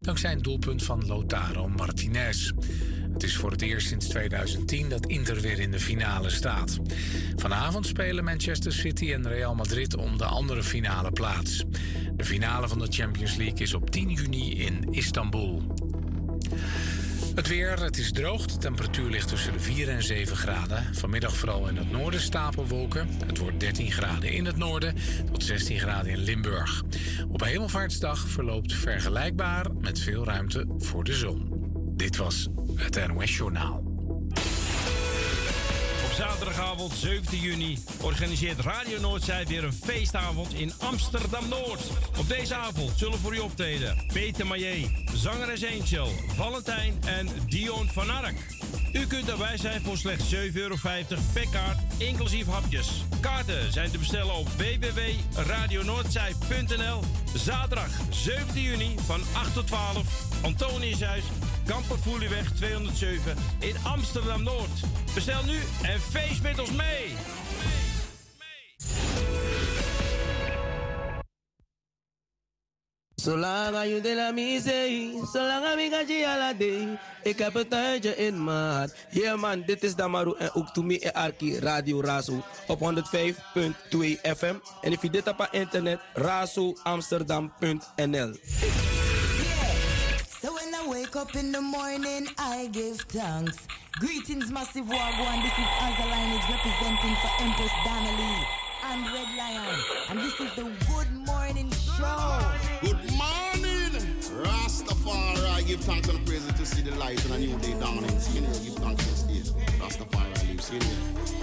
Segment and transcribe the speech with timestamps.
[0.00, 2.52] dankzij een doelpunt van Lotaro Martinez.
[3.12, 6.78] Het is voor het eerst sinds 2010 dat Inter weer in de finale staat.
[7.36, 11.64] Vanavond spelen Manchester City en Real Madrid om de andere finale plaats.
[12.16, 15.62] De finale van de Champions League is op 10 juni in Istanbul.
[17.34, 18.46] Het weer, het is droog.
[18.46, 20.94] De temperatuur ligt tussen de 4 en 7 graden.
[20.94, 23.08] Vanmiddag vooral in het noorden stapelwolken.
[23.26, 24.94] Het wordt 13 graden in het noorden
[25.32, 26.82] tot 16 graden in Limburg.
[27.28, 31.48] Op Hemelvaartsdag verloopt vergelijkbaar met veel ruimte voor de zon.
[31.96, 33.89] Dit was het NOS Journaal.
[36.20, 41.82] Zaterdagavond 17 juni organiseert Radio Noordzij weer een feestavond in Amsterdam Noord.
[42.18, 48.10] Op deze avond zullen voor u optreden Peter Maillet, zangeres Angel, Valentijn en Dion van
[48.10, 48.36] Ark.
[48.92, 50.76] U kunt erbij zijn voor slechts 7,50 euro
[51.32, 53.04] per kaart, inclusief hapjes.
[53.20, 57.00] Kaarten zijn te bestellen op www.radionoordzij.nl.
[57.34, 61.24] Zaterdag 17 juni van 8 tot 12, Antoniushuis
[61.70, 64.70] Kampervoelieweg 207 in Amsterdam Noord.
[65.14, 67.14] Bestel nu en feest met ons mee!
[73.14, 76.98] Zolang je de la misee, zolang ik mij je.
[77.22, 78.94] Ik heb een tuintje in maat.
[79.10, 82.84] Ja, man, dit is Damaru en ook to me en Arki Radio Razo op 105.2
[84.36, 84.54] FM.
[84.80, 88.38] En if je dit op internet, razoamsterdam.nl.
[90.90, 93.56] wake up in the morning, I give thanks.
[94.00, 95.40] Greetings, Massive Wagwan.
[95.40, 96.06] This is Azza
[96.50, 98.46] representing for Empress Donnelly
[98.90, 99.78] and Red Lion.
[100.08, 102.40] And this is the Good Morning Show.
[102.80, 103.92] Good morning,
[104.42, 105.50] Rastafari.
[105.52, 108.18] I give thanks and praise to see the light and a new day down in
[108.18, 108.42] skin.
[108.42, 109.62] Give thanks this day.
[109.78, 110.80] Rastafari, I live skin.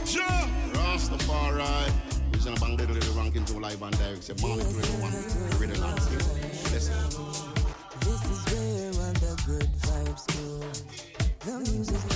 [0.05, 0.43] Sure,
[0.75, 1.93] Rastafari.
[2.33, 4.23] We're going to bang the little ranking to live and direct.
[4.23, 5.13] Say, morning to everyone.
[5.57, 5.87] Ready to
[6.73, 7.46] Listen.
[11.47, 12.06] The music.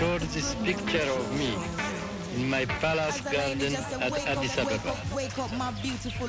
[0.00, 1.52] record this picture of me
[2.36, 4.94] in my palace garden at Addis Ababa.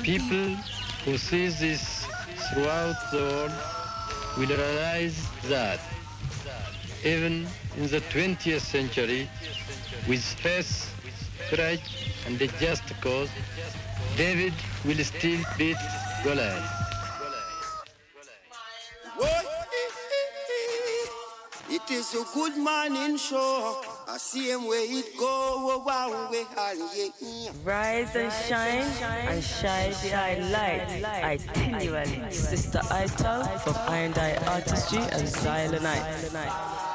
[0.02, 0.56] People
[1.04, 2.04] who see this
[2.48, 3.52] throughout the world
[4.36, 5.78] will realize that
[7.04, 7.46] even
[7.76, 9.30] in the 20th century,
[10.08, 10.90] with faith,
[11.48, 13.30] courage, and a just cause,
[14.16, 15.76] David will still beat
[16.24, 16.79] Goliath.
[24.30, 26.44] Same way it go, oh, wow, way,
[27.64, 28.86] Rise and shine,
[29.26, 31.40] and shine the eye light.
[31.40, 36.89] Itinerally, Sister Ital from Iron Eye Artistry and Silent Night.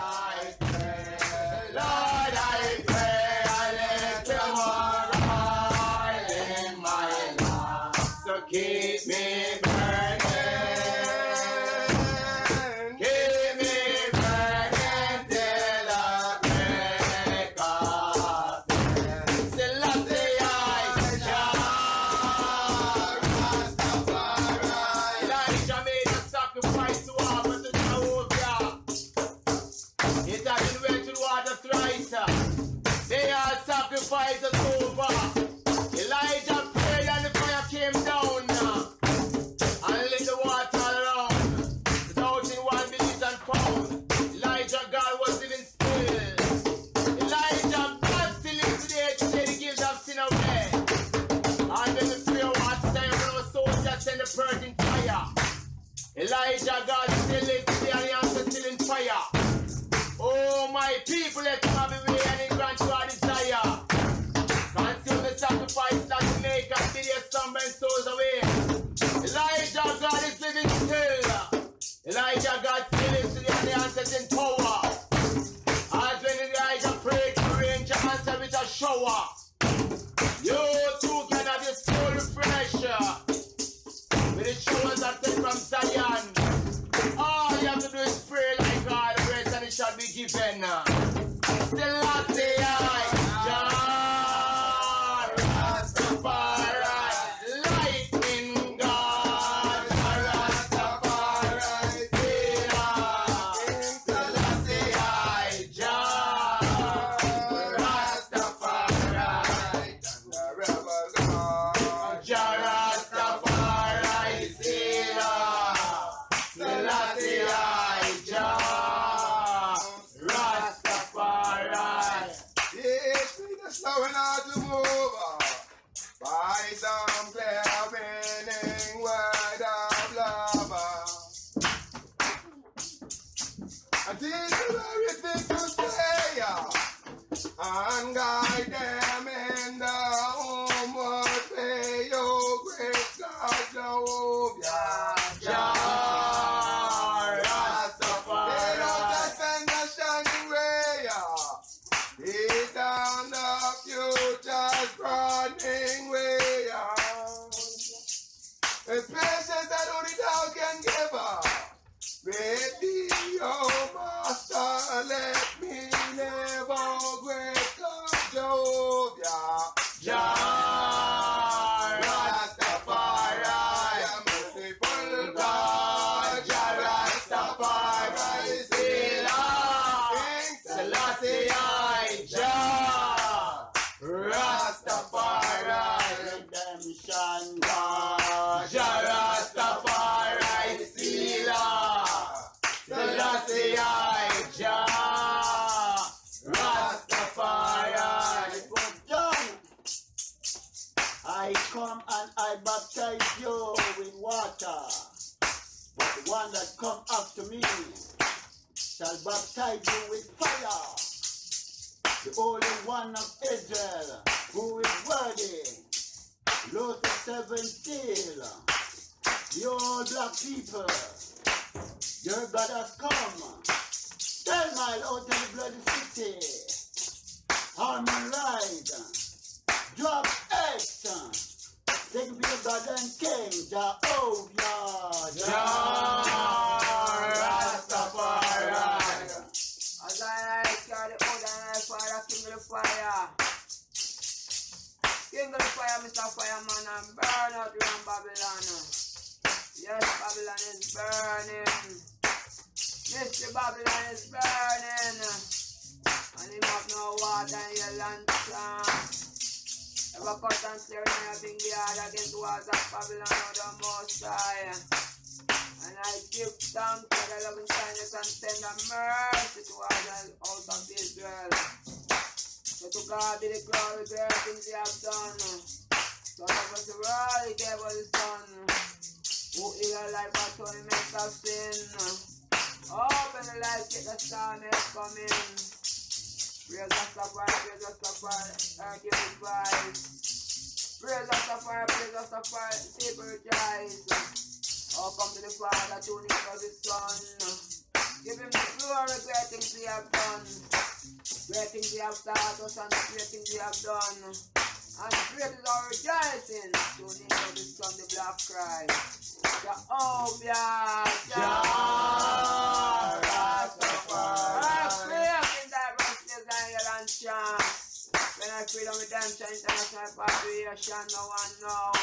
[318.75, 321.93] freedom, redemption, international population, no one know.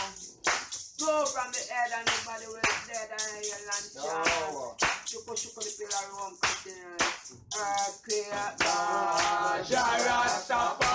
[1.00, 4.76] Go from the head and the body will dead and your land shall.
[5.05, 7.12] Shuko shuko the pillar room continually.
[7.59, 8.31] Earthquake,
[9.69, 10.91] Jah Rastafari.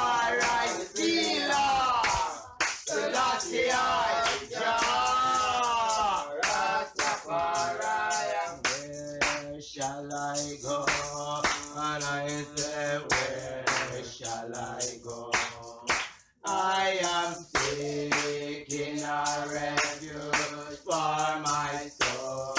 [16.69, 22.55] I am seeking a refuge for my soul.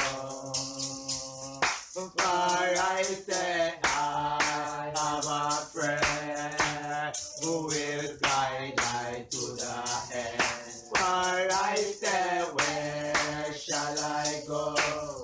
[1.93, 9.77] For I say I have a friend who will guide me to the
[10.15, 10.43] end.
[10.89, 14.75] For I say where shall I go?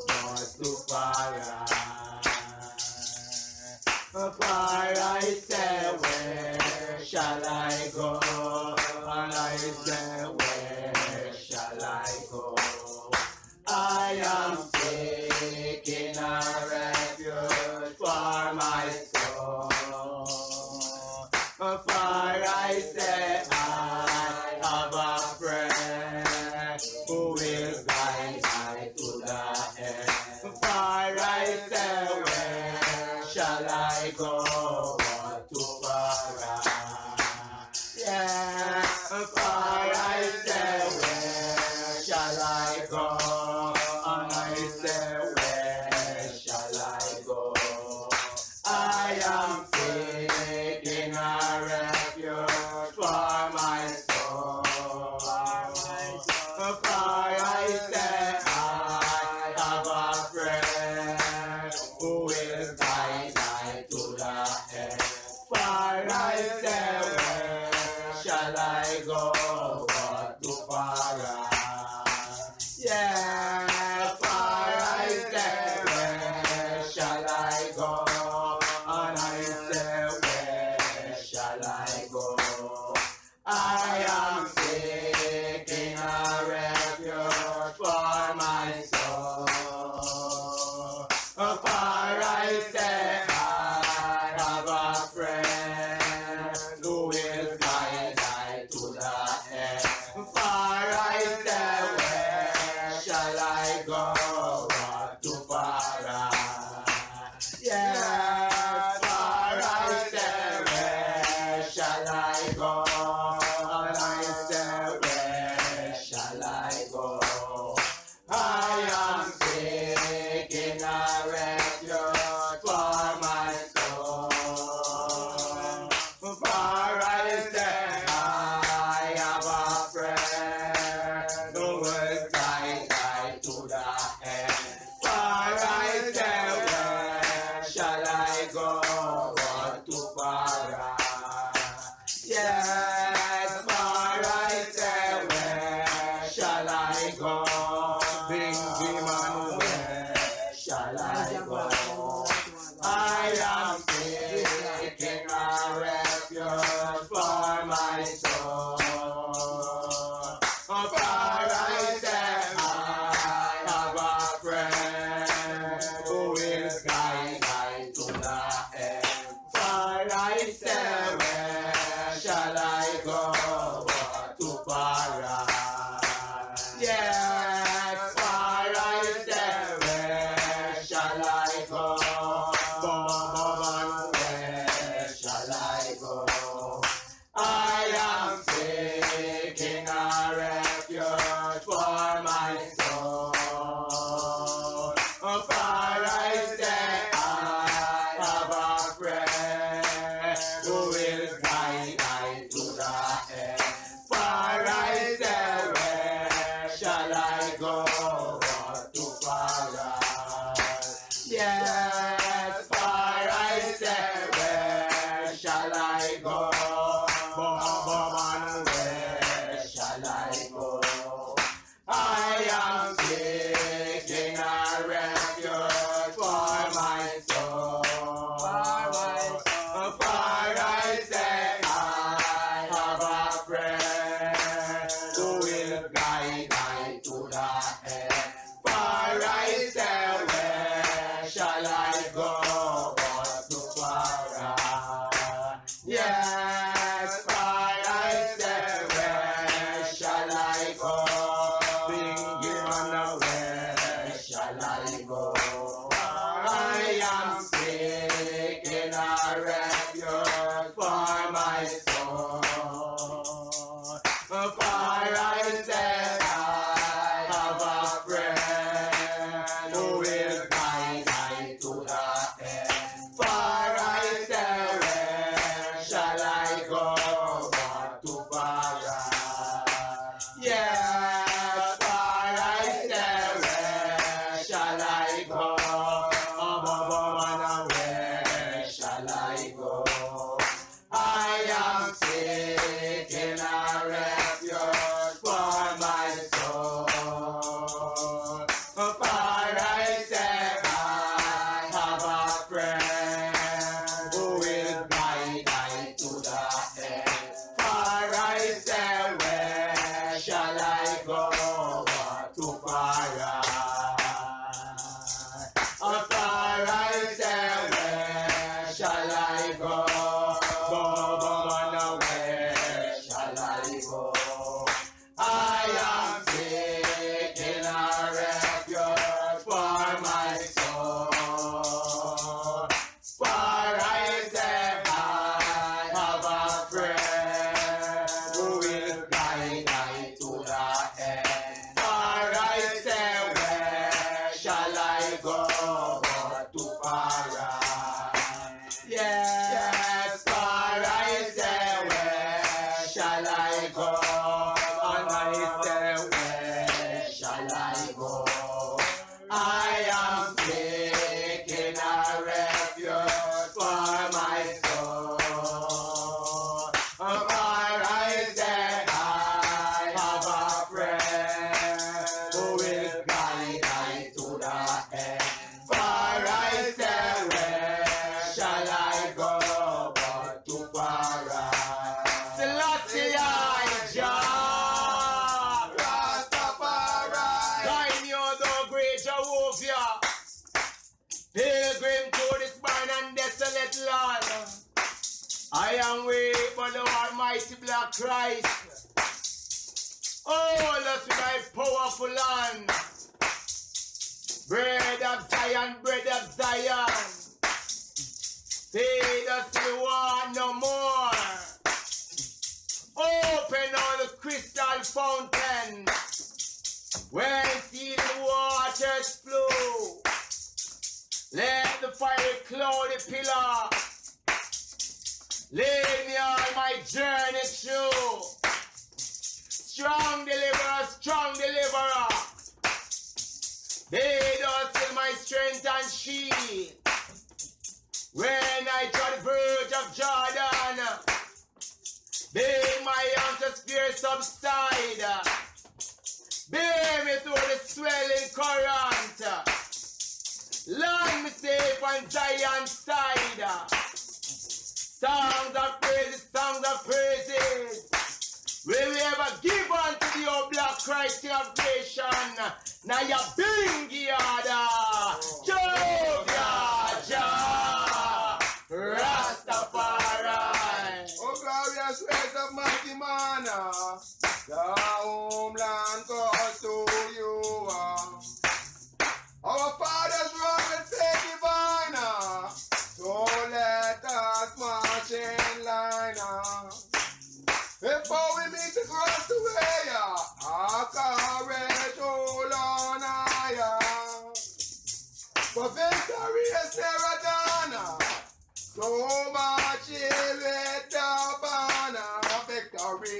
[0.09, 1.33] Not too far.
[4.12, 5.21] For I
[7.14, 8.18] shall I go?
[9.06, 12.56] And I say, Where shall I go?
[13.68, 14.74] I am
[72.85, 73.13] Yeah.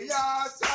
[0.07, 0.73] Victoria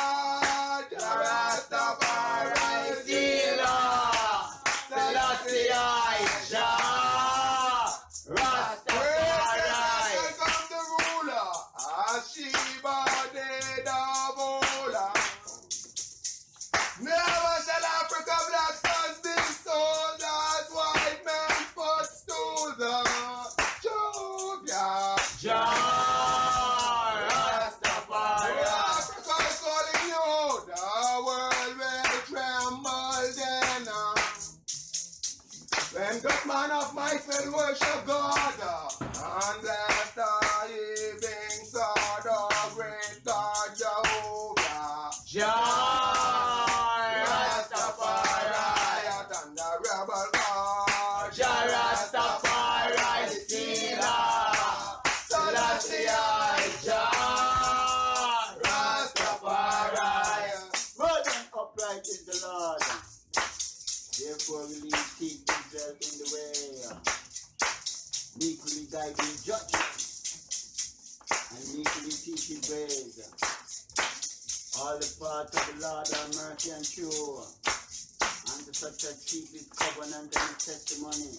[79.00, 81.32] Keep his covenant and his testimony.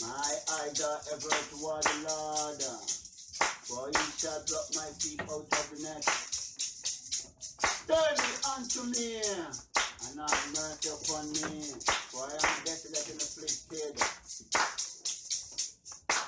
[0.00, 2.62] My eyes are ever toward the Lord.
[3.68, 6.00] For he shall pluck my feet out of the net.
[7.84, 8.16] Turn
[8.56, 11.60] unto me, and have mercy upon me,
[12.08, 13.92] for I am desolate and afflicted.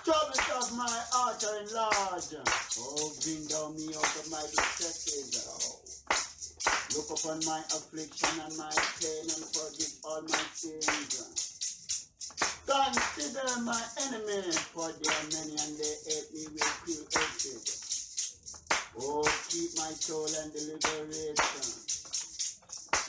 [0.05, 2.37] Troubles of my heart are enlarged.
[2.79, 5.86] Oh, bring down me out of my distresses.
[6.95, 8.71] Look upon my affliction and my
[9.01, 11.37] pain and forgive all my sins.
[12.67, 17.67] Consider my enemies, for they are many and they hate me with cruel hatred.
[18.99, 21.39] Oh, keep my soul and deliver it.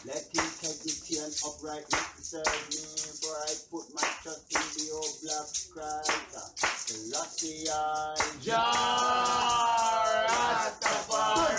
[0.05, 2.81] Let integrity and uprightness serve me,
[3.21, 6.57] for I put my trust in the old black Christ.
[6.87, 8.73] Selassie I, Jah,
[10.29, 11.57] Rastafari.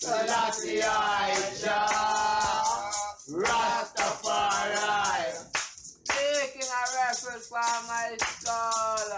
[0.00, 0.82] Selassie
[3.28, 4.74] Rastafari.
[6.08, 9.10] Taking a reference for my soul.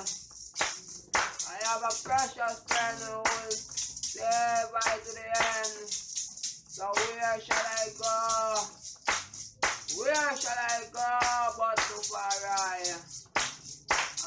[1.48, 5.88] I have a precious friend who will stay by to the end.
[5.88, 8.14] So where shall I go?
[9.98, 11.10] Where shall I go
[11.58, 12.82] but to Farai?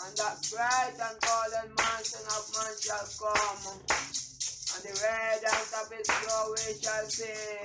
[0.05, 4.32] And that bright and golden mountain of man shall come.
[4.73, 7.61] And the radiance of his glory shall see.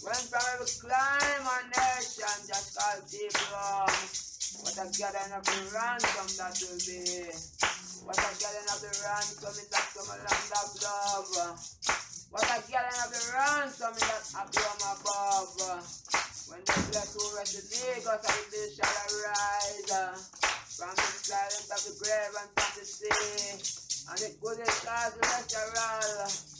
[0.00, 3.86] When from every climb and nation just call people.
[4.62, 7.28] What a gathering of the ransom that will be.
[8.06, 11.28] What a gathering of the ransom in that summer land of love.
[12.32, 15.52] What a gathering of the ransom in that home above.
[16.48, 20.24] When the blessed who rest in Lagos and this shall arise.
[20.76, 23.85] From the silence of the grave and from the sea.
[24.08, 26.56] And it good is God's celestial.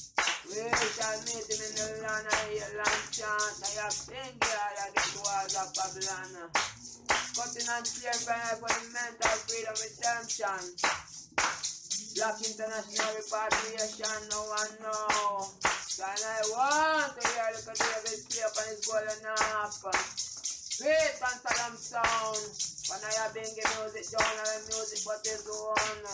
[0.46, 3.58] We shall meet him in the land of hill and chant.
[3.62, 6.50] I have been glad against the walls of Babylon.
[7.06, 10.62] Cutting and clear banner for the mental freedom redemption.
[12.16, 15.46] Black international repatriation, no one know.
[16.02, 20.35] And I want to hear the David up on his golden harp.
[20.76, 22.36] Great solemn sound.
[22.92, 26.04] When I been giving music and music but his own.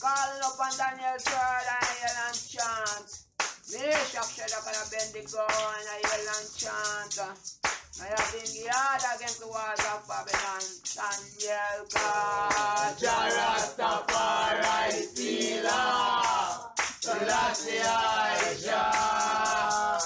[0.00, 3.28] Calling up on Daniel's word and yell and chant.
[3.68, 7.20] Meshach, Shadrach, and Abednego and I yell and chant.
[8.00, 10.64] I have been hard against the walls of Babylon.
[10.88, 12.96] Daniel God.
[12.96, 20.00] Jah Rastafari, Sila, Selassie I, Jah,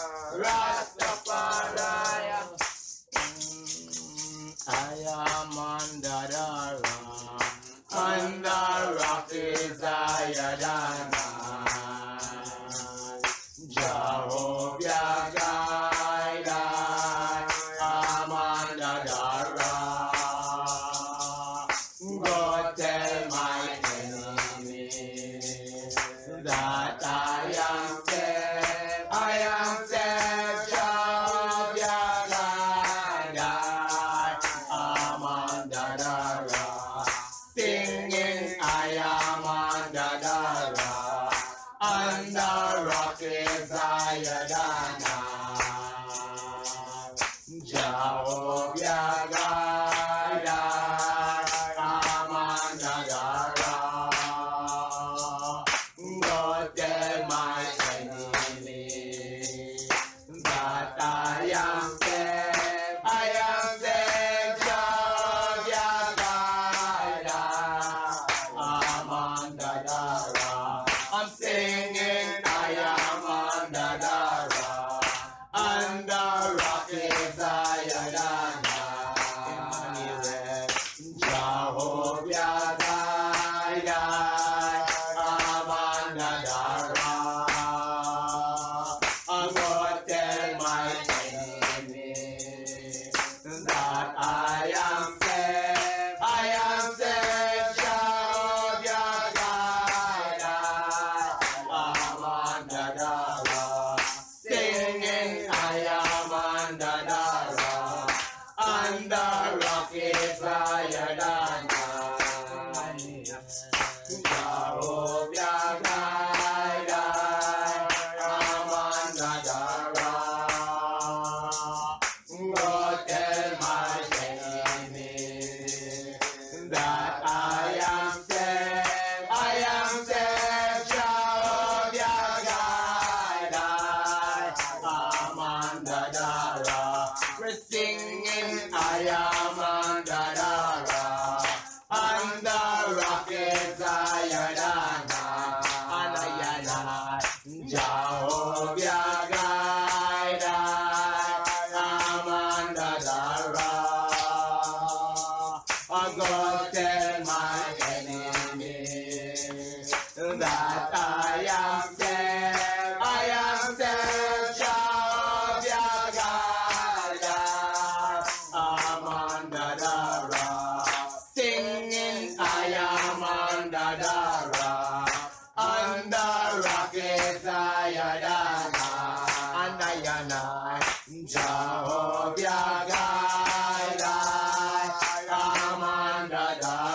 [186.60, 186.91] under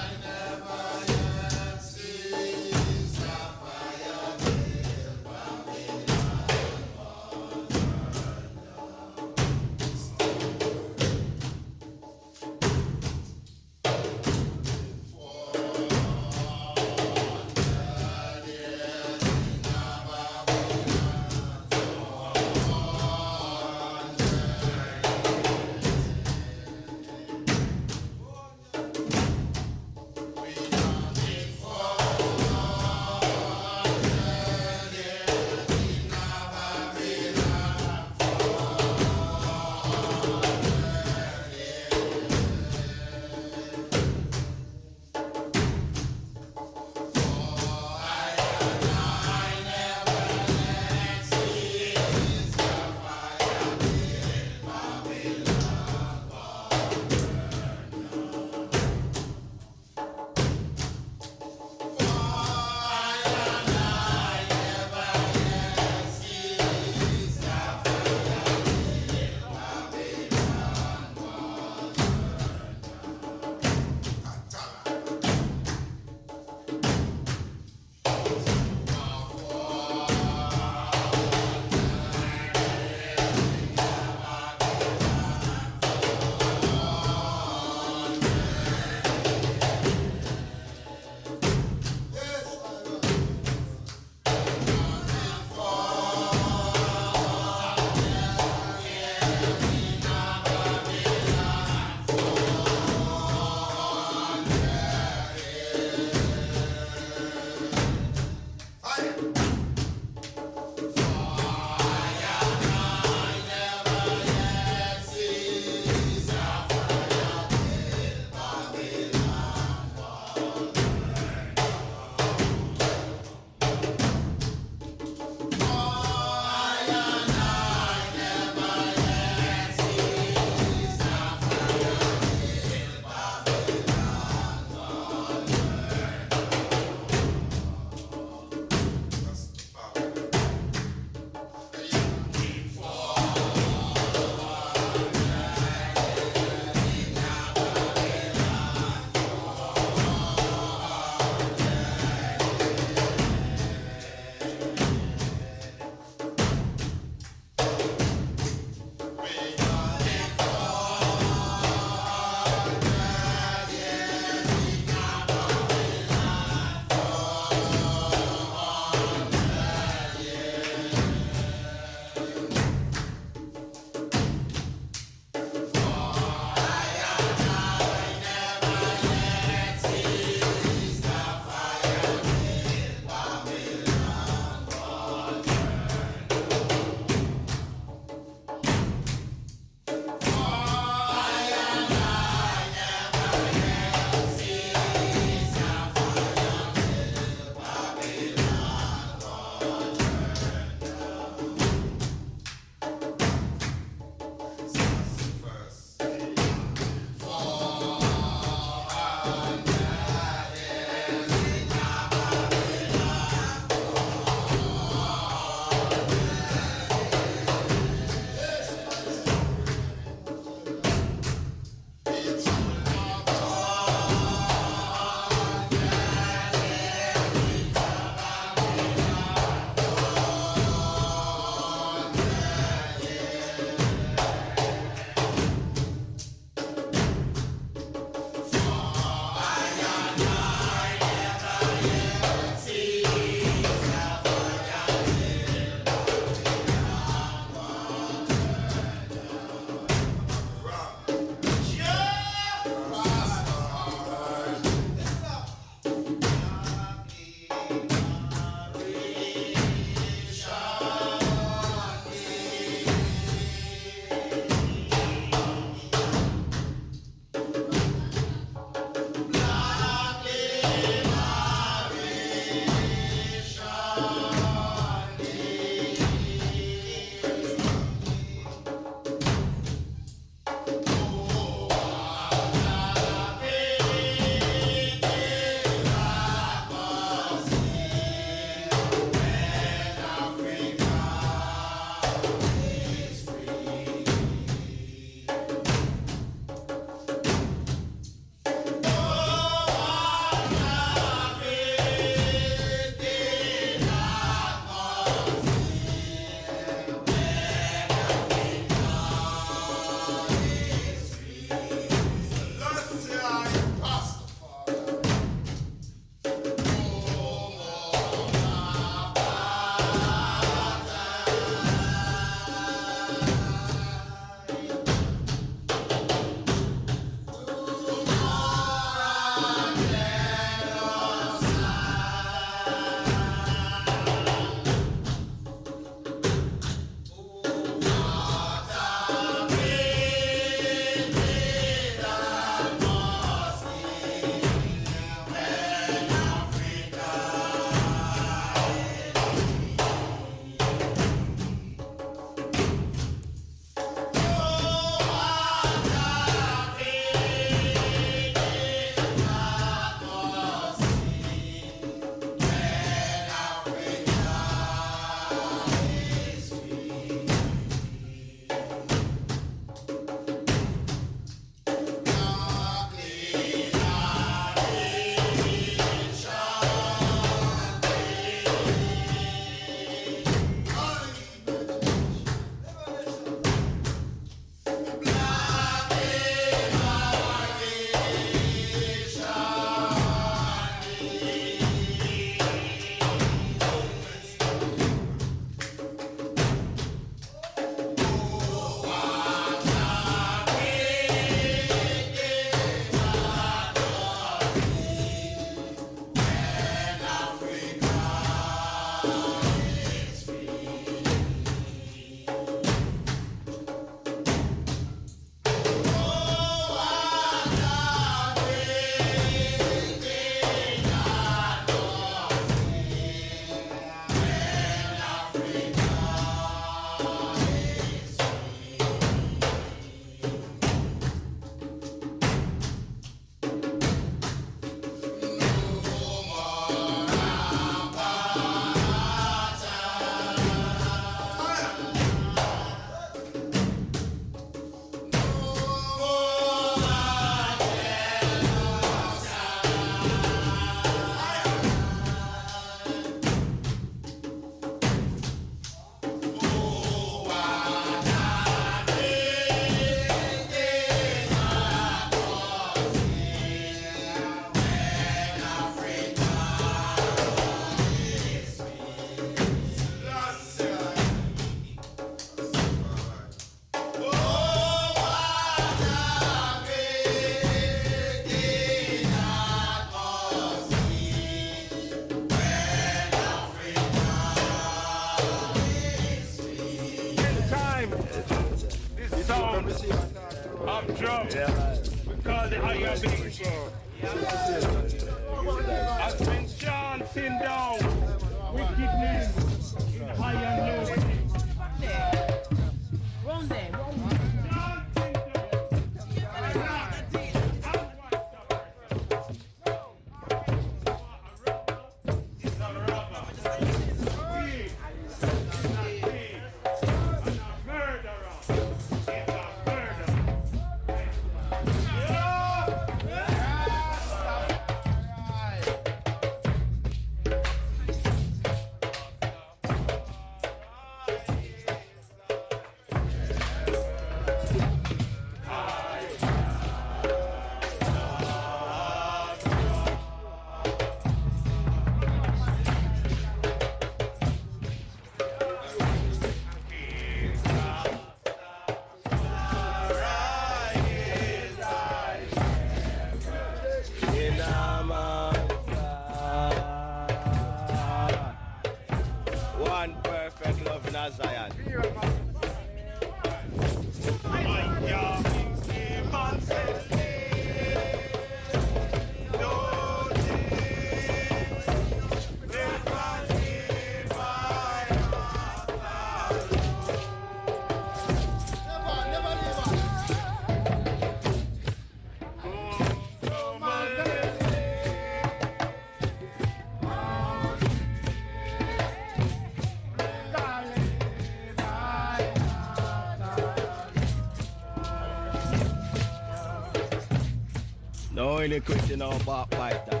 [598.41, 600.00] Only question on Bob Fighter.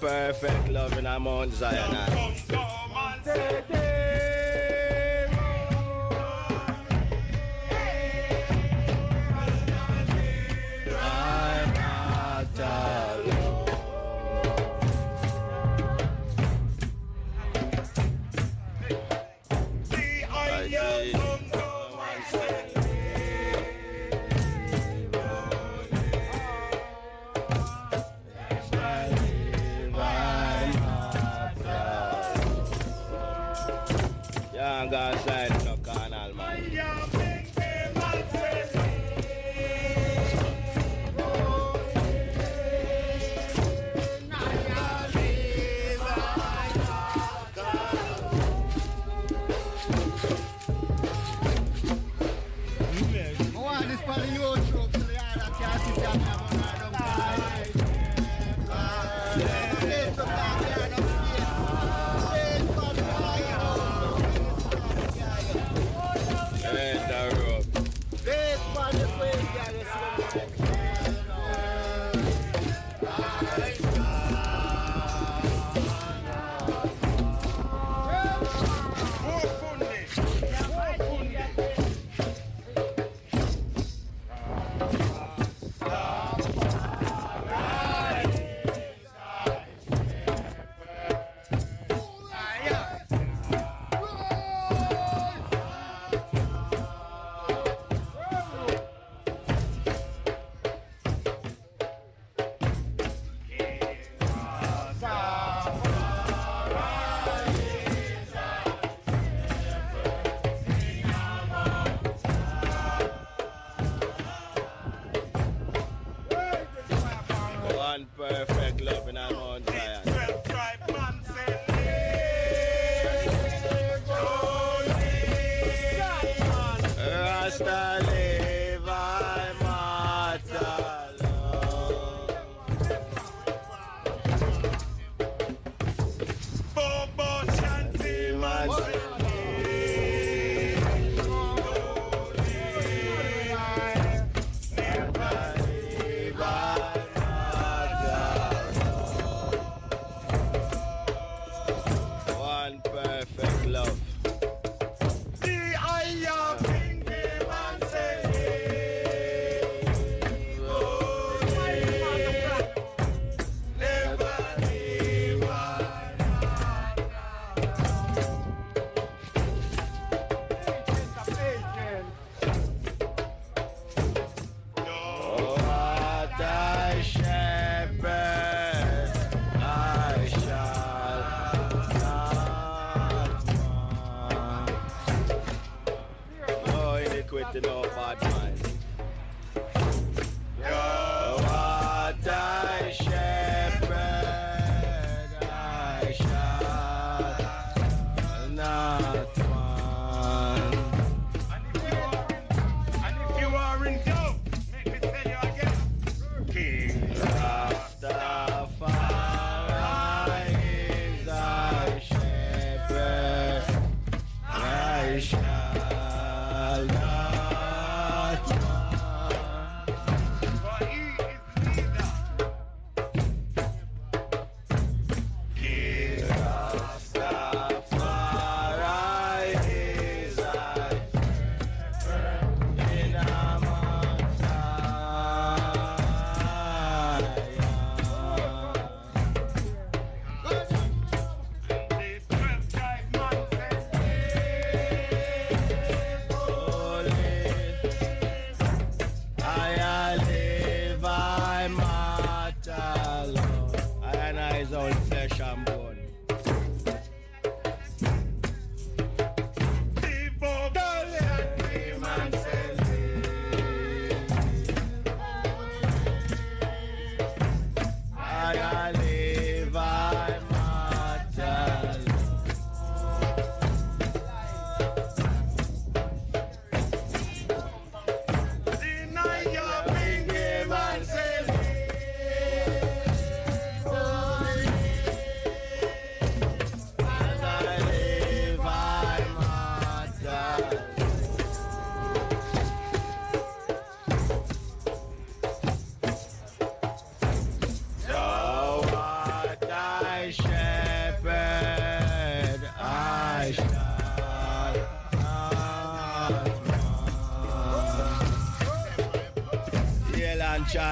[0.00, 2.35] perfect loving, I'm on Zion.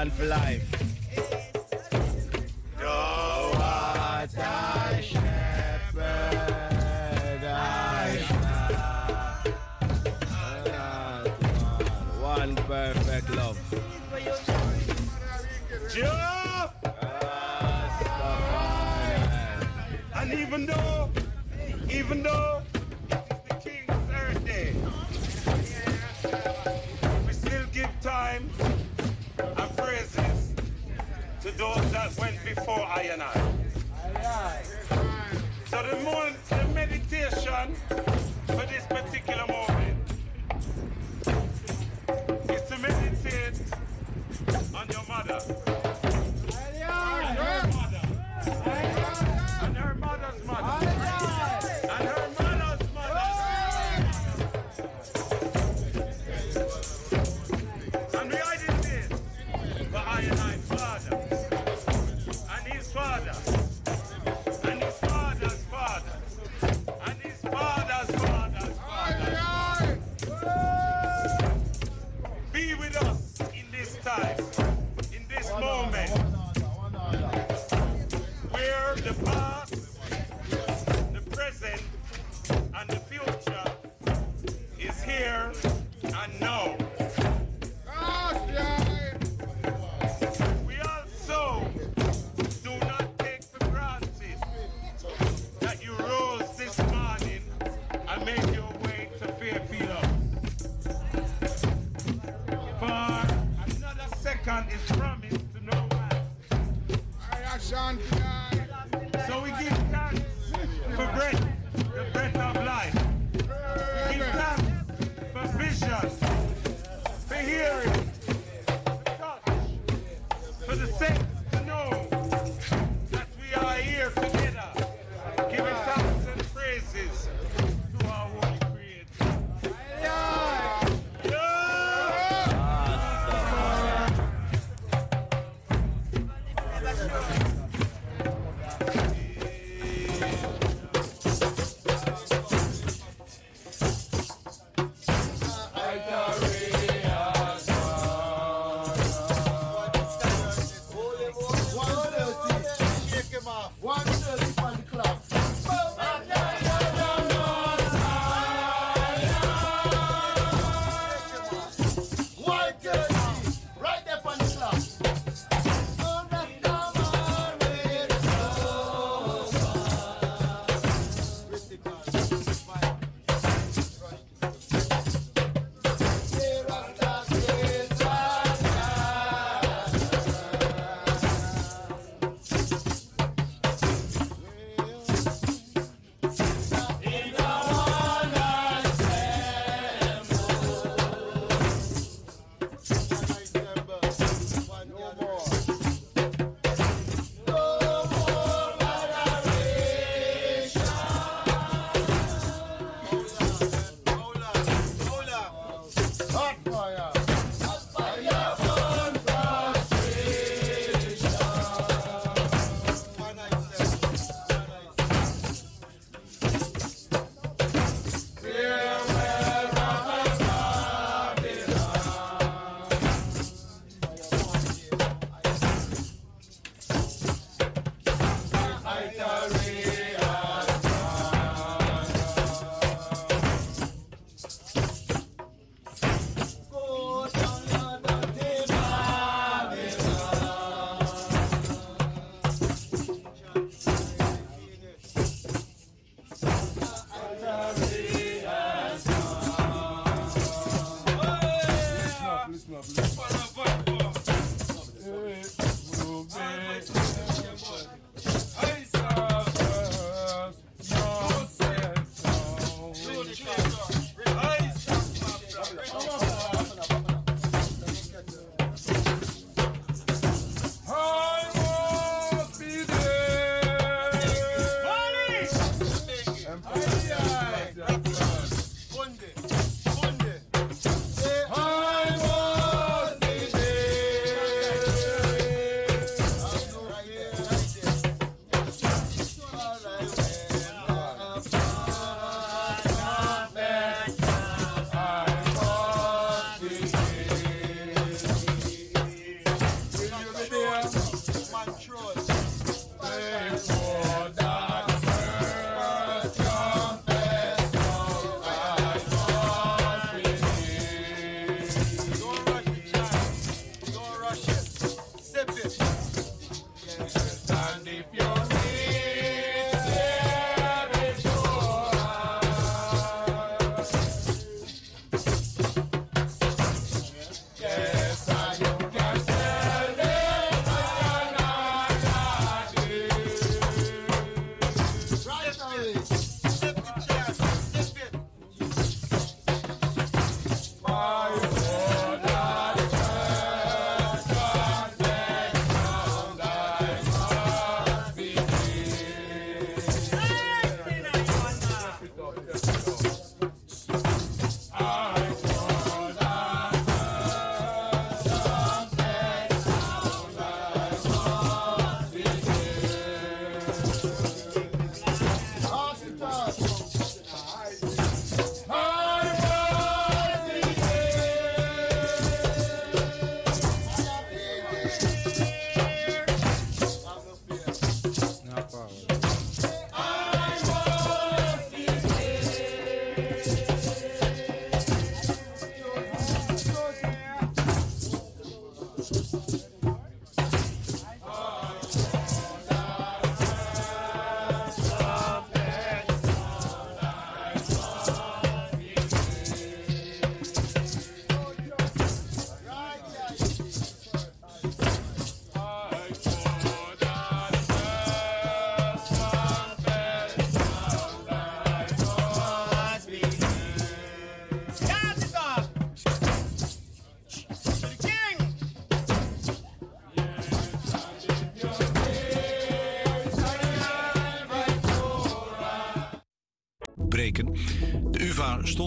[0.05, 0.63] man for life.
[12.21, 13.59] One perfect love.
[20.17, 21.11] And even though,
[21.91, 22.63] even though
[31.45, 34.63] to those that went before I and I.
[35.67, 37.75] So the, more, the meditation
[38.47, 39.64] for this particular moment.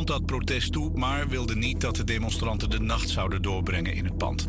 [0.07, 4.17] Dat protest toe, maar wilde niet dat de demonstranten de nacht zouden doorbrengen in het
[4.17, 4.47] pand.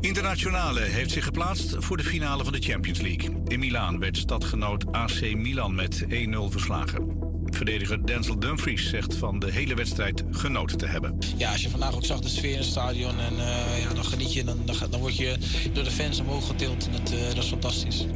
[0.00, 3.42] Internationale heeft zich geplaatst voor de finale van de Champions League.
[3.46, 6.08] In Milaan werd stadgenoot AC Milan met 1-0
[6.48, 7.16] verslagen.
[7.44, 11.18] Verdediger Denzel Dumfries zegt van de hele wedstrijd genoten te hebben.
[11.36, 14.04] Ja, als je vandaag ook zag de sfeer in het stadion en uh, ja, dan
[14.04, 14.44] geniet je.
[14.44, 15.36] Dan, dan, dan, word je
[15.72, 18.06] door de fans omhoog getild en dat, uh, dat is fantastisch.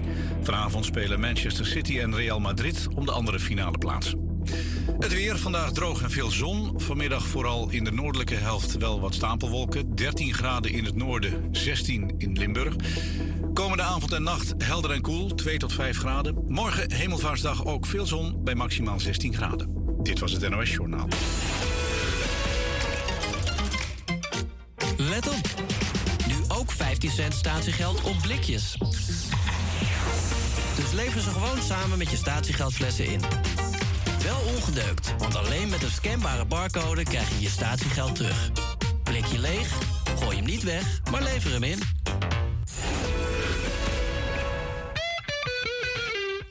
[0.43, 4.15] Vanavond spelen Manchester City en Real Madrid om de andere finale plaats.
[5.01, 6.81] Het weer, vandaag droog en veel zon.
[6.81, 9.95] Vanmiddag vooral in de noordelijke helft wel wat stapelwolken.
[9.95, 12.75] 13 graden in het noorden, 16 in Limburg.
[13.55, 16.45] Komende avond en nacht helder en koel, 2 tot 5 graden.
[16.49, 19.97] Morgen hemelvaarsdag ook veel zon bij maximaal 16 graden.
[20.03, 21.09] Dit was het NOS Journaal.
[24.97, 25.55] Let op.
[26.27, 28.77] Nu ook 15 cent statiegeld op blikjes.
[30.77, 33.21] Dus lever ze gewoon samen met je statiegeldflessen in.
[34.31, 38.51] Wel ongedeukt, want alleen met een scanbare barcode krijg je je statiegeld terug.
[39.03, 39.79] Blikje leeg?
[40.19, 41.79] Gooi hem niet weg, maar lever hem in.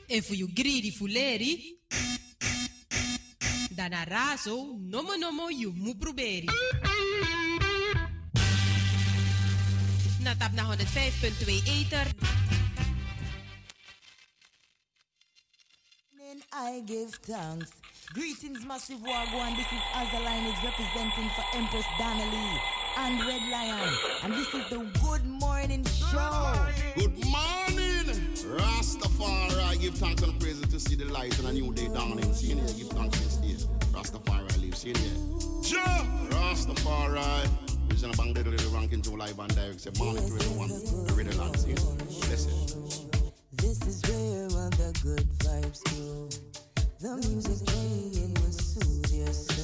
[0.06, 1.78] En voor you greedy fuleri,
[3.70, 6.48] dana raso, nomo nomo you mu proberi.
[10.18, 12.06] Na tap na 105.2 Ether.
[16.52, 17.70] I give thanks.
[18.12, 19.56] Greetings, Massive Wagwan.
[19.56, 22.60] This is Azaline representing for Empress Donnelly
[22.98, 23.94] and Red Lion.
[24.24, 26.66] And this is the Good Morning Show.
[26.96, 28.34] Good morning.
[28.58, 32.32] Rastafari, give thanks and praises to see the light and a new day dawning.
[32.34, 33.64] See here, give thanks this day.
[33.92, 35.18] Rastafari lives in here.
[35.62, 36.04] Ja!
[36.30, 37.48] Rastafari.
[37.90, 39.80] Original bang little little ranking to live and direct.
[39.82, 40.68] Say morning to everyone.
[40.68, 42.99] The radio land scene.
[43.90, 46.28] Is where all the good vibes go.
[47.00, 49.59] The music playing will soothe your soul.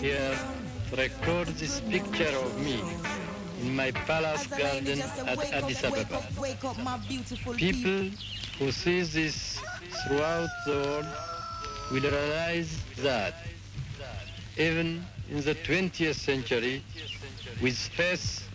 [0.00, 0.38] here
[0.96, 2.80] record this picture of me
[3.60, 6.22] in my palace garden at Addis Ababa.
[7.56, 8.08] People
[8.58, 9.60] who see this
[10.02, 11.06] throughout the world
[11.92, 13.34] will realize that
[14.56, 16.82] even in the 20th century,
[17.60, 18.48] with faith,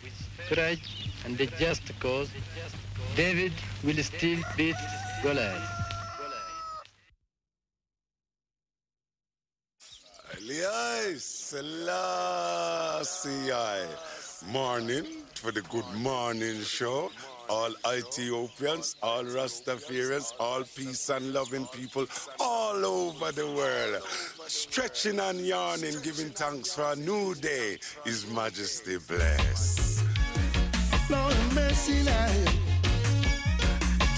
[0.49, 2.29] courage, and a just cause,
[3.15, 4.75] David will still beat
[5.21, 5.84] Goliath.
[11.55, 13.47] Selassie.
[14.51, 17.09] Morning for the good morning show.
[17.47, 22.07] All Ethiopians, all Rastafarians, all peace and loving people
[22.41, 24.03] all over the world.
[24.47, 27.77] Stretching and yawning, giving thanks for a new day.
[28.03, 30.03] His Majesty bless.
[31.09, 32.03] Lord, mercy.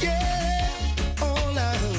[0.02, 0.70] Yeah,
[1.22, 1.97] all I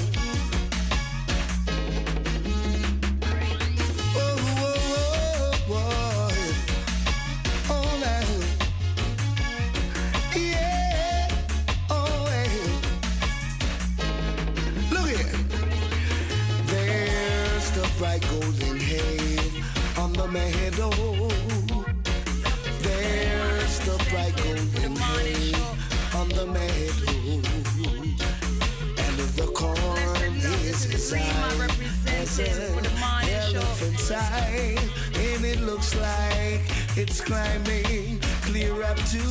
[34.09, 34.77] his eye.
[35.15, 36.61] And it looks like
[36.97, 39.23] it's climbing clear up to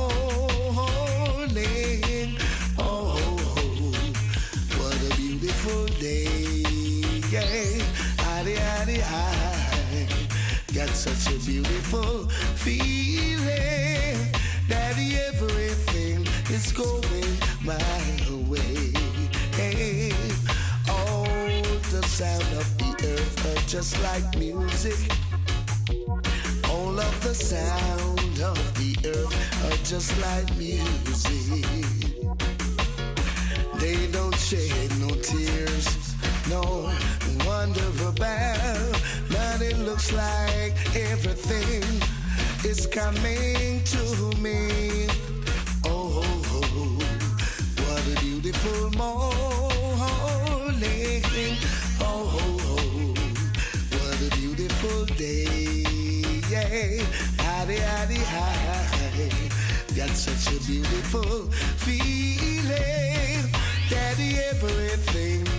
[2.78, 3.18] Oh,
[4.78, 6.64] what a beautiful day.
[7.32, 7.84] Yeah,
[10.74, 13.73] got such a beautiful feeling
[16.84, 17.78] going my
[18.50, 18.92] way.
[19.60, 20.12] Hey,
[20.90, 21.26] all
[21.92, 25.00] the sound of the earth are just like music.
[26.70, 29.34] All of the sound of the earth
[29.66, 31.66] are just like music.
[33.80, 36.16] They don't shed no tears,
[36.50, 36.64] no
[37.46, 39.02] wonder about.
[39.30, 41.84] But it looks like everything
[42.66, 45.23] is coming to me.
[48.44, 49.24] Beautiful morning.
[52.02, 53.16] Oh,
[53.90, 55.86] what a beautiful day.
[56.52, 57.04] Yeah,
[57.38, 59.50] howdy, howdy, hi.
[59.96, 63.50] Got such a beautiful feeling
[63.90, 64.20] that
[64.52, 65.53] everything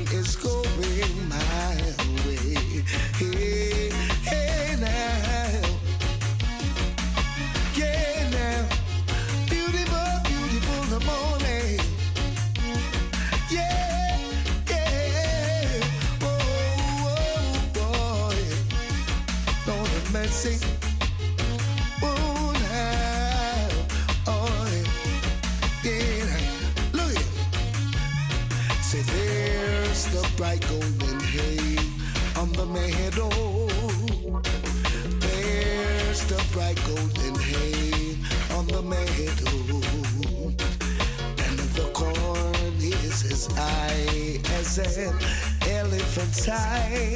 [46.17, 47.15] elephant's eye.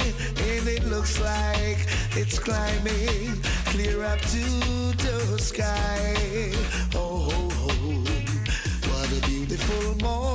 [0.49, 1.87] And it looks like
[2.17, 4.43] it's climbing clear up to
[4.97, 6.51] the sky.
[6.95, 8.03] Oh, oh, oh
[8.89, 10.29] what a beautiful morning.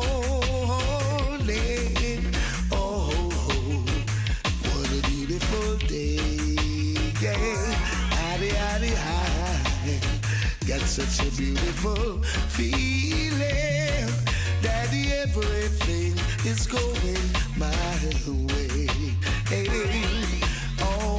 [2.73, 3.85] Oh, oh, oh
[4.71, 6.19] what a beautiful day.
[7.21, 7.75] Yeah,
[8.33, 10.01] addy, addy, hi.
[10.67, 14.09] Got such a beautiful feeling
[14.63, 17.71] that everything is going my
[18.27, 18.89] way.
[20.83, 21.19] All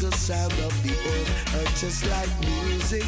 [0.00, 3.04] the sound of the earth are just like music.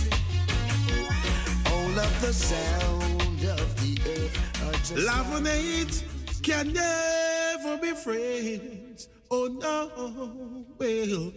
[1.67, 4.53] All of the sound of the earth
[4.97, 6.05] Love and hate
[6.43, 9.09] can never be friends.
[9.31, 11.33] Oh no, well,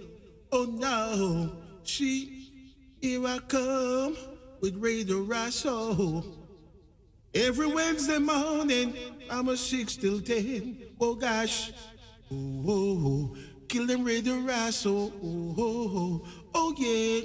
[0.51, 1.51] oh no.
[1.83, 4.17] She, here I come
[4.61, 6.25] with Radio Raso.
[7.33, 8.95] Every Wednesday morning,
[9.29, 10.84] I'm a six till ten.
[10.99, 11.71] Oh gosh,
[12.31, 13.37] oh, oh, oh.
[13.67, 15.11] kill them Radio Raso.
[15.23, 17.21] Oh, oh, oh, oh yeah,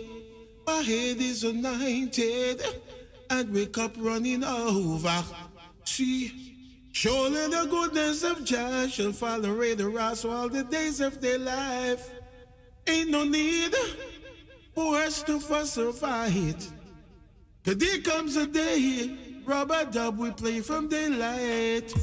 [0.67, 2.63] my head is anointed
[3.31, 5.23] and wake up running over.
[5.85, 6.57] See,
[6.93, 12.11] surely the goodness of Jah shall follow Radio Raso all the days of their life.
[12.87, 13.75] Ain't no need
[14.75, 16.69] for us to fuss or fight.
[17.65, 21.95] Cause there comes a day, rubber dub we play from daylight.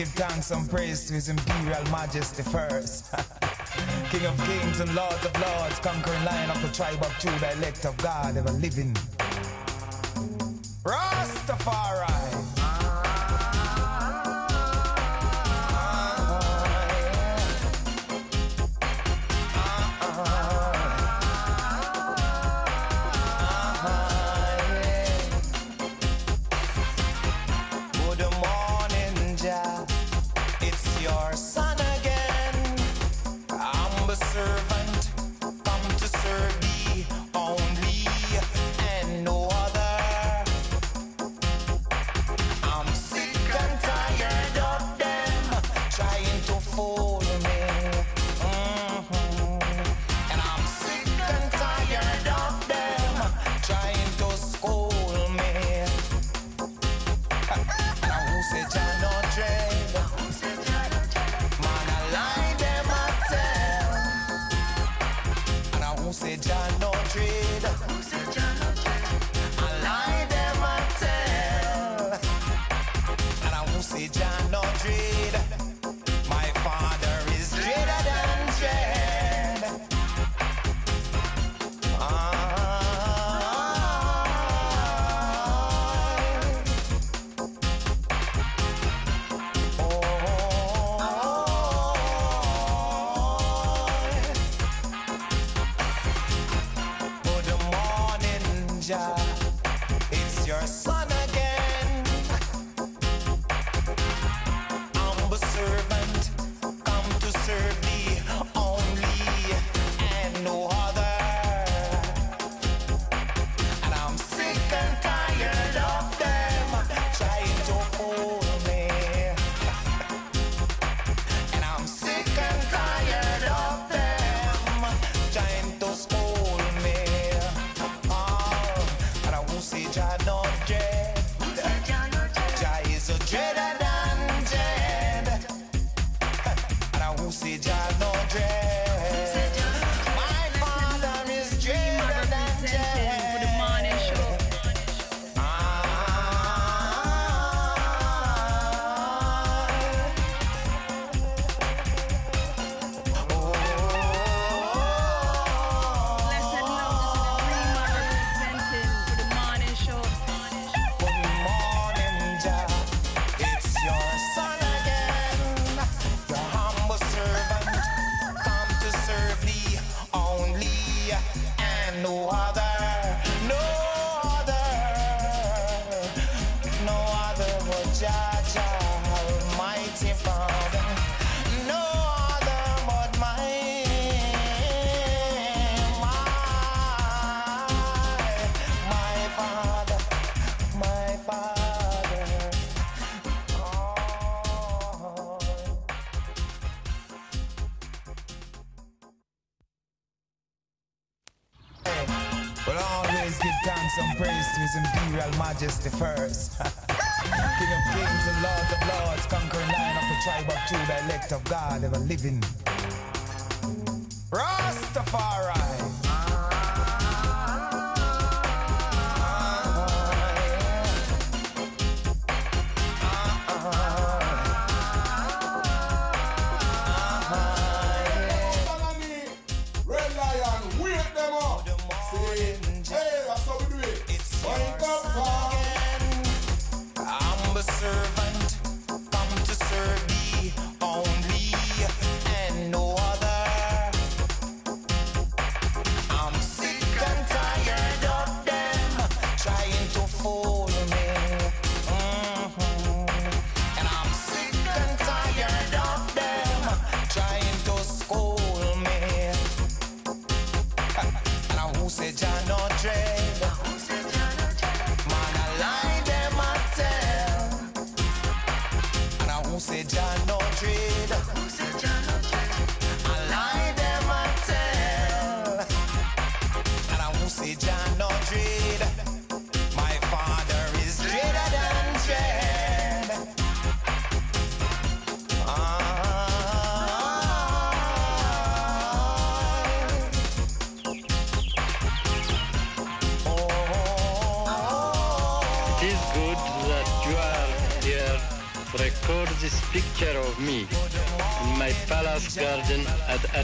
[0.00, 3.12] give thanks and praise to His Imperial Majesty first.
[4.10, 7.84] King of kings and Lord of lords, conquering lion of the tribe of Judah, elect
[7.84, 8.96] of God, ever living.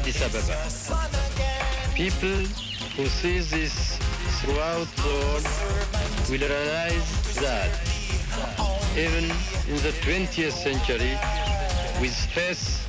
[0.07, 1.95] Addis Ababa.
[1.97, 2.47] People
[2.95, 3.99] who see this
[4.39, 5.47] throughout the world
[6.31, 7.71] will realize that
[8.97, 9.25] even
[9.67, 11.19] in the 20th century,
[12.01, 12.87] with faith,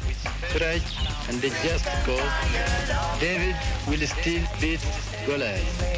[0.53, 0.93] courage,
[1.27, 3.55] and a just cause, David
[3.87, 4.85] will still beat
[5.25, 5.96] Goliath.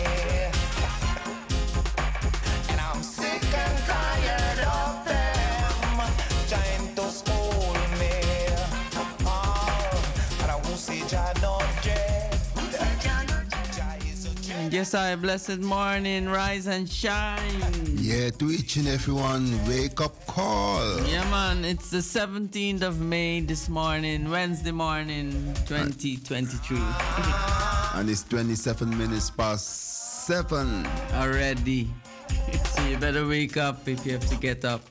[14.91, 17.61] Yes, blessed morning, rise and shine.
[17.97, 20.81] Yeah, to each and everyone, wake up call.
[21.05, 26.79] Yeah, man, it's the 17th of May this morning, Wednesday morning, 2023.
[27.93, 30.87] And it's 27 minutes past 7.
[31.13, 31.89] Already.
[32.73, 34.81] So you better wake up if you have to get up.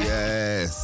[0.00, 0.81] Yes.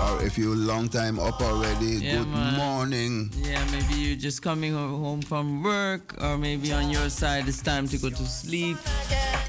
[0.00, 2.54] Or if you're a long time up already, Yeah, good man.
[2.56, 3.32] morning.
[3.42, 7.88] Yeah, maybe you're just coming home from work, or maybe on your side it's time
[7.88, 8.76] to go to sleep.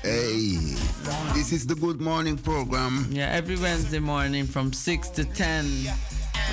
[0.02, 0.58] Hey,
[1.36, 3.08] this is the Good Morning program.
[3.12, 5.88] Yeah, every Wednesday morning from 6 to 10,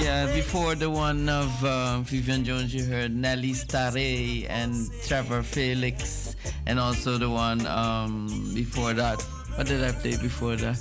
[0.00, 4.74] Yeah, before the one of uh, Vivian Jones, you heard Nelly Starre and
[5.06, 6.36] Trevor Felix,
[6.66, 9.20] and also the one um, before that.
[9.56, 10.78] What did I play before that?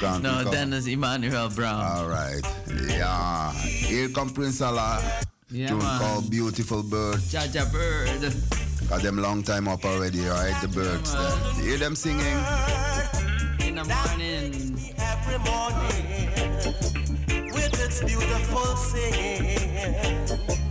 [0.00, 0.52] can't no, pick up.
[0.52, 1.84] Dennis Emmanuel Brown.
[1.84, 2.40] All right.
[2.88, 3.52] Yeah.
[3.52, 5.02] Here come Prince Alla.
[5.50, 5.98] Yeah, tune man.
[6.00, 7.16] called Beautiful Bird.
[7.16, 8.34] Jaja Bird.
[8.88, 10.54] Got them long time up already, right?
[10.60, 11.62] The birds there.
[11.62, 12.20] You hear them singing?
[13.66, 14.78] In the morning.
[14.98, 16.64] Every morning
[17.54, 20.67] with its beautiful singing.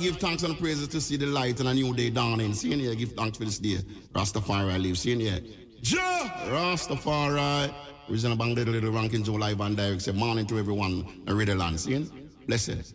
[0.00, 2.54] Give thanks and praises to see the light and a new day dawning.
[2.54, 3.78] See here, give thanks for this day.
[4.12, 4.96] Rastafari live.
[4.96, 5.40] See here.
[5.82, 6.32] Jah!
[6.46, 7.74] Rastafari.
[8.08, 10.02] Reason bang little little ranking Joe live and direct.
[10.02, 11.24] Say morning to everyone.
[11.26, 11.80] A ready land.
[11.80, 12.08] See?
[12.46, 12.94] Blessed.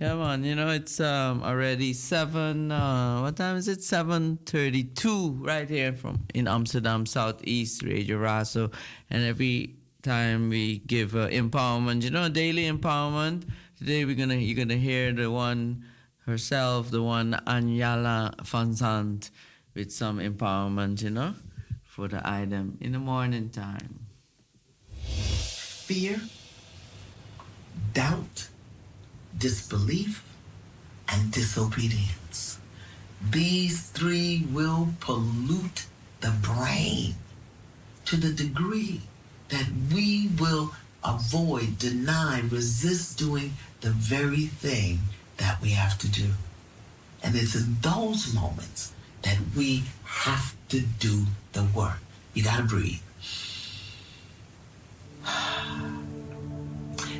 [0.00, 0.42] Yeah, man.
[0.42, 2.72] You know it's um already seven.
[2.72, 3.82] Uh, what time is it?
[3.82, 8.72] Seven thirty-two, right here from in Amsterdam Southeast Radio Raso,
[9.10, 13.44] and every time we give uh, empowerment, you know, daily empowerment.
[13.84, 15.84] Today we're gonna you're gonna hear the one
[16.24, 19.28] herself, the one Iyanla Vanzant,
[19.74, 21.34] with some empowerment, you know,
[21.82, 24.06] for the item in the morning time.
[25.04, 26.18] Fear,
[27.92, 28.48] doubt,
[29.36, 30.24] disbelief,
[31.10, 32.58] and disobedience.
[33.30, 35.84] These three will pollute
[36.22, 37.16] the brain
[38.06, 39.02] to the degree
[39.50, 40.72] that we will
[41.04, 43.52] avoid, deny, resist doing
[43.84, 44.98] the very thing
[45.36, 46.30] that we have to do.
[47.22, 51.98] And it's in those moments that we have to do the work.
[52.32, 53.02] You got to breathe.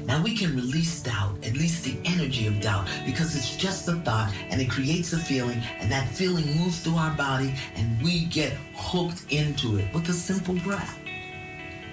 [0.06, 3.94] Now we can release doubt, at least the energy of doubt, because it's just a
[3.94, 8.26] thought and it creates a feeling, and that feeling moves through our body, and we
[8.26, 10.98] get hooked into it with a simple breath.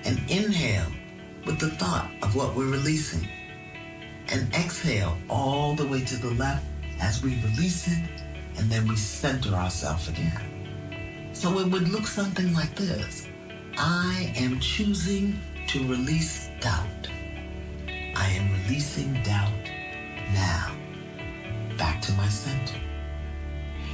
[0.04, 0.92] And inhale
[1.46, 3.26] with the thought of what we're releasing.
[4.30, 6.66] And exhale all the way to the left
[7.02, 8.10] as we release it,
[8.58, 11.32] and then we center ourselves again.
[11.34, 13.28] So it would look something like this
[13.78, 17.08] I am choosing to release doubt.
[18.16, 19.52] I am releasing doubt
[20.34, 20.72] now
[21.78, 22.80] back to my center.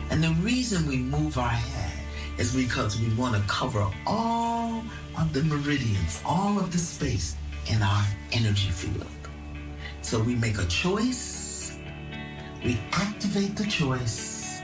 [0.09, 1.93] And the reason we move our head
[2.37, 4.83] is because we want to cover all
[5.17, 7.35] of the meridians, all of the space
[7.67, 9.05] in our energy field.
[10.01, 11.77] So we make a choice,
[12.63, 14.61] we activate the choice,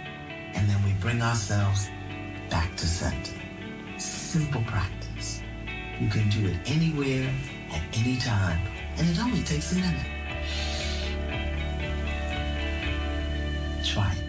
[0.54, 1.90] and then we bring ourselves
[2.50, 3.40] back to center.
[3.98, 5.42] Simple practice.
[6.00, 7.30] You can do it anywhere,
[7.72, 8.60] at any time,
[8.98, 10.08] and it only takes a minute.
[13.84, 14.23] Try it.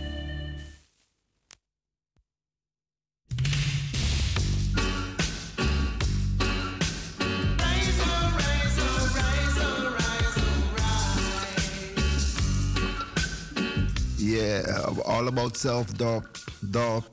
[14.45, 16.27] Yeah, all about self doubt,
[16.71, 17.09] doubt,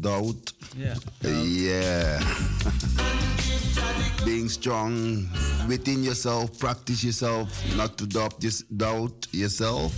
[0.00, 0.52] doubt.
[0.74, 0.94] Yeah.
[1.22, 2.18] Yeah.
[4.24, 5.28] Being strong
[5.68, 9.92] within yourself, practice yourself, not to doubt, just doubt yourself.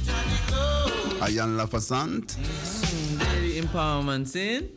[1.22, 2.34] Iyanla Vanzant.
[2.34, 4.70] Mm, Daily empowerment scene.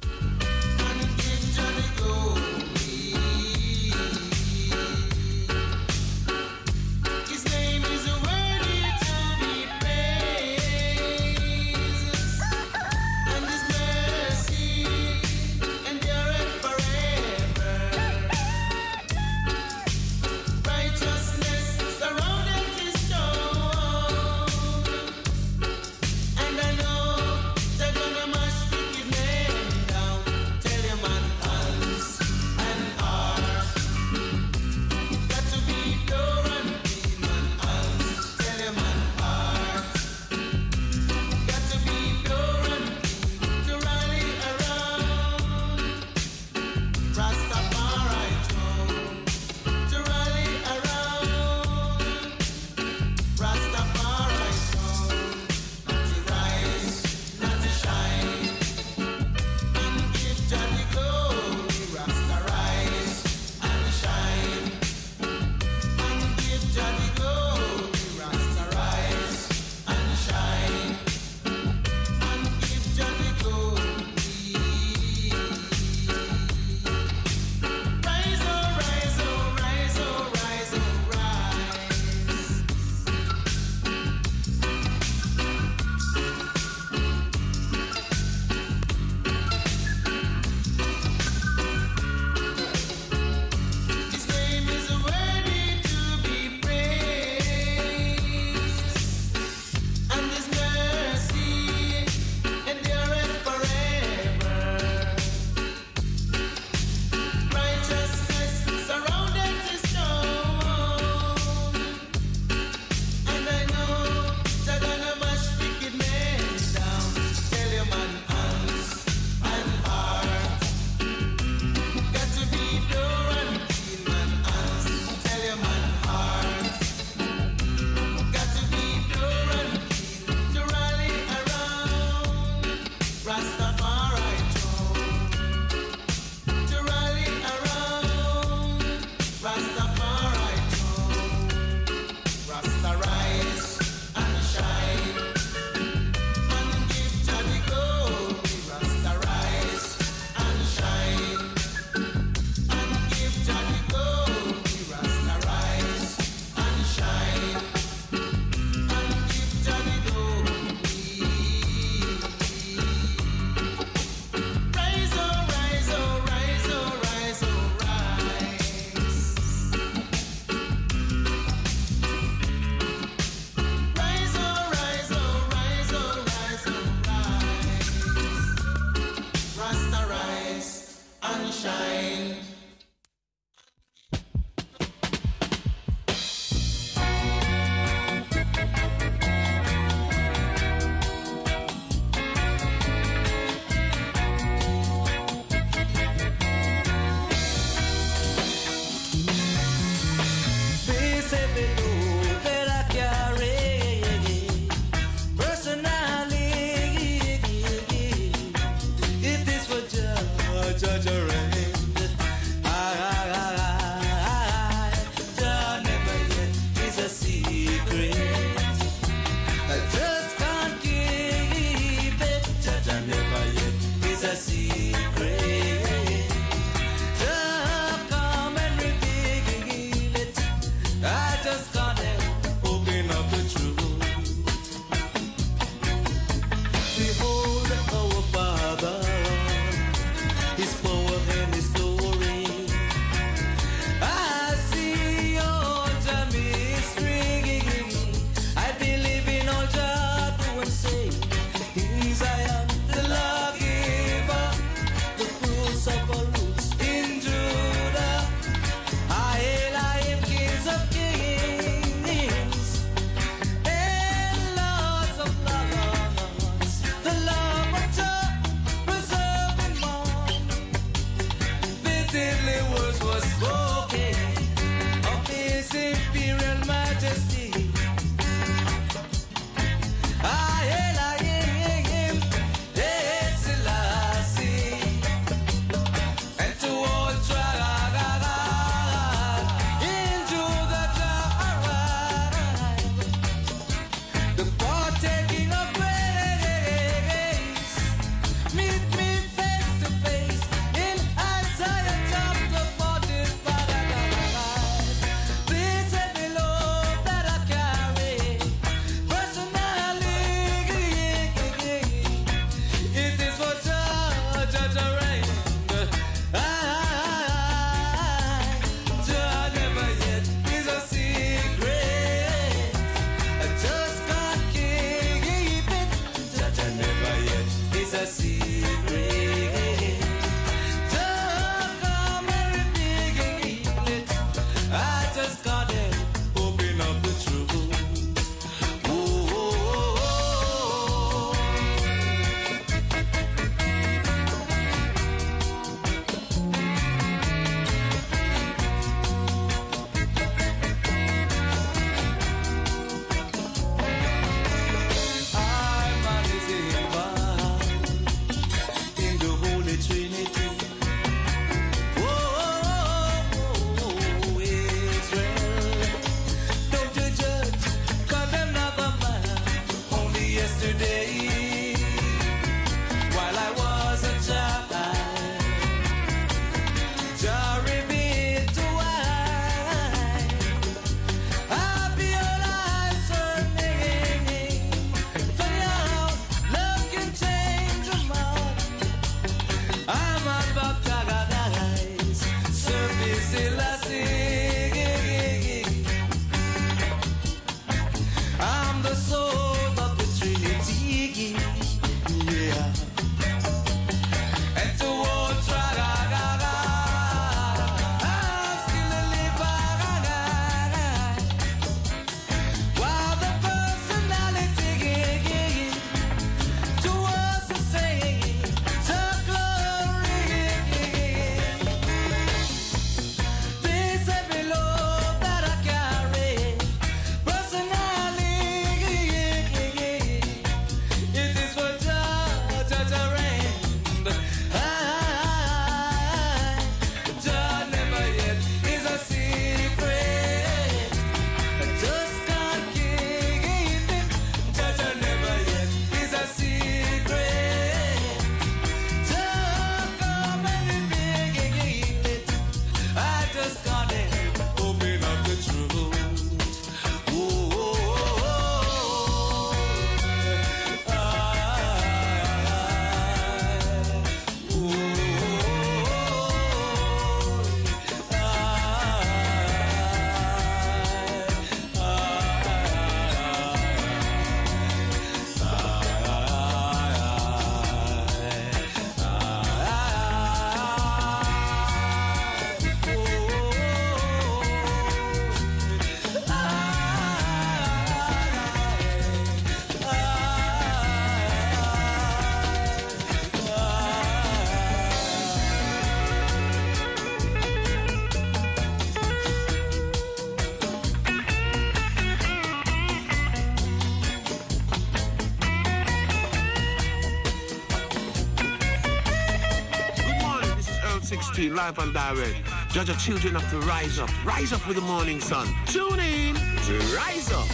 [511.37, 512.35] 16, live and direct.
[512.71, 514.09] Judge of children have to rise up.
[514.25, 515.47] Rise up with the morning sun.
[515.67, 517.46] Tune in to Rise Up.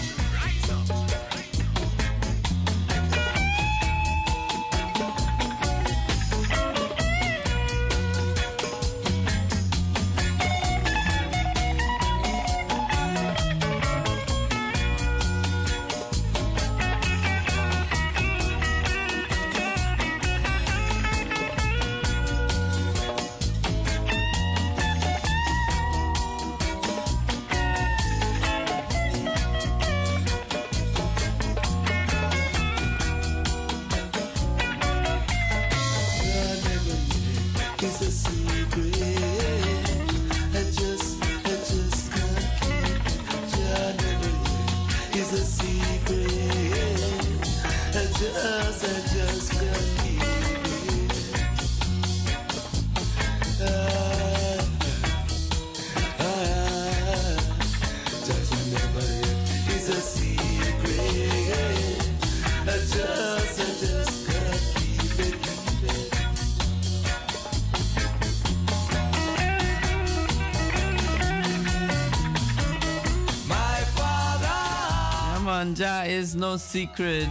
[76.43, 77.29] No secret.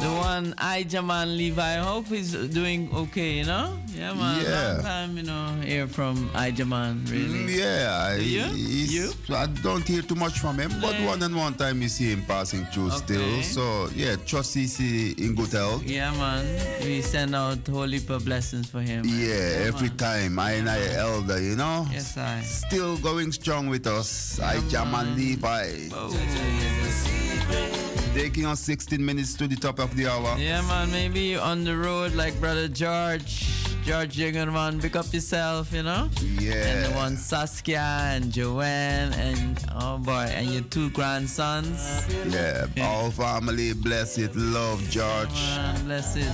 [0.00, 1.60] The one Ijahman Levi.
[1.60, 3.76] I hope he's doing okay, you know?
[3.96, 4.44] Yeah, man.
[4.44, 4.72] Yeah.
[4.74, 7.46] Long time, you know, hear from Ijahman, really.
[7.46, 8.46] Mm, Yeah, I, You?
[8.54, 9.12] You?
[9.30, 12.22] I don't hear too much from him, but one and one time you see him
[12.28, 13.42] passing through still.
[13.42, 15.82] So yeah, trust he's in good health.
[15.84, 16.44] Yeah, man.
[16.84, 19.02] We send out holy per blessings for him.
[19.04, 19.96] Yeah, every man.
[19.96, 21.86] time I and I elder, you know.
[21.90, 22.40] Yes, I.
[22.42, 24.38] Still going strong with us.
[24.38, 25.88] Ijahman Levi.
[28.14, 30.36] Taking us 16 minutes to the top of the hour.
[30.38, 30.90] Yeah, man.
[30.92, 33.50] Maybe on the road like brother George.
[33.84, 36.08] George Jiggerman, pick up yourself, you know?
[36.40, 36.52] Yeah.
[36.54, 37.80] And the one Saskia
[38.14, 42.06] and Joanne and, oh boy, and your two grandsons.
[42.32, 45.28] Yeah, all family, bless it, love George.
[45.34, 46.32] Man, bless it.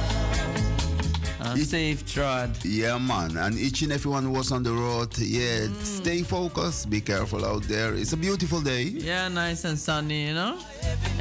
[1.41, 2.57] And safe trod.
[2.65, 3.37] Yeah, man.
[3.37, 5.83] And each and everyone who was on the road, yeah, Mm.
[5.83, 7.95] stay focused, be careful out there.
[7.95, 8.83] It's a beautiful day.
[8.85, 10.57] Yeah, nice and sunny, you know?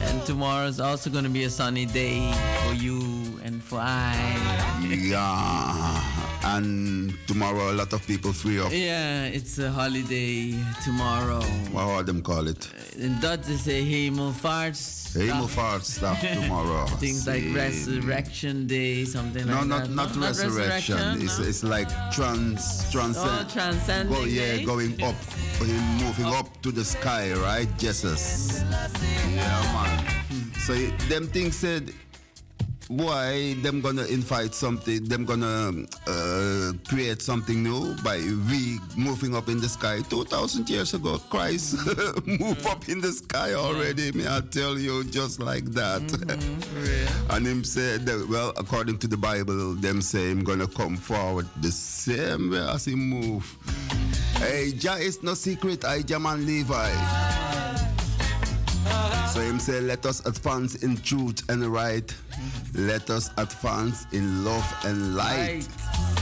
[0.09, 2.31] And tomorrow is also going to be a sunny day
[2.63, 4.15] for you and for I.
[4.89, 5.78] Yeah.
[6.55, 8.71] And tomorrow, a lot of people free up.
[8.71, 11.41] Yeah, it's a holiday tomorrow.
[11.71, 12.67] What how them call it?
[12.73, 15.15] Uh, In Dutch, they say Hemelvaarts.
[15.15, 16.85] Hemelvaart stuff tomorrow.
[16.97, 19.91] Things like Resurrection Day, something No, like not that.
[19.91, 21.21] not No, resurrection.
[21.21, 21.45] It's no?
[21.45, 23.29] it's like trans transcend.
[23.47, 24.65] Oh, transcending Go, yeah, day?
[24.65, 25.15] going up,
[26.01, 27.69] moving up to the sky, right?
[27.77, 28.61] Jesus.
[28.61, 30.53] Yeah, man.
[30.65, 30.73] So
[31.09, 31.93] them things said.
[32.89, 35.03] Why them gonna invite something?
[35.03, 40.01] Them gonna uh, create something new by we moving up in the sky.
[40.09, 41.77] Two thousand years ago, Christ
[42.25, 44.11] move up in the sky already.
[44.13, 46.01] May I tell you, just like that.
[47.29, 51.47] And him said that, well, according to the Bible, them say him gonna come forward
[51.61, 53.45] the same way as he move.
[54.37, 56.89] Hey, Jah is no secret, Ijahman Levi.
[59.33, 62.13] So him say, let us advance in truth and right.
[62.73, 65.67] Let us advance in love and light.
[65.67, 66.18] Yeah,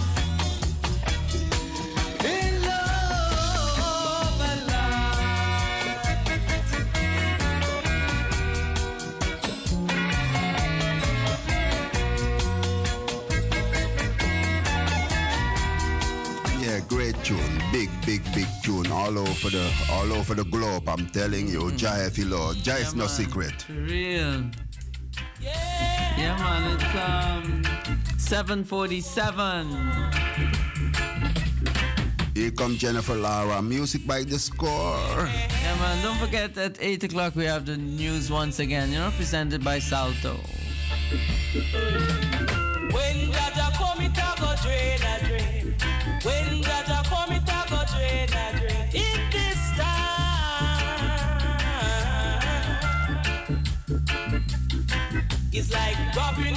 [18.67, 20.89] tune, all over the, all over the globe.
[20.89, 23.15] I'm telling you, Jah Efi Lord, Jah is Yeah, no man.
[23.19, 23.61] secret.
[23.61, 24.43] For real.
[25.39, 27.63] Yeah, man, it's um
[28.17, 29.67] 747.
[32.35, 34.99] Here come Jennifer Lara, music by the score.
[35.63, 39.11] Yeah, man, don't forget at 8 o'clock we have the news once again, you know,
[39.15, 40.35] presented by Salto.
[42.95, 44.99] When Jaja come, it a go drain
[55.57, 56.56] it's like Robin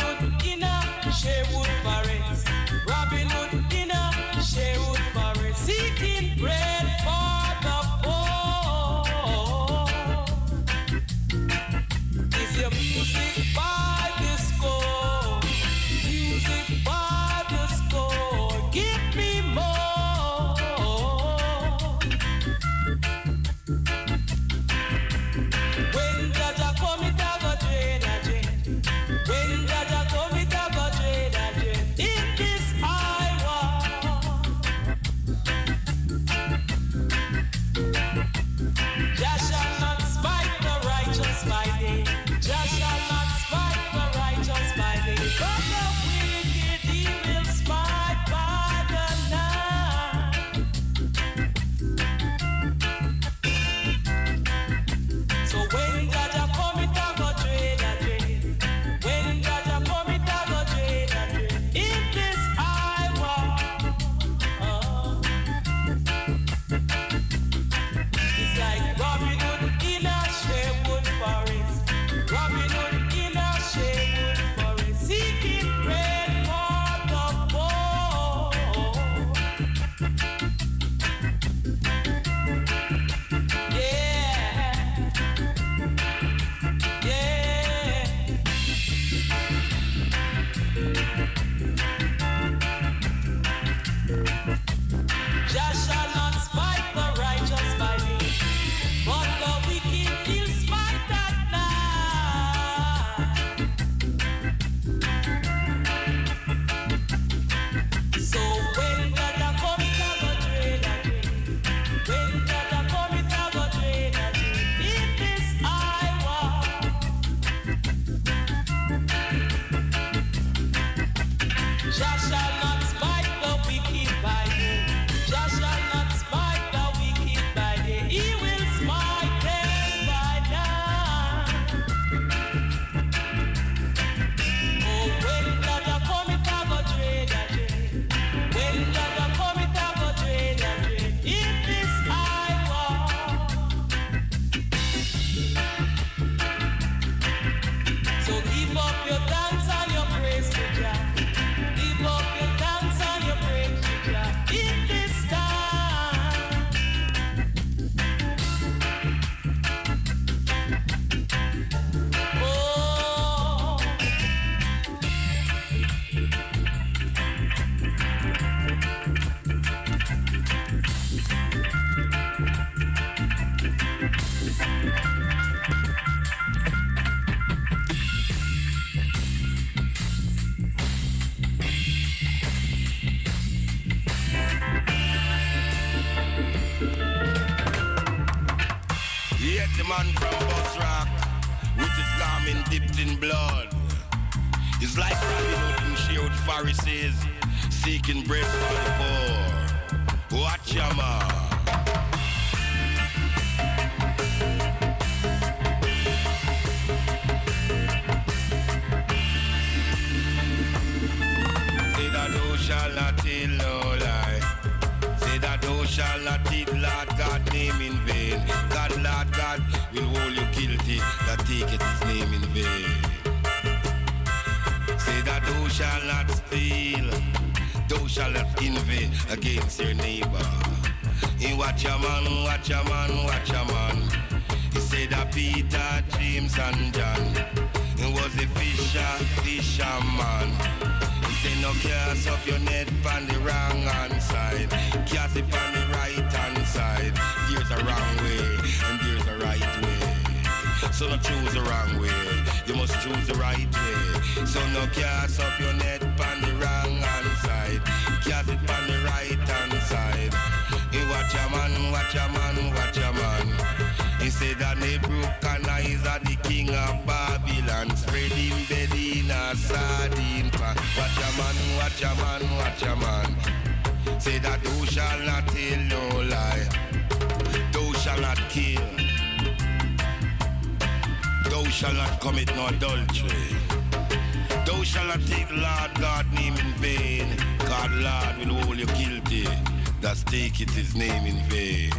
[290.63, 291.93] it his name in vain.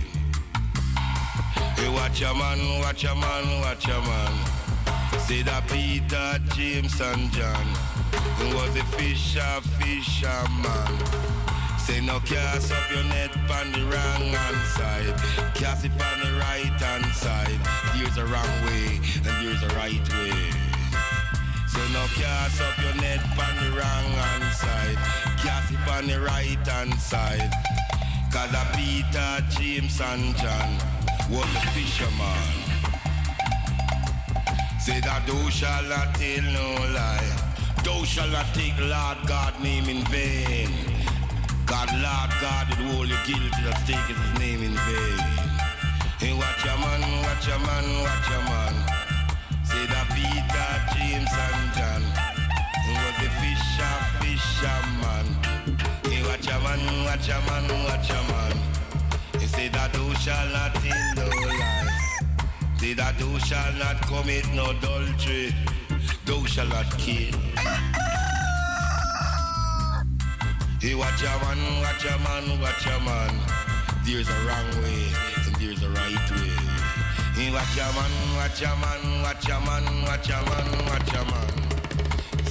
[1.77, 4.33] Hey, watch a man, watch a man, watch a man.
[5.25, 7.67] Say that Peter, James, and John.
[8.53, 10.93] Was a fisher, fisherman.
[11.79, 15.15] Say no cast up your net on the wrong hand side.
[15.55, 17.59] Cast it on the right hand side.
[17.95, 20.51] There's a wrong way and there's a right way.
[21.67, 24.97] So no cast up your net on the wrong hand side.
[25.39, 27.70] Cast it on the right hand side.
[28.31, 30.71] Cause a Peter, James and John
[31.29, 32.47] was a fisherman.
[34.79, 37.27] Say that thou shall not tell no lie.
[37.83, 40.71] Thou shall not take Lord God name in vain.
[41.65, 45.19] God, Lord God, it hold you guilty that's taking his name in vain.
[46.23, 48.73] Hey, watch a man, watch a man, watch a man.
[49.67, 52.03] Say that Peter, James, and John.
[52.95, 55.50] Was a fisher, fisherman.
[56.41, 58.57] Watch a man, watch a man, watch a man.
[59.39, 61.87] He said that thou shall not tell no lie.
[62.79, 65.53] Say that thou shall not commit no adultery.
[66.25, 67.37] Thou shall not kill.
[70.81, 73.39] Hey, watch a man, watch a man, watch a man.
[74.03, 75.13] There's a wrong way
[75.45, 76.57] and there's a right way.
[77.37, 81.23] Hey, watch a man, watch a man, watch a man, watch a man, watch a
[81.23, 81.70] man.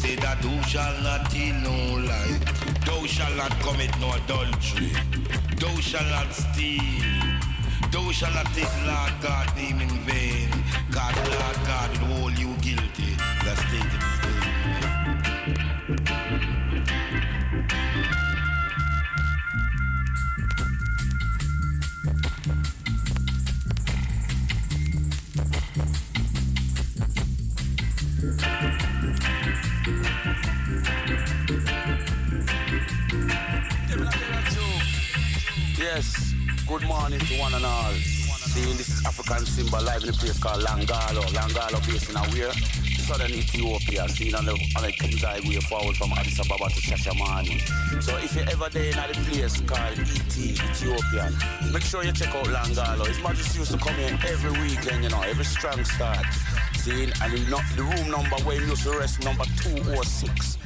[0.01, 1.77] Say that thou shall not tell no
[2.09, 2.39] lie.
[2.87, 4.93] Thou shall not commit no adultery.
[5.61, 7.21] Thou shall not steal.
[7.93, 10.49] Thou shall not take Lord God name in vain.
[10.91, 13.13] God, Lord God will hold you guilty.
[13.45, 14.10] That's taking
[35.81, 36.35] Yes,
[36.69, 37.93] good morning to one and all.
[38.53, 41.23] Seeing this is African Simba live in a place called Langalo.
[41.33, 42.53] Langalo based in Aware,
[43.01, 44.07] southern Ethiopia.
[44.11, 47.63] Seen on the, on the King's Highway forward from Addis Ababa to Shashamani.
[48.03, 51.33] So if you're ever there in a place called ET, Ethiopia,
[51.73, 53.07] make sure you check out Langalo.
[53.07, 56.27] His Majesty used to come here every weekend, you know, every strong start.
[56.77, 60.59] Seeing, and the room number where he used to rest, number 206.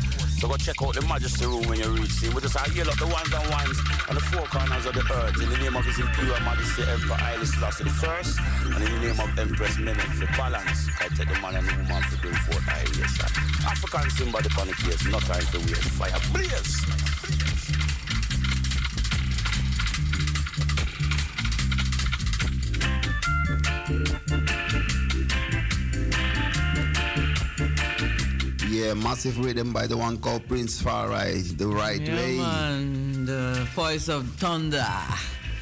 [0.45, 2.35] So go check out the Majesty Room when you reach him.
[2.35, 3.81] We just are yell up the ones and ones
[4.11, 7.17] on the four corners of the earth in the name of His Imperial Majesty Emperor
[7.17, 8.37] Haile Selassie the First
[8.69, 10.91] and in the name of Empress Menen for balance.
[11.01, 13.25] I take the man and the woman for bring forth sir.
[13.65, 15.97] African Simba the panic case, no time to waste.
[15.97, 16.85] Fire blaze.
[28.85, 32.37] Yeah, massive rhythm by the one called Prince Farai, the right yeah, way.
[32.37, 34.85] man, the voice of thunder.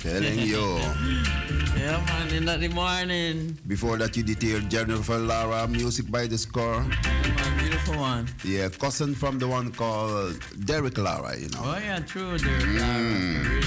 [0.01, 0.59] Telling you.
[1.79, 3.57] yeah, man, in the morning.
[3.69, 6.85] Before that, you did hear Jennifer Lara, music by the score.
[7.05, 8.27] Yeah, beautiful one.
[8.43, 11.63] Yeah, cousin from the one called Derrick Lara, you know.
[11.63, 13.63] Oh, yeah, true, Derrick Lara.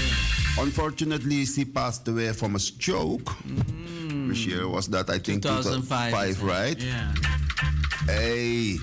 [0.58, 3.32] Unfortunately, she passed away from a stroke.
[3.48, 4.28] Mm.
[4.28, 5.08] Which year was that?
[5.08, 6.78] I think 2005, 2005 right?
[6.78, 7.14] Yeah.
[8.06, 8.76] Hey.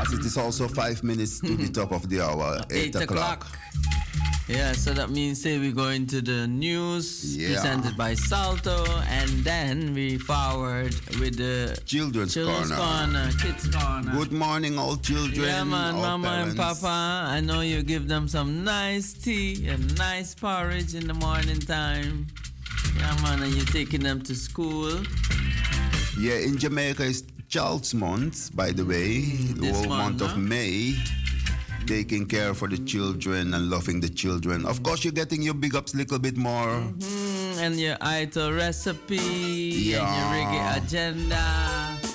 [0.00, 3.46] As it is also five minutes to the top of the hour, eight, o'clock.
[4.48, 7.48] Yeah, so that means say we go into the news Yeah.
[7.52, 13.28] presented by Salto, and then we forward with the Children's, Children's Corner.
[13.28, 14.10] Corner, Kids Corner.
[14.12, 15.46] Good morning, all children.
[15.46, 16.86] Yeah, man, mama and papa.
[17.36, 22.26] I know you give them some nice tea and nice porridge in the morning time.
[22.96, 25.02] Yeah, man, and you're taking them to school.
[26.18, 29.24] Yeah, in Jamaica it's Child's Month, by the way,
[29.56, 30.36] the this whole month, month of huh?
[30.36, 30.94] May.
[31.86, 34.66] Taking care for the children and loving the children.
[34.66, 36.84] Of course, you're getting your big ups a little bit more.
[37.00, 42.07] Mm, and your idol recipe and your reggae agenda.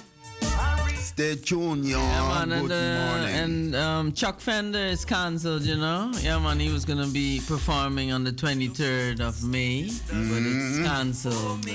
[1.15, 1.99] Tuned, y'all.
[2.01, 3.35] Yeah, man, Good and, uh, morning.
[3.35, 6.11] and um, Chuck Fenda is cancelled, you know?
[6.21, 10.85] Yeah, man, he was gonna be performing on the 23rd of May, but it's Mhm.
[10.85, 11.65] cancelled.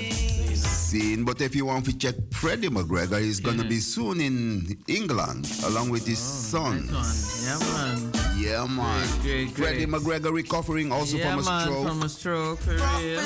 [0.55, 1.23] Scene.
[1.23, 5.89] But if you want to check Freddie McGregor, he's gonna be soon in England along
[5.89, 6.89] with his son.
[6.91, 8.11] Yeah, man.
[8.37, 9.07] Yeah, man.
[9.21, 10.01] Great, great, Freddie great.
[10.03, 11.87] McGregor recovering also yeah, from a man, stroke.
[11.87, 13.21] from a stroke, for real.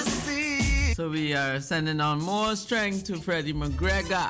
[0.95, 4.29] So we are sending on more strength to Freddie McGregor.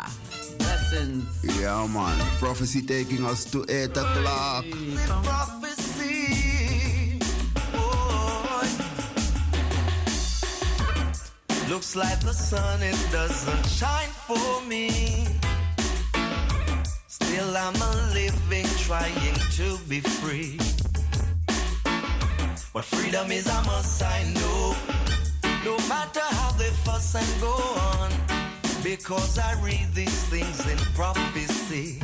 [0.59, 1.59] Blessings.
[1.59, 2.17] Yeah, man.
[2.39, 4.65] Prophecy taking us to 8 o'clock.
[5.23, 7.19] prophecy.
[7.73, 8.67] Boy.
[11.67, 15.27] Looks like the sun, it doesn't shine for me.
[17.07, 20.57] Still, I'm a living, trying to be free.
[22.71, 25.12] What freedom is, I must, I know.
[25.63, 27.55] No matter how they fuss and go
[27.93, 28.11] on,
[28.83, 31.99] because I read these things in prophecy.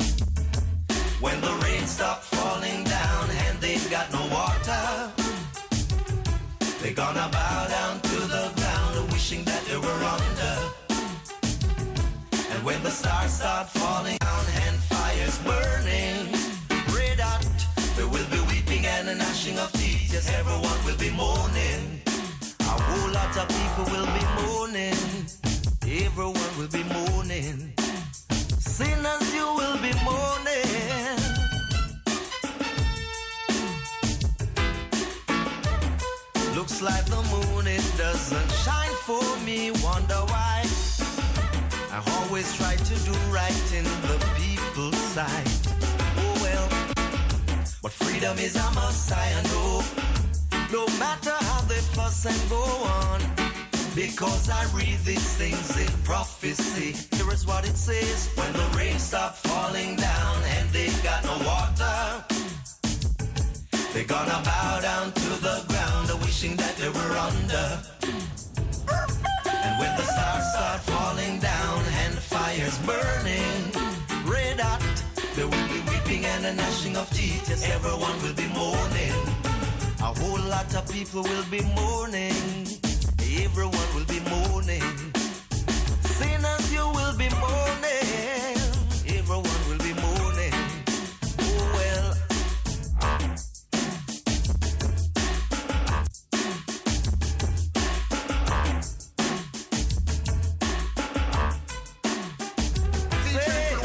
[1.20, 5.12] When the rain stops falling down and they've got no water,
[6.80, 10.56] they're gonna bow down to the ground, wishing that they were under.
[12.52, 16.32] And when the stars start falling down and fires burning,
[16.96, 17.20] red
[17.94, 20.14] there will be weeping and a gnashing of teeth.
[20.14, 21.69] Yes, everyone will be mourning.
[23.30, 24.96] Lot of people will be mourning.
[25.86, 27.72] Everyone will be mourning.
[28.58, 31.16] Sinners, you will be mourning.
[36.56, 39.70] Looks like the moon, it doesn't shine for me.
[39.80, 40.64] Wonder why?
[41.92, 45.68] I always try to do right in the people's sight.
[46.16, 46.68] Oh well,
[47.80, 50.19] but freedom is a must, I know.
[50.72, 53.20] No matter how they fuss and go on,
[53.96, 56.94] because I read these things in prophecy.
[57.16, 61.36] Here is what it says: When the rain stops falling down and they've got no
[61.44, 62.24] water,
[63.92, 67.66] they're gonna bow down to the ground, wishing that they were under.
[69.66, 73.60] And when the stars start falling down and the fire's burning,
[74.24, 74.80] red hot,
[75.34, 77.48] there will be weeping and a gnashing of teeth.
[77.48, 79.29] Yes, everyone will be mourning.
[80.20, 82.66] Whole lot of people will be mourning.
[83.42, 84.82] Everyone will be mourning.
[86.18, 88.56] Sinners, you will be mourning.
[89.08, 90.54] Everyone will be mourning.
[91.40, 92.14] Oh well.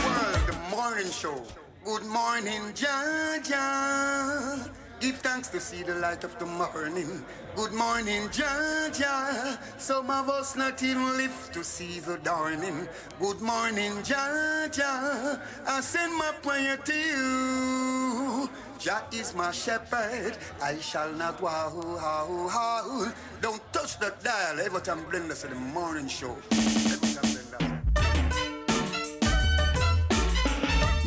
[0.05, 1.41] World, the morning show.
[1.85, 4.69] Good morning, Jaja.
[4.99, 7.23] Give thanks to see the light of the morning.
[7.55, 9.57] Good morning, Jaja.
[9.77, 12.88] Some of us not even live to see the dawning.
[13.19, 15.39] Good morning, Jaja.
[15.67, 18.49] I send my prayer to you.
[18.80, 23.11] Jah is my shepherd, I shall not wow, wow, wow.
[23.41, 26.35] Don't touch the dial, Everton Blenders in the morning show.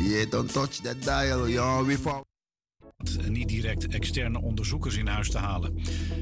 [0.01, 1.85] Yeah, don't touch that dial, y'all.
[1.85, 2.23] We fall.
[3.29, 5.81] Niet direct externe onderzoekers in huis te halen.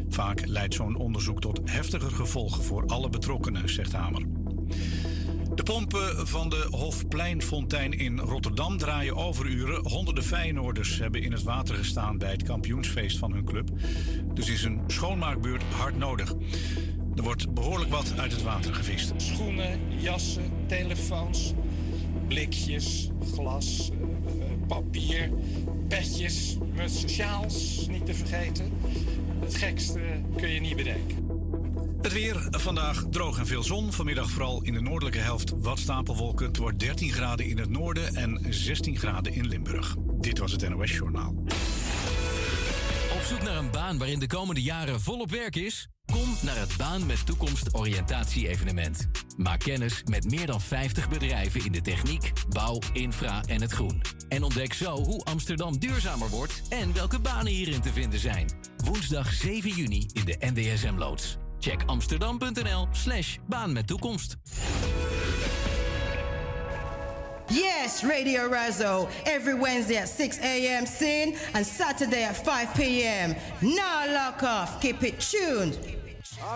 [0.10, 4.22] Vaak leidt zo'n onderzoek tot heftige gevolgen voor alle betrokkenen, zegt Hamer.
[5.56, 9.90] De pompen van de Hofpleinfontein in Rotterdam draaien overuren.
[9.90, 13.70] Honderden Feyenoorders hebben in het water gestaan bij het kampioensfeest van hun club.
[14.34, 16.34] Dus is een schoonmaakbeurt hard nodig.
[17.16, 19.14] Er wordt behoorlijk wat uit het water gevist.
[19.18, 21.54] Schoenen, jassen, telefoons,
[22.28, 25.32] blikjes, glas, eh, eh, papier,
[25.88, 26.58] petjes,
[27.08, 28.72] sjaals, niet te vergeten.
[29.40, 30.02] Het gekste
[30.38, 31.28] kun je niet bedenken.
[32.02, 33.92] Het weer vandaag droog en veel zon.
[33.92, 36.48] Vanmiddag vooral in de noordelijke helft wat stapelwolken.
[36.48, 39.96] Het wordt 13 graden in het noorden en 16 graden in Limburg.
[40.20, 41.36] Dit was het NOS Journaal.
[43.14, 45.88] Op zoek naar een baan waarin de komende jaren volop werk is?
[46.12, 49.08] Kom naar het Baan met Toekomst oriëntatie-evenement.
[49.38, 54.02] Maak kennis met meer dan 50 bedrijven in de techniek, bouw, infra en het groen.
[54.30, 58.50] En ontdek zo hoe Amsterdam duurzamer wordt en welke banen hierin te vinden zijn.
[58.84, 61.38] Woensdag 7 juni in de NDSM-loods.
[61.60, 64.38] Check amsterdam.nl slash baan met toekomst.
[67.48, 69.08] Yes, Radio Razo.
[69.24, 70.86] Every Wednesday at 6 a.m.
[70.86, 73.36] sin and Saturday at 5 p.m.
[73.62, 74.80] Now lock off.
[74.82, 75.97] Keep it tuned.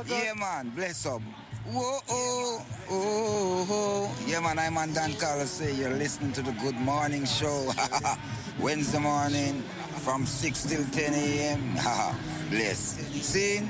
[0.07, 1.21] Yeah, man, bless up.
[1.65, 4.15] Whoa, oh, oh, oh.
[4.27, 5.61] Yeah, man, I'm on Dan Carlos.
[5.61, 7.71] You're listening to the Good Morning Show.
[8.59, 9.63] Wednesday morning
[10.03, 11.73] from 6 till 10 a.m.
[12.49, 12.97] bless.
[13.21, 13.61] See?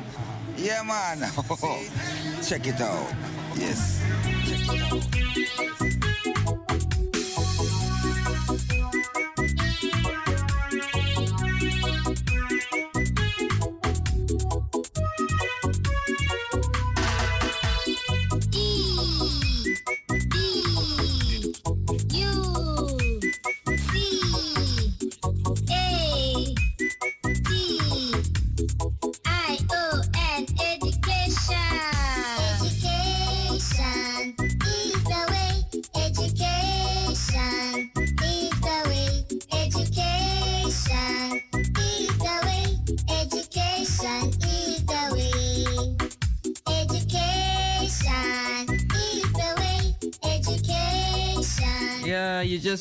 [0.58, 1.20] Yeah, man.
[2.44, 3.14] Check it out.
[3.56, 4.02] Yes.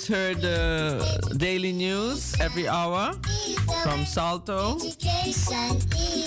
[0.01, 3.13] Just heard the daily news every hour
[3.83, 4.79] from Salto.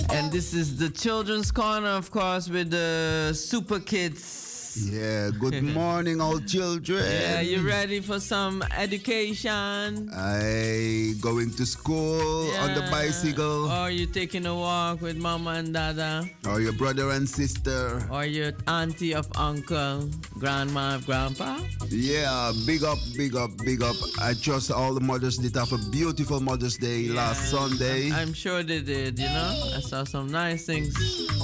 [0.09, 4.43] And this is the children's corner, of course, with the super kids.
[4.75, 7.03] Yeah, good morning, all children.
[7.05, 10.09] Yeah, you ready for some education?
[10.11, 13.69] I going to school on the bicycle.
[13.71, 16.27] Or you taking a walk with mama and dada?
[16.47, 18.01] Or your brother and sister.
[18.09, 20.09] Or your auntie of uncle,
[20.39, 21.59] grandma of grandpa?
[21.89, 23.95] Yeah, big up, big up, big up.
[24.19, 28.07] I trust all the mothers did have a beautiful Mother's Day last Sunday.
[28.07, 29.71] I'm, I'm sure they did, you know?
[29.75, 30.95] I saw some nice things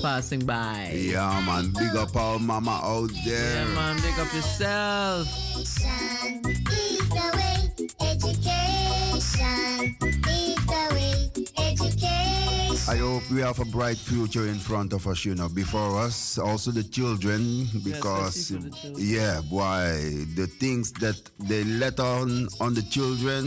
[0.02, 0.92] passing by.
[0.96, 3.66] Yeah, man, big up all mama out there.
[3.66, 5.28] Yeah, man, big up yourself.
[5.56, 6.42] Education
[6.72, 7.56] is the way.
[8.02, 9.96] Education
[10.28, 11.32] is the way.
[11.58, 12.90] Education.
[12.90, 16.40] I hope we have a bright future in front of us, you know, before us,
[16.40, 19.06] also the children, because especially for the children.
[19.08, 23.46] yeah, boy, the things that they let on on the children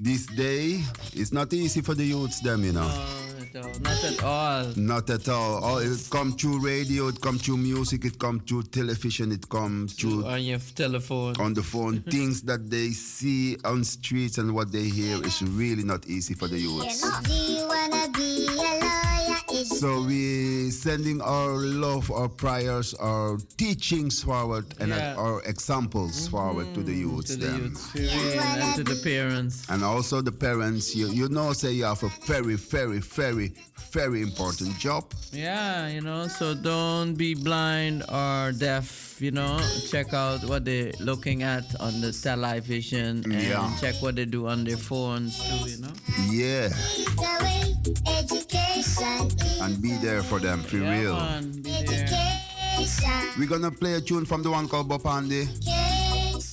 [0.00, 0.80] this day,
[1.12, 2.90] it's not easy for the youths, them, you know.
[3.54, 4.64] No, not at all.
[4.74, 5.62] Not at all.
[5.62, 9.86] all it come through radio, it come through music, it come through television, it come
[9.86, 11.36] through On your telephone.
[11.38, 12.00] on the phone.
[12.10, 16.48] Things that they see on streets and what they hear is really not easy for
[16.48, 17.00] the youths.
[17.22, 19.13] Do you wanna be a lawyer?
[19.13, 19.13] Is
[19.84, 25.12] So we sending our love, our prayers, our teachings forward, and Yeah.
[25.14, 26.30] our examples mm-hmm.
[26.30, 27.26] forward to the youth.
[27.26, 27.60] to the them.
[27.60, 29.66] youths, for real, and to the parents.
[29.68, 33.52] And also the parents, you, you know, say you have a very, very, very,
[33.92, 35.04] very important job.
[35.32, 39.58] Yeah, you know, so don't be blind or deaf, you know.
[39.90, 43.72] Check out what they're looking at on the satellite vision and Yeah.
[43.80, 45.92] check what they do on their phones too, you know.
[46.30, 46.68] Yeah.
[48.06, 49.30] Education
[49.62, 51.16] and be there for them, for Yeah, real.
[51.16, 52.04] man, be there.
[52.04, 53.32] education.
[53.38, 55.48] We're gonna play a tune from the one called Bopandi,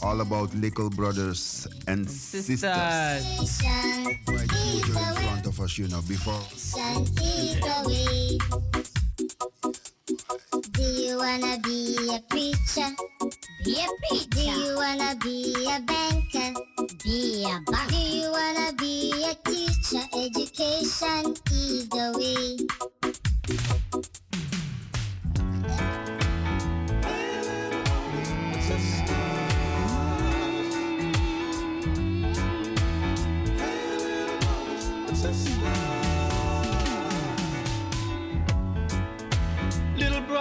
[0.02, 2.64] all about little brothers and sisters.
[2.64, 6.42] Education Bright future in front of us, you know, before.
[6.54, 6.72] is
[7.60, 8.91] the way.
[10.82, 12.90] Do you wanna be a preacher?
[13.64, 14.28] Be a preacher.
[14.32, 16.60] Do you wanna be a banker?
[17.04, 17.92] Be a banker.
[17.92, 20.02] Do you wanna be a teacher?
[20.12, 22.58] Education is the way.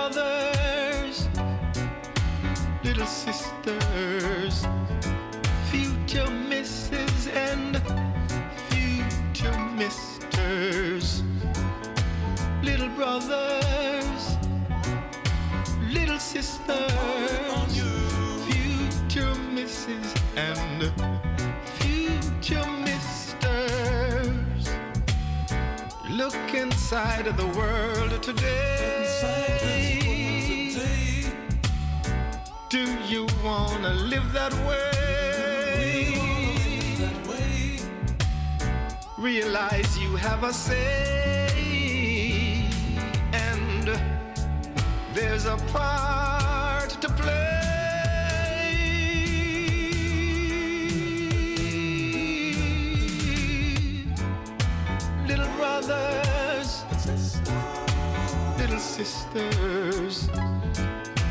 [0.00, 1.28] brothers,
[2.82, 4.66] little sisters,
[5.70, 7.76] future misses and
[8.70, 11.22] future misters,
[12.62, 14.22] little brothers,
[15.92, 17.74] little sisters,
[18.48, 20.79] future misses and
[26.20, 29.06] Look inside of the world today.
[32.68, 36.12] Do you wanna live that way?
[39.16, 41.48] Realize you have a say,
[43.32, 43.86] and
[45.14, 47.49] there's a part to play.
[55.86, 56.84] Brothers,
[58.58, 60.28] little sisters,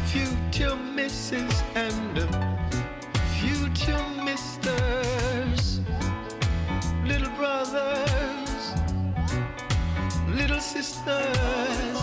[0.05, 2.69] future misses and uh,
[3.39, 5.81] future misters,
[7.05, 8.73] little brothers,
[10.27, 11.97] little sisters,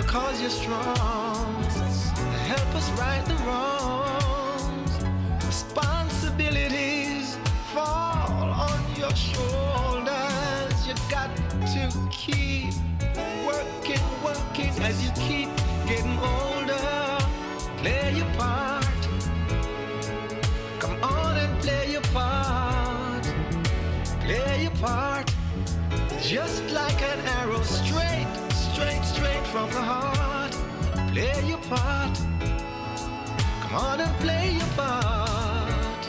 [0.00, 1.62] you cause you're strong.
[2.52, 4.92] Help us right the wrongs.
[5.44, 7.36] Responsibilities
[7.74, 10.86] fall on your shoulders.
[10.86, 11.28] You got
[11.74, 12.72] to keep
[13.44, 15.50] working, working as you keep
[15.86, 17.18] getting older.
[17.78, 18.86] Play your part.
[20.78, 23.24] Come on and play your part.
[24.24, 25.30] Play your part.
[26.22, 28.49] Just like an arrow, straight,
[28.80, 30.52] straight, straight from the heart.
[31.12, 32.16] Play your part.
[33.60, 36.02] Come on and play your part.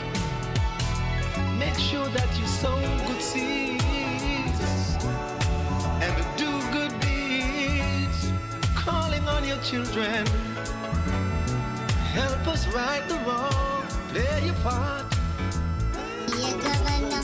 [1.58, 4.60] Make sure that you sow good seeds
[6.04, 8.32] and do good deeds.
[8.74, 10.26] Calling on your children.
[12.14, 13.84] Help us right the wrong.
[14.12, 15.06] Play your part.
[16.26, 17.22] Be a governor,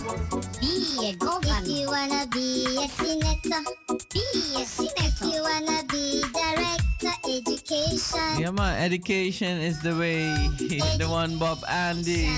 [0.60, 1.60] be a governor.
[1.62, 3.77] If you wanna be a senator,
[4.12, 4.20] be
[4.56, 4.92] a senator.
[4.98, 8.40] If you wanna be director, education.
[8.40, 10.34] Yeah, man, education is the way.
[10.98, 12.30] the one Bob Andy.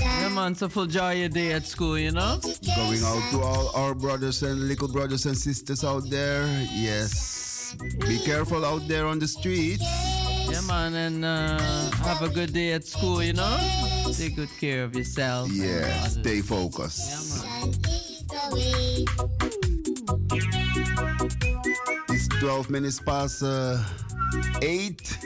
[0.00, 2.40] Yeah, man, so full joy your day at school, you know?
[2.76, 6.46] Going out to all our brothers and little brothers and sisters out there.
[6.72, 7.76] Yes.
[8.00, 9.84] Be careful out there on the streets.
[10.48, 11.58] Yeah, man, and uh,
[12.04, 13.95] have a good day at school, you know?
[14.12, 15.50] Take good care of yourself.
[15.50, 17.44] Yeah, stay focused.
[22.08, 23.82] It's 12 minutes past uh,
[24.62, 25.18] 8.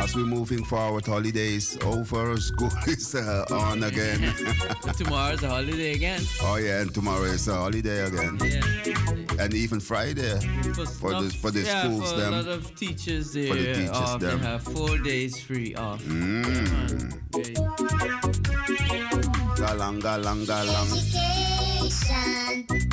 [0.00, 4.32] As we're moving forward, holidays over, school is uh, on again.
[4.96, 6.22] Tomorrow's a holiday again.
[6.42, 8.38] oh, yeah, and tomorrow is a holiday again.
[8.42, 9.44] Yeah.
[9.44, 10.38] and even Friday
[11.00, 12.32] for the for the yeah, schools for them.
[12.34, 14.40] a lot of teachers there For the teachers, off, them.
[14.40, 16.02] they have four days free off.
[16.02, 17.12] Mm.
[19.58, 20.88] Galang, galang, galang.
[21.78, 22.87] Education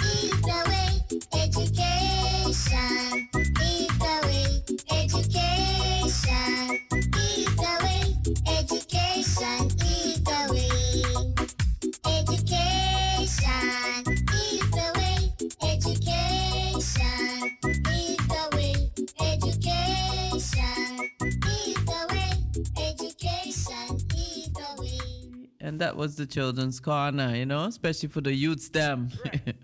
[25.76, 29.10] And that was the children's corner, you know, especially for the youths them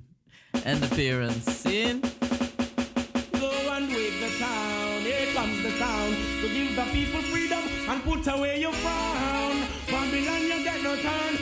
[0.65, 1.49] and the parents.
[1.49, 2.01] See?
[3.39, 5.01] Go and wake the town.
[5.03, 9.55] Here comes the sound to give the people freedom and put away your frown.
[9.89, 11.40] Babylon, you get no.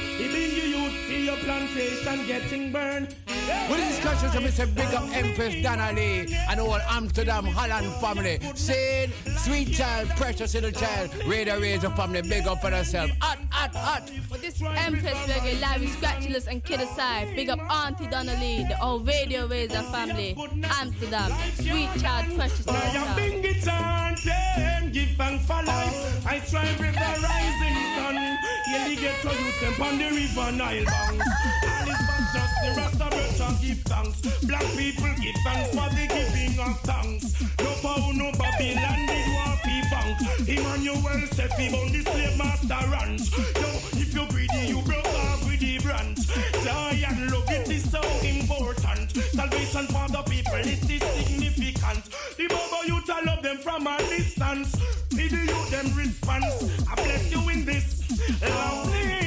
[1.29, 3.15] Your plantation getting burned.
[3.27, 8.39] Well, this is Cassius, I say big up Empress Donnelly and all Amsterdam Holland family.
[8.55, 13.11] Saying, sweet child, precious little child, Radio Raso family, big up for yourself.
[13.21, 14.11] Hot, hot, hot.
[14.31, 17.35] Well, this is Empress Reggae, Larry Scratchulous and Kid Aside.
[17.35, 20.35] Big up Auntie Donnelly, the old Radio Raso family.
[20.63, 23.15] Amsterdam, sweet child, precious little Now child.
[23.15, 26.25] bring it on, ten, give thanks for life.
[26.25, 28.37] I strive with the rising sun.
[28.69, 31.25] Yearly get to youth them on the river Nile banks.
[31.65, 34.21] All is but just the it to give thanks.
[34.45, 37.23] Black people give thanks for the giving of thanks.
[37.59, 40.17] No power, no Babylon, did war fi bank.
[40.47, 43.31] Emmanuel said fi on the slave master ranch.
[43.61, 43.69] Yo,
[44.01, 46.19] if you're greedy, you broke off with the branch.
[46.63, 49.11] Joy and love, it is so important.
[49.33, 52.03] Salvation for the people, it is significant.
[52.37, 54.71] The Bobo youth, I love them from a distance.
[55.11, 56.87] See the youth, them response.
[56.87, 57.98] I bless you in this
[58.41, 59.18] la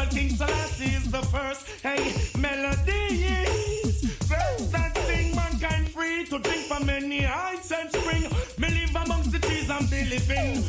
[0.00, 1.66] the King Selassie is the first.
[1.82, 4.00] Hey, melodies.
[4.28, 8.24] First that sing mankind free to drink from any heights and spring.
[8.58, 10.64] Me live amongst the trees be living.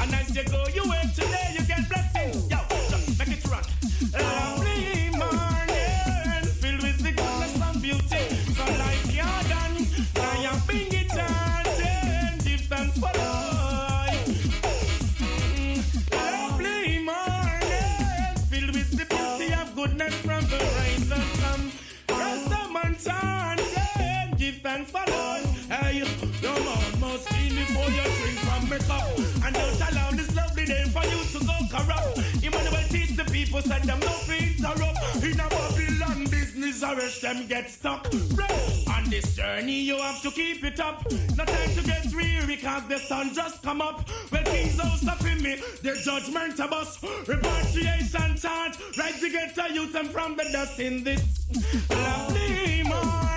[0.00, 2.32] And as you go, you wait today, you get blessing.
[2.50, 2.58] Yo,
[2.90, 3.64] just make it run.
[4.12, 4.69] Lovely
[24.70, 25.68] for life.
[25.68, 29.02] Hey, your man must clean before you drink from me cup.
[29.44, 32.18] And don't allow this lovely day for you to go corrupt.
[32.42, 35.24] Emmanuel teach the people, said them no fi interrupt.
[35.24, 38.06] In a Babylon business, arrest them, get stuck.
[38.94, 41.04] On this journey, you have to keep it up.
[41.36, 44.08] No time to get weary, cause the sun just come up.
[44.30, 47.02] Well, house up in me, the judgment of us.
[47.26, 51.22] Repatriation chant, right to get a youth and from the dust in this
[51.90, 53.29] lovely morning.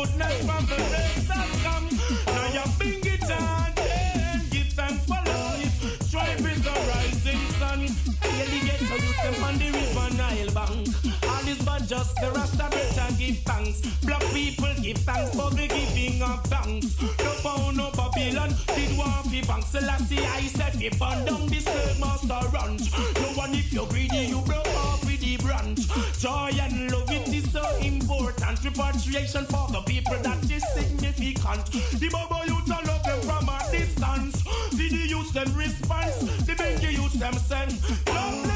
[0.00, 1.88] Goodness from the rays that come.
[2.26, 5.74] Now you bring it on, ten, give thanks for life.
[6.08, 7.80] Strive with the rising sun.
[7.80, 10.88] Yearly get a youth them on the river Nile bank.
[11.28, 13.80] All is but just the rasta better give thanks.
[14.06, 17.00] Black people give thanks for the giving of thanks.
[17.00, 19.64] No found no Babylon, did want fi bank.
[19.64, 22.88] Selassie I said if on down this slave master ranch.
[23.20, 25.09] No one if you're greedy you broke off
[25.50, 28.62] Joy and love it is so important.
[28.64, 31.66] Repatriation for the people that is significant.
[31.98, 34.44] The Bobo youth I love them from a distance.
[34.70, 36.18] See the youth them response.
[36.46, 37.72] The Benji youth them send.
[38.06, 38.49] Lovely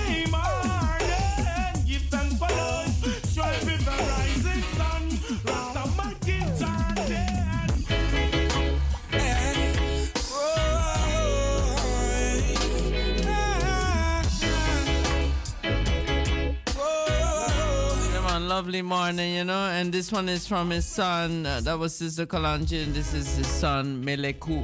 [18.35, 19.67] Yeah, lovely morning, you know.
[19.69, 21.47] And this one is from his son.
[21.47, 24.59] Uh, that was Sister Kalanji, and this is his son, Meleku.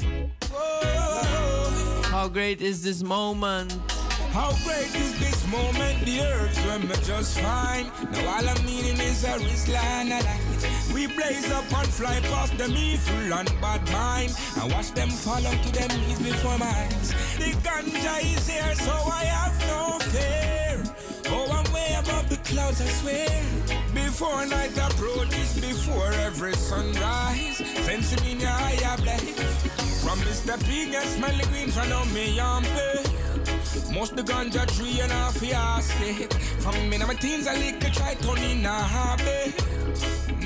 [2.06, 3.72] How great is this moment?
[4.32, 7.86] How great is this moment, the earth when me just fine.
[8.10, 10.92] Now all I'm meaning is a Rizlan a light.
[10.92, 14.34] We blaze up and fly past them evil and bad mind.
[14.60, 17.10] And watch them fall to their knees before my eyes.
[17.38, 20.49] The ganja is here, so I have no fear.
[22.44, 23.28] Clouds, I swear.
[23.94, 30.02] Before night approaches, before every sunrise, sense me in your eye blaze.
[30.02, 30.58] From Mr.
[30.64, 33.02] P, get smelly green from me on pay.
[33.92, 35.12] Most the ganja tree and
[35.42, 36.32] your state.
[36.62, 39.52] From me in my teens, I lick a try turn in a hobby.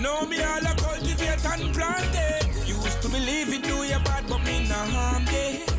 [0.00, 2.68] Know me all a cultivate and plant it.
[2.68, 5.73] Used to believe it do you bad, but me nah harm it.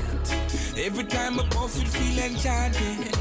[0.78, 3.16] Every time I puff it, feel enchanted.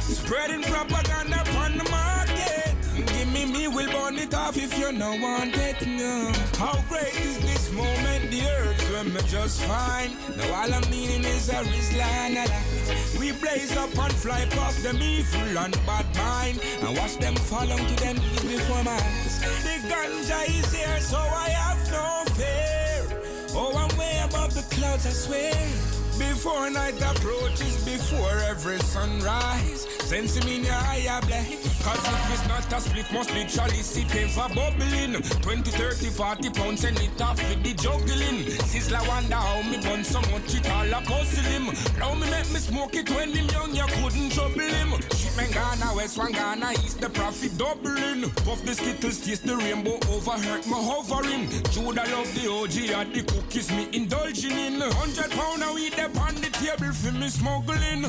[0.00, 2.76] Spreading propaganda upon the market.
[2.94, 5.84] Give me me, we'll burn it off if you no want it.
[5.84, 6.30] No.
[6.58, 8.30] How great is this moment?
[8.30, 10.16] The herbs when me just fine.
[10.36, 13.18] Now all I'm needing is a alive.
[13.18, 16.60] We blaze up and fly past them evil and bad mind.
[16.82, 19.40] And watch them fall onto them knees before my eyes.
[19.64, 23.20] The ganja is here, so I have no fear.
[23.54, 26.01] Oh, I'm way above the clouds, I swear.
[26.18, 31.72] Before night approaches, before every sunrise, sense me in your eye blaze.
[31.82, 35.22] Cause if it's not a split, must be chalice, it for bubbling.
[35.40, 38.44] 20, 30, 40 pounds, and it off with the juggling.
[38.68, 41.66] Sizzler wonder how me bun so much, it all a puzzle him.
[41.98, 44.92] Now me make me smoke it when him young, you couldn't trouble him.
[45.16, 48.30] Shipment Ghana, West one Ghana, East, the profit doubling.
[48.44, 51.48] Puff the skittles, taste the rainbow, overhurt my hovering.
[51.72, 54.78] Judah love the OG, and the cookies me indulging in.
[54.78, 58.04] 100 pound a weed, up on the table for me smuggling.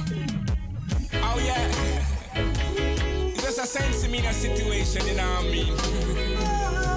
[1.21, 1.71] Oh yeah.
[3.35, 5.73] Just a sense in a situation, you know what I mean?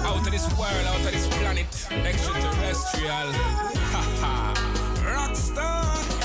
[0.05, 3.31] Out of this world, out of this planet, extraterrestrial.
[3.93, 4.53] Haha.
[5.03, 6.16] Rockstar.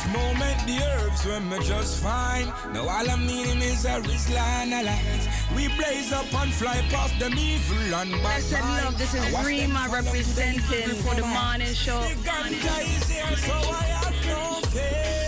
[0.00, 0.66] How great is this moment?
[0.66, 2.46] The herbs when me just fine.
[2.72, 5.28] Now all I'm needing is a Rizlan light.
[5.54, 9.20] We blaze up and fly past them evil and bad I said love, this is
[9.20, 12.00] I watch them Rima fall down to them representing for the morning show.
[12.00, 15.20] the ganja is here, so I have no fear.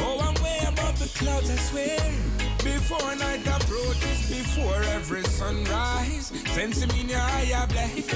[0.00, 1.98] Oh, I'm way above the clouds, I swear.
[2.64, 8.10] Before night approaches, before every sunrise, sense me in your eye blaze.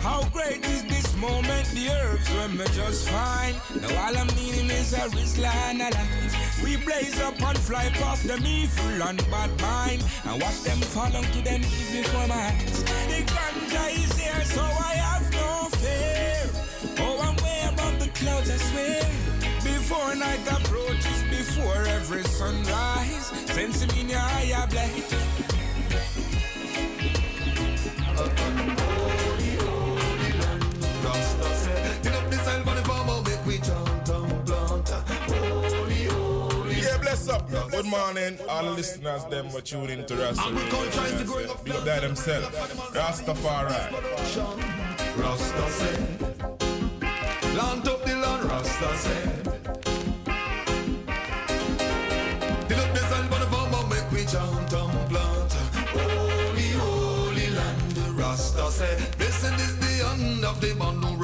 [0.00, 1.66] How great is this moment?
[1.70, 3.54] The herbs when me just fine.
[3.80, 6.62] Now all I'm needing is a Rizlan alive.
[6.62, 11.10] We blaze up and fly past them evil and bad mind, and watch them fall
[11.10, 12.82] to them knees before my eyes.
[13.10, 16.50] The ganja is here, so I have no fear.
[16.98, 19.02] Oh, I'm way above the clouds, I swear.
[19.62, 25.35] Before night approaches, before every sunrise, sense me in your eye blaze.
[37.26, 37.70] Bless up.
[37.70, 39.24] Good morning, all the listeners.
[39.26, 40.50] Them were tuning to Rasta.
[41.64, 42.48] Be there themselves.
[42.94, 43.92] Rastafari.
[45.16, 45.96] Rasta say,
[47.54, 49.22] plant up the land, Rasta say.
[52.68, 55.52] Till up the sign for the farmer, make we chant and plant.
[55.94, 58.96] Holy, holy land, Rasta say.
[59.18, 61.15] Blessed is the hand of the man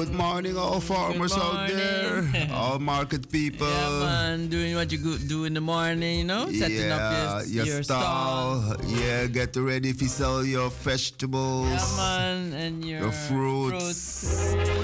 [0.00, 3.68] Good morning, all farmers out there, all market people.
[3.68, 7.52] Yeah, man, doing what you do in the morning, you know, setting yeah, up your,
[7.52, 8.62] your, your stall.
[8.62, 8.84] stall.
[8.96, 14.24] Yeah, get ready if you sell your vegetables, yeah, man, and your, your fruits.
[14.24, 14.79] fruits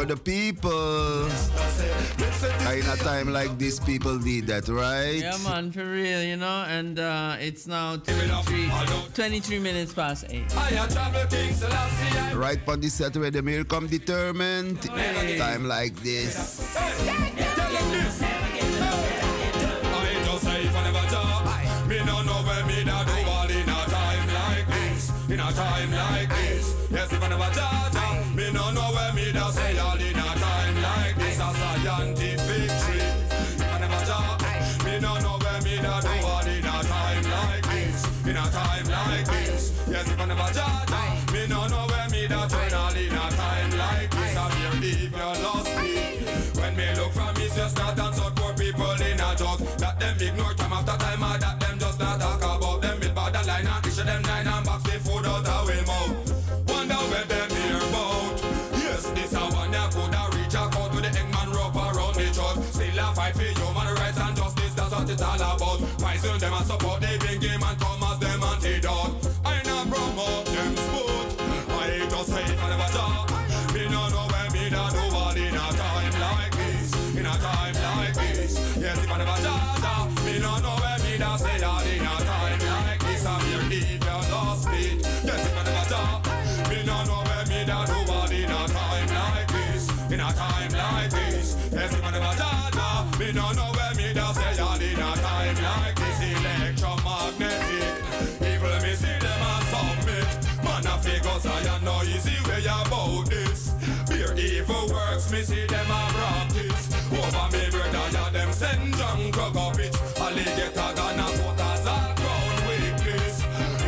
[0.00, 1.26] for the people.
[2.72, 5.20] In a time like this, people need that, right?
[5.20, 6.64] Yeah, man, for real, you know.
[6.68, 8.70] And uh, it's now 23,
[9.12, 10.54] 23 minutes past 8.
[12.34, 14.82] Right on the set where the mirror come determined.
[14.84, 15.36] Hey.
[15.36, 16.74] Time like this.
[16.74, 18.39] Hey.
[108.60, 113.36] send John Kogovic Alligator gonna put us all down with this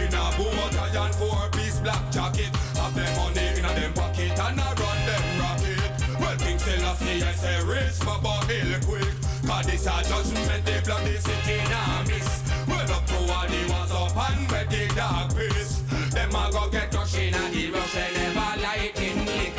[0.01, 2.53] In a bow tie and four piece black jacket.
[2.81, 5.93] Have them money in a them pocket and I run them rocket.
[6.21, 9.13] Well King Selassie I say my Baba Hill quick.
[9.47, 12.31] Cause this a judgment they block the city now miss.
[12.67, 15.83] Well up to all the was up and where the dark piss
[16.15, 19.53] Them a go get rushed in a the rush I never like in lick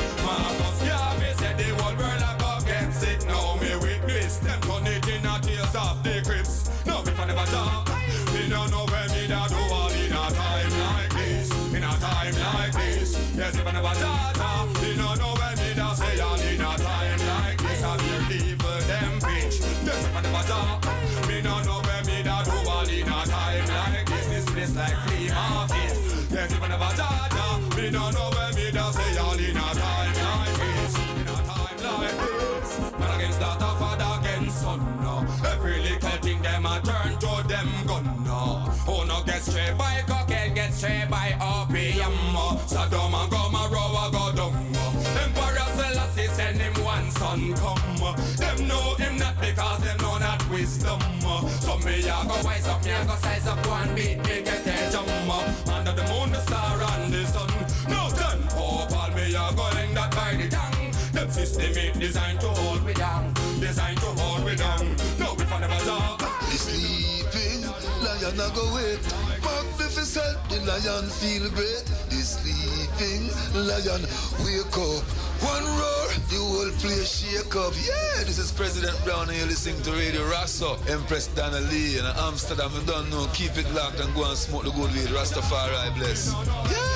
[53.03, 55.43] I got size up one beat, make a tear jump up.
[55.67, 57.51] Under the moon, the star and the sun.
[57.91, 60.91] No turn, oh, all me I go hang that by the tongue.
[61.11, 64.95] The system ain't designed to hold me down, designed to hold me down.
[65.19, 66.22] No, we forever talk.
[66.56, 67.67] Sleeping,
[67.99, 68.95] lion I go away.
[69.43, 71.83] Magnificent, the lion feel great.
[72.07, 74.07] The sleeping lion,
[74.48, 75.03] wake up.
[75.44, 77.74] One roar, the whole place shake up.
[77.76, 80.78] Yeah, this is President Brown and you're listening to Radio Rasta.
[80.90, 83.28] Empress Donna Lee in Amsterdam, you don't know.
[83.34, 85.08] Keep it locked and go and smoke the good weed.
[85.12, 86.34] Rastafari, bless.
[86.72, 86.94] Yeah.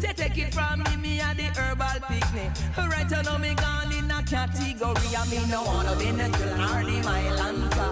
[0.00, 2.50] Say take it from me, me and the herbal picnic.
[2.76, 5.16] Right now me gone in a category.
[5.16, 7.86] I mean no wanna be in a Killarney, my Lanta.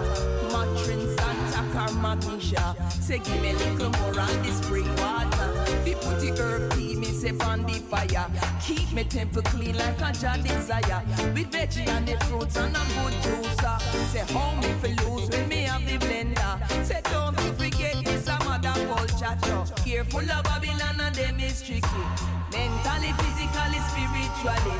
[0.51, 2.91] Matrin Santa Carmatisha.
[2.91, 5.53] Say give me a little more on this spring water.
[5.85, 8.27] We put the herb tea, me say on the fire.
[8.65, 11.03] Keep me temple clean like a jar desire.
[11.33, 13.79] With veggie and the fruits and a good juicer.
[14.11, 16.85] Say how me for lose when me have the blender.
[16.85, 18.06] Say don't forget
[18.97, 19.65] mother culture.
[19.67, 19.83] show.
[19.83, 22.03] Careful of Babylon and them is tricky.
[22.51, 24.77] Mentally, physically, spiritually.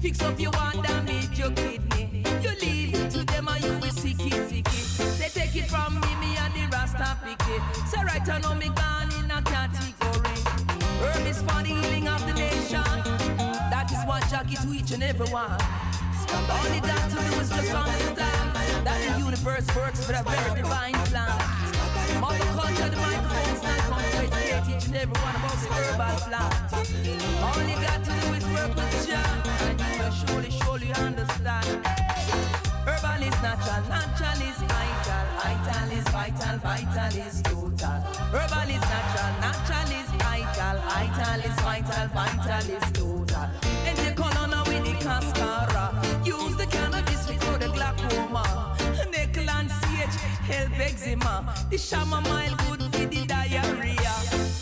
[0.00, 2.24] Fix up your one damage your kidney.
[2.42, 5.18] You leave it to them and you will sick it, sick it.
[5.18, 7.62] They take it from me, me and the Rasta pick it.
[7.88, 10.40] So right now me gone in a category.
[11.00, 12.84] Herb is for the healing of the nation.
[13.70, 15.58] That is what Jackie to each and every one.
[16.28, 20.60] All you got to do is just understand that the universe works for a very
[20.60, 21.65] divine plan.
[22.26, 26.58] Mother culture, the microphone's not come to educate each and about the herbal plant.
[27.46, 29.30] All you got to do is work with Jah,
[29.62, 31.70] and you will surely, surely understand.
[32.82, 37.98] Herbal is natural, natural is vital, vital is vital, vital is total.
[38.34, 43.46] Herbal is natural, natural is vital, vital is vital, vital is total.
[43.86, 45.75] And the colonna with the cascara,
[50.46, 51.44] help eczema.
[51.48, 51.70] Uh.
[51.70, 54.14] The chamomile good for the diarrhea.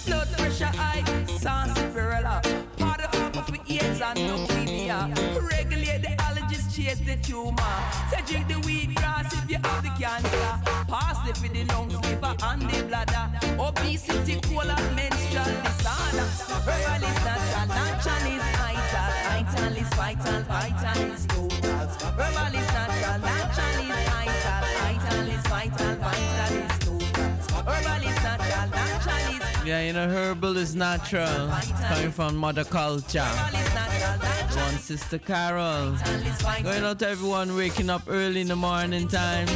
[0.06, 1.04] Blood pressure high,
[1.38, 2.40] sarsaparilla.
[2.78, 4.98] Part of alcohol for AIDS and leukemia.
[5.50, 7.74] Regulate the allergies, chase the tumor.
[8.10, 10.52] Say drink the wheat grass if you have the cancer.
[10.88, 13.26] Parsley for the lungs, liver and the bladder.
[13.58, 16.26] Obesity, colon, menstrual disorder.
[16.64, 19.10] Herbal is natural, natural is vital.
[19.28, 21.86] Vital is vital, vital is total.
[22.18, 23.43] Herbal is natural, natural
[29.64, 31.48] Yeah, you know, herbal is natural,
[31.88, 33.22] coming from mother culture.
[34.56, 35.96] One sister Carol.
[36.62, 39.48] Going out to everyone waking up early in the morning time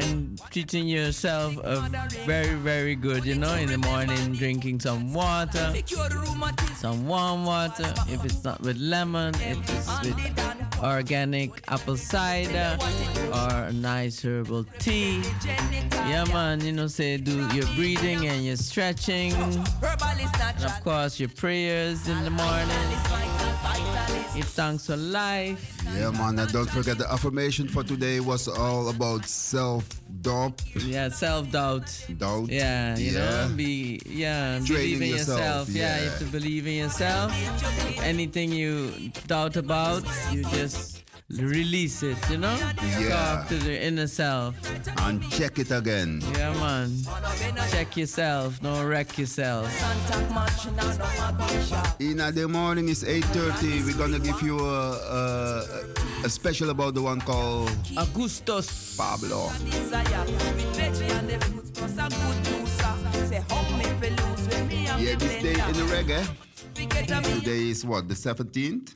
[0.00, 1.88] and treating yourself a
[2.24, 5.74] very, very good, you know, in the morning, drinking some water,
[6.76, 7.92] some warm water.
[8.08, 10.16] If it's not with lemon, if it's with
[10.82, 12.78] organic apple cider
[13.32, 15.22] or a nice herbal tea.
[16.08, 19.32] Yeah, man, you know, say do your breathing and your stretching.
[19.32, 19.56] And
[20.64, 22.86] of course, your prayers in the morning.
[24.34, 25.76] Give thanks for life.
[25.96, 26.38] Yeah, man.
[26.38, 29.84] And don't forget the affirmation for today was all about self
[30.22, 30.62] doubt.
[30.76, 31.88] Yeah, self doubt.
[32.16, 32.48] Doubt.
[32.48, 33.18] Yeah, you Yeah.
[33.48, 34.66] know, be yeah, Training
[34.98, 35.68] believe in yourself, yourself.
[35.70, 35.98] Yeah.
[36.04, 37.32] you have to believe in yourself.
[38.02, 40.99] Anything you doubt about, you just
[41.38, 42.18] release it.
[42.30, 42.56] You know,
[42.98, 43.08] Yeah.
[43.08, 44.54] talk to the inner self.
[44.98, 46.22] And check it again.
[46.34, 46.90] Yeah, man.
[47.70, 48.60] Check yourself.
[48.60, 49.70] Don't wreck yourself.
[52.00, 53.84] In the morning it's 8.30.
[53.86, 59.50] We're gonna give you a, a, a special about the one called Augustus Pablo.
[64.98, 66.26] Yeah, this day in the reggae.
[67.40, 68.94] Today is what, the 17th?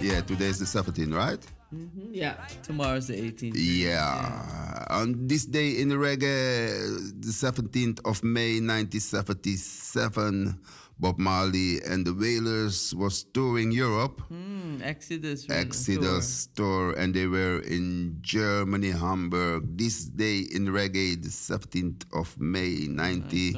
[0.00, 1.38] Yeah, today is the 17th, right?
[1.72, 3.56] Mhm, Yeah, tomorrow's the 18th.
[3.58, 4.86] Yeah.
[4.90, 10.58] On this day in reggae, the 17th of May 1977,
[10.98, 14.20] Bob Marley and the Wailers was touring Europe.
[14.28, 15.44] Hmm, Exodus.
[15.50, 19.76] Exodus tour, and they were in Germany, Hamburg.
[19.76, 23.52] This day in reggae, the 17th of May 90,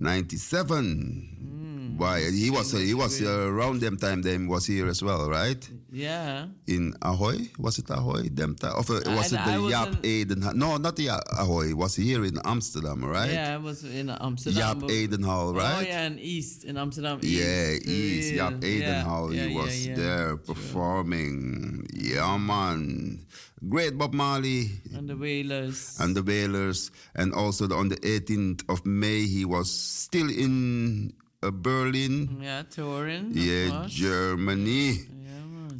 [0.00, 1.94] 97.
[1.96, 2.28] Why?
[2.30, 4.20] He was he was around them time.
[4.22, 5.62] Then was here as well, right?
[5.94, 6.48] Yeah.
[6.66, 8.28] In Ahoy, was it Ahoy?
[8.28, 10.40] Them time, of, uh, I- was it the was Jaap in- Eden?
[10.58, 11.08] No, not the
[11.38, 11.72] Ahoy.
[11.74, 13.30] Was here in Amsterdam, right?
[13.30, 14.58] Yeah, I was in Amsterdam.
[14.60, 15.86] Jaap but- Edenhal, Oh right?
[15.86, 17.20] yeah, in East in Amsterdam.
[17.22, 17.32] East.
[17.38, 19.32] Yeah, East, Yeah, yeah, Edenhal.
[19.34, 21.86] yeah, he yeah, was there performing.
[21.94, 23.20] Yeah, man.
[23.66, 25.96] Great Bob Marley And the Wailers.
[26.00, 26.90] and the Wailers.
[27.14, 32.40] And also the- on the 18th of May, he was still in uh, Berlin.
[32.42, 33.32] Yeah, touring.
[33.36, 33.84] Yeah.
[33.86, 34.96] Germany.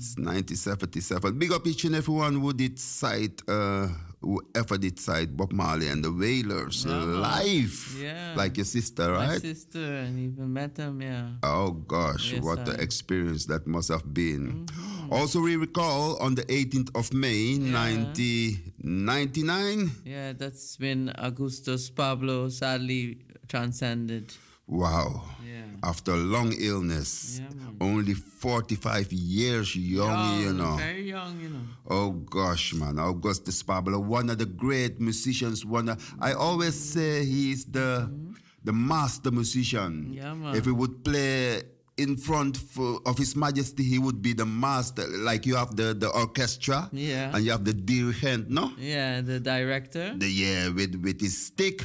[0.05, 1.39] It's 1977.
[1.39, 3.89] Big up each and everyone who did cite, uh,
[4.21, 7.97] who ever did cite Bob Marley and the Wailers Yeah, live.
[7.99, 8.35] Yeah.
[8.37, 9.41] Like your sister, My right?
[9.41, 11.01] sister, and even met him.
[11.01, 11.29] Yeah.
[11.43, 12.83] Oh gosh, Yes, what the Mm-hmm.
[12.83, 14.67] experience that must have been.
[15.11, 19.91] Also, we recall on the 18th of May, 1999.
[20.05, 23.17] Yeah, that's when Augustus Pablo sadly
[23.49, 24.35] transcended.
[24.67, 25.23] Wow.
[25.47, 25.63] Yeah.
[25.83, 27.41] After a long illness,
[27.81, 30.77] only 45 years young, you know.
[30.77, 31.61] Very young, you know.
[31.89, 35.65] Oh gosh, man, Augustus Pablo, one of the great musicians.
[35.67, 38.33] One, of, I always say he's the mm-hmm.
[38.65, 40.13] the master musician.
[40.15, 40.55] Yeah, man.
[40.57, 41.63] If he would play
[41.97, 45.07] in front for, of His Majesty, he would be the master.
[45.07, 47.31] Like you have the, the orchestra, Yeah.
[47.35, 48.73] and you have the dirigent, no?
[48.79, 50.13] Yeah, the director.
[50.17, 51.85] The yeah, with with his stick,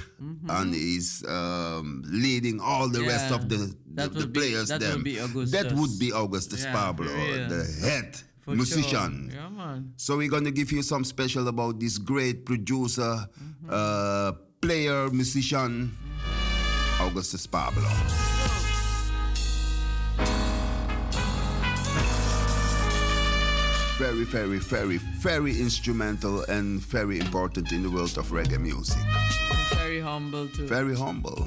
[0.49, 3.33] and he's um, leading all the rest Mm-hmm.
[3.35, 4.69] Of the the, the be- players.
[4.69, 4.95] that them.
[4.95, 5.51] would be Augustus.
[5.51, 7.05] That would be Augustus Yeah, Pablo,
[7.47, 9.29] the head For musician.
[9.29, 9.39] sure.
[9.41, 9.93] Yeah, man.
[9.97, 13.69] So we're gonna give you some special about this great producer, Mm-hmm.
[13.69, 14.31] uh,
[14.61, 15.93] player, musician,
[16.99, 17.85] Augustus Pablo.
[23.99, 29.03] Very, very, very, very instrumental and very important in the world of reggae music.
[29.73, 30.65] Very humble too.
[30.67, 31.45] Very humble.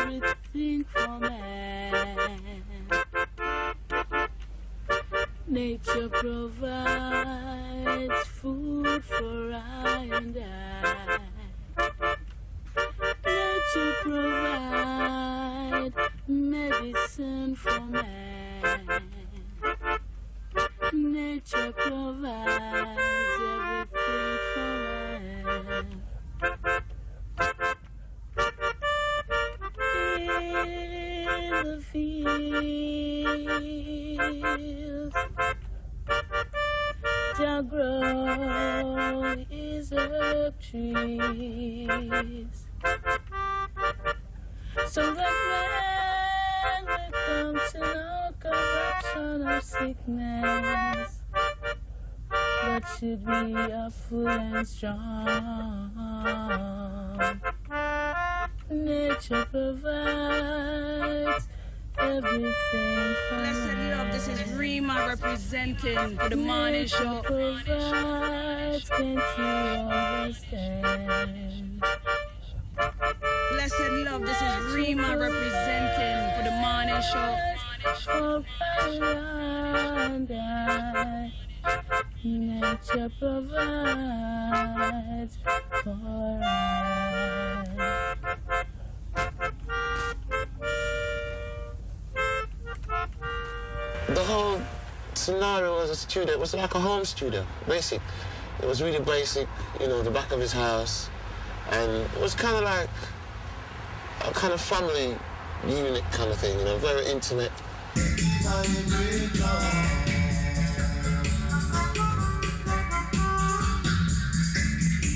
[0.00, 0.39] Everything
[42.10, 42.66] trees,
[44.88, 51.22] so that man will come to no corruption of sickness,
[52.30, 55.90] but should be a full and strong.
[58.70, 61.48] Nature provides
[61.98, 63.14] everything.
[63.30, 67.22] Blessed love, this is Rima representing for the morning show.
[67.22, 71.39] Provides, can't you understand?
[74.10, 77.36] Love, this is Rima representing for the morning show.
[80.32, 81.32] I,
[82.24, 83.78] nature provides
[85.84, 86.42] for I.
[94.08, 94.60] The whole
[95.14, 96.32] scenario was a studio.
[96.32, 98.00] It was like a home studio, basic.
[98.60, 99.46] It was really basic,
[99.80, 101.08] you know, the back of his house.
[101.70, 102.90] And it was kind of like
[104.26, 105.16] a kind of family
[105.66, 107.52] unit kind of thing, you know, very intimate.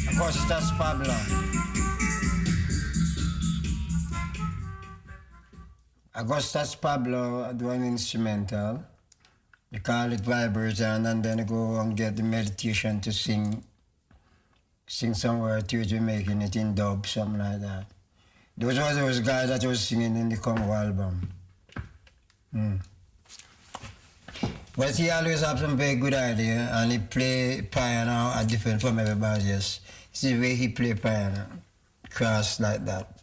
[0.09, 1.15] Augustus Pablo.
[6.15, 8.85] Augustus Pablo do an instrumental.
[9.71, 13.65] You call it vibration and then go and get the meditation to sing
[14.87, 17.94] sing somewhere to making it in dub, something like that.
[18.57, 21.29] Those were those guys that was singing in the Congo album.
[22.53, 22.77] Hmm.
[24.77, 28.99] But he always have some very good idea and he play piano are different from
[28.99, 29.81] everybody else.
[30.13, 31.47] See the way he play piano,
[32.11, 33.21] cross like that.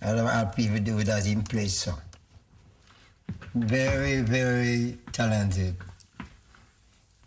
[0.00, 1.94] I don't know how people do that in place so.
[3.54, 5.76] Very, very talented.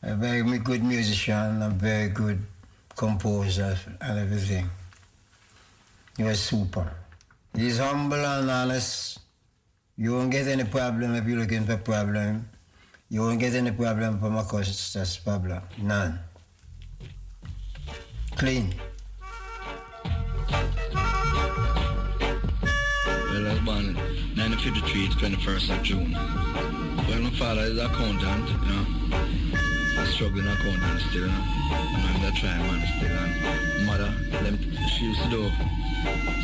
[0.01, 2.41] A very good musician, a very good
[2.95, 4.69] composer and everything.
[6.17, 6.91] He was super.
[7.56, 9.19] He's humble and honest.
[9.98, 12.50] You won't get any problem if you're looking for problem.
[13.09, 15.61] You won't get any problem from Augustus Pablo.
[15.82, 16.19] None.
[18.35, 18.74] Clean.
[23.32, 23.95] Well, I was born in
[24.35, 26.11] 1953, 21st of June.
[26.11, 29.44] Well, my father is an accountant, you know.
[30.16, 31.44] Struggling accountant still, you know.
[32.08, 33.11] I'm that trying man still.
[33.11, 34.16] And mother,
[34.48, 34.56] them,
[34.88, 35.52] she used to do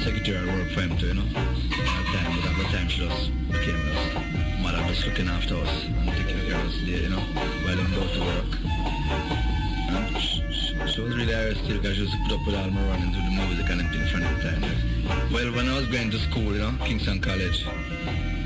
[0.04, 1.24] secretarial work for him too, you know.
[1.24, 4.60] At the time, but at the time she just became us.
[4.62, 7.24] Mother just looking after us and taking care of us there, you know,
[7.64, 8.52] while them go to work.
[9.88, 10.44] And she,
[10.92, 13.20] she, was really hard still because she to put up with all my running to
[13.24, 15.32] the music and everything from that time.
[15.32, 17.66] Well, when I was going to school, you know, Kingston College,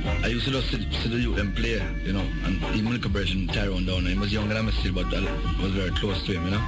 [0.05, 3.47] I used to just sit, sit the and play, you know, and even little version
[3.47, 5.21] Tyrone Downie, he was younger than me still, but I
[5.61, 6.63] was very close to him, you know.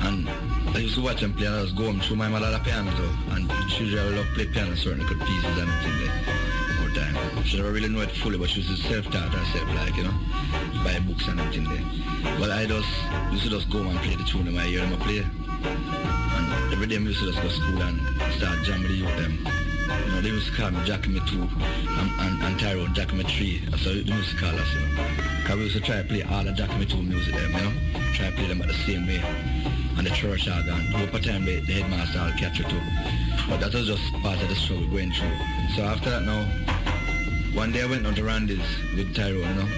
[0.00, 0.28] And
[0.74, 2.90] I used to watch him play and I was going through my mother the piano
[2.96, 7.44] too, and she usually love play piano certain good pieces and things like the time.
[7.44, 10.14] She never really know it fully, but she was self-taught herself, like, you know,
[10.84, 11.84] buy books and everything there.
[12.38, 12.88] But I just
[13.30, 15.18] used to just go and play the tune in my ear and I play.
[15.18, 18.00] And every day I used to just go to school and
[18.38, 19.67] start jamming youth them.
[19.88, 21.62] You know, they used to call me Jackie Mittoo um,
[21.98, 23.64] and, and, and Tyrone Jack Me 3.
[23.70, 25.06] That's how they used to call us, you know.
[25.40, 27.72] Because we used to try to play all the Jackie Mittoo music them, you know.
[28.12, 29.22] Try to play them at the same way.
[29.96, 30.76] And the church organ.
[30.92, 32.80] Hope a time the, the headmaster will catch it too.
[33.48, 35.38] But that was just part of the struggle going through.
[35.74, 36.44] So after that now,
[37.56, 38.60] one day I went on to Randy's
[38.94, 39.68] with Tyrone, you know.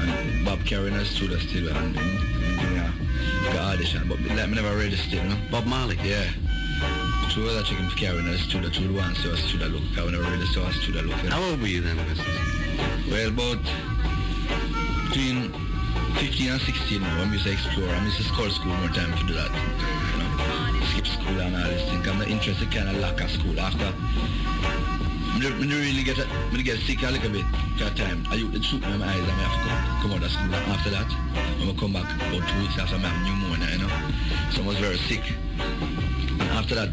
[0.00, 4.18] And Bob carrying us through the still and, and, and you know, got audition, but
[4.20, 5.36] like me never registered, you know.
[5.50, 5.98] Bob Marley?
[7.30, 9.82] Two other chicken carrying us through the through the one so us through the look.
[9.96, 11.16] I never really saw us through the look.
[11.30, 11.96] How old were you then?
[13.08, 13.62] Well about
[15.06, 15.52] between
[16.18, 17.88] 15 and 16 now, I used to explore.
[17.88, 19.46] I to call school more time to do that.
[19.46, 22.02] You know, skip school and all this thing.
[22.08, 23.94] I'm not interested kind of lack of school after.
[23.94, 27.46] I don't really get, I get sick a little bit
[27.78, 28.26] that time.
[28.28, 30.52] I used to shoot my eyes and I have to come, out of school.
[30.52, 31.10] And after that,
[31.58, 34.50] when I come back about two weeks after I have pneumonia, you know.
[34.50, 35.22] So I was very sick.
[35.58, 36.90] And after that,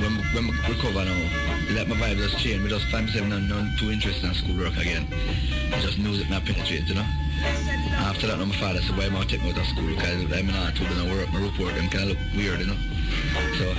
[0.00, 2.62] when, when I recover now, Let my vibe just change.
[2.62, 5.06] Me just find myself not, not too interested in schoolwork again.
[5.72, 7.06] It's just music not penetrate, you know.
[7.94, 9.86] After that, my father said, why am I take me out of school?
[9.86, 12.76] Because I'm not told them work, my report, and kind of look weird, you know.
[13.58, 13.74] So,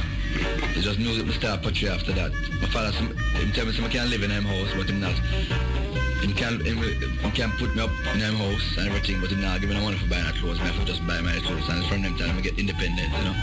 [0.73, 2.31] it's just music me start put after that.
[2.61, 5.90] My father, said- him tell me, I can't live in him house, but him not.
[6.21, 9.69] Can't, him, him can't put me up in him house and everything, but not give
[9.69, 10.59] me no money for buying clothes.
[10.59, 13.35] I have just buy my clothes, and from them time I get independent, you know,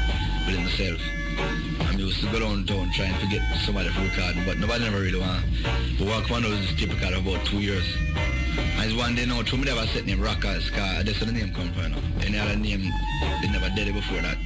[0.47, 1.01] within myself.
[1.87, 5.01] I used to go down town trying to get somebody for recording, but nobody never
[5.01, 5.45] really want.
[5.99, 7.87] But walk one was typical of about two years.
[8.59, 11.39] And it's one day now, through me never set name Rockers, cause that's where the
[11.39, 12.03] name come from, you know.
[12.27, 12.91] Any other name,
[13.43, 14.39] they never did it before that.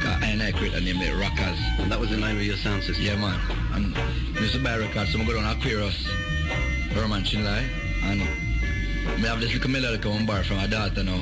[0.00, 1.60] Cause I and I create a name like Rockers.
[1.78, 3.04] And that was in line with your sound system?
[3.04, 3.38] Yeah, man.
[3.72, 6.08] And I used to buy records, so I go down Aquarius,
[6.96, 7.62] Herman Chin Loy,
[8.04, 8.20] and
[9.20, 11.20] me have this little melody come on bar from my daughter now.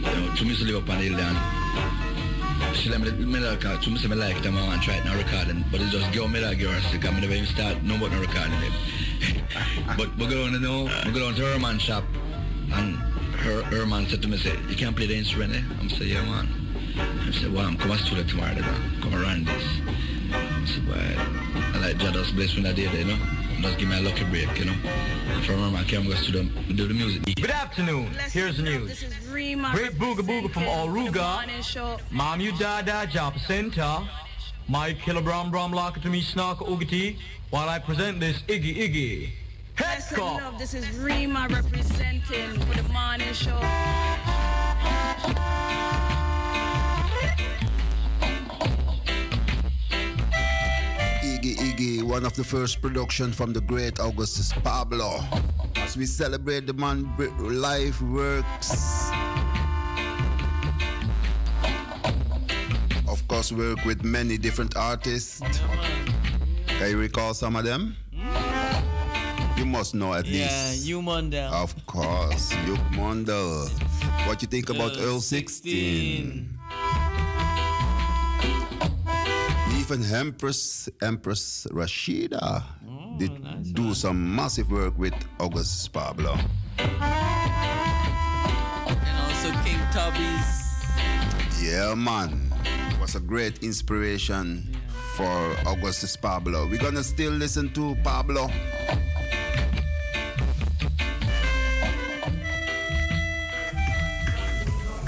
[0.00, 3.40] You know, she used to live up on the hill and she let me me
[3.40, 5.90] like uh, to say me like them I to try it now recording, but it's
[5.90, 8.72] just give me like yours because I never even start no about no recording it.
[9.98, 12.04] but we go down now, we go down to Herman shop
[12.72, 12.96] and
[13.42, 15.62] her Herman said to me say, You can't play the instrument eh?
[15.80, 16.48] I'm say, Yeah man.
[16.96, 19.64] I said, Well I'm come to studio tomorrow then, come around this.
[20.32, 23.43] I said, Well I like just bless me that day, you know.
[23.64, 24.74] Just give me a lucky break, you know.
[25.30, 26.42] And from her I came go to the
[26.74, 27.22] do the music.
[27.34, 28.10] Good afternoon.
[28.30, 28.90] Here's the news.
[28.90, 29.70] This is Rima.
[29.72, 31.98] Great booga booga from representing for the Auruga.
[32.10, 34.06] Mom, you dada job center.
[34.68, 37.16] Mike Killer Brown Brown Locker to me snark oogity
[37.48, 39.30] while I present this Iggy Iggy.
[39.80, 40.58] Yes, and love.
[40.58, 43.58] This is Rima representing for the morning show.
[52.14, 55.18] One of the first production from the great Augustus Pablo.
[55.74, 59.10] As we celebrate the man br- life works.
[63.08, 65.40] Of course, work with many different artists.
[66.68, 67.96] Can you recall some of them?
[69.56, 70.86] You must know at Yeah, least.
[70.86, 71.50] Hugh Mundell.
[71.50, 73.68] Of course, Hugh Mundell.
[74.28, 76.48] What you think about Earl Earl 16?
[79.84, 86.38] Even Empress Empress Rashida Oh, did do some massive work with Augustus Pablo.
[86.78, 86.96] And
[89.20, 90.72] also King Tubby's.
[91.60, 92.50] Yeah, man.
[92.64, 94.74] it Was a great inspiration
[95.16, 96.66] for Augustus Pablo.
[96.66, 98.48] We're gonna still listen to Pablo.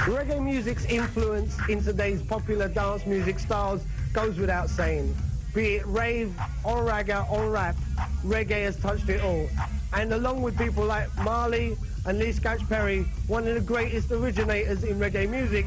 [0.05, 3.83] Reggae music's influence in today's popular dance music styles
[4.17, 5.15] goes without saying.
[5.55, 7.77] Be it rave, or ragga, or rap,
[8.25, 9.47] reggae has touched it all.
[9.93, 14.85] And along with people like Marley and Lee Scratch Perry, one of the greatest originators
[14.85, 15.67] in reggae music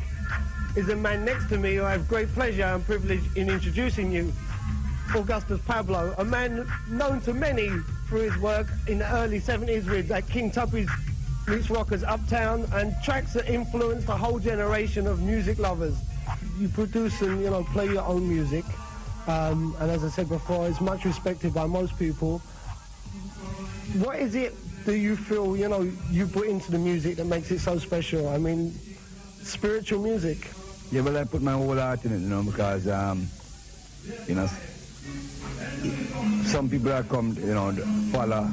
[0.75, 4.11] is the man next to me who I have great pleasure and privilege in introducing
[4.11, 4.33] you,
[5.15, 7.69] Augustus Pablo, a man known to many
[8.07, 10.89] for his work in the early 70s with King Tubby's
[11.47, 15.95] Meets Rockers Uptown and tracks that influenced a whole generation of music lovers.
[16.59, 18.65] You produce and you know play your own music,
[19.27, 22.39] um, and as I said before, it's much respected by most people.
[24.03, 24.53] What is it
[24.85, 28.27] that you feel you know you put into the music that makes it so special?
[28.27, 28.73] I mean,
[29.41, 30.49] spiritual music.
[30.91, 33.27] Yeah, well, I put my whole heart in it, you know, because, um,
[34.27, 34.47] you know,
[36.45, 37.71] some people are come, you know,
[38.11, 38.49] follow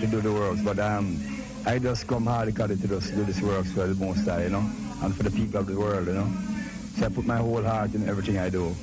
[0.00, 1.18] to do the works, but um,
[1.66, 4.70] I just come hardly to do this works for the most you know,
[5.02, 6.49] and for the people of the world, you know.
[6.98, 8.74] So I put my whole heart in everything I do.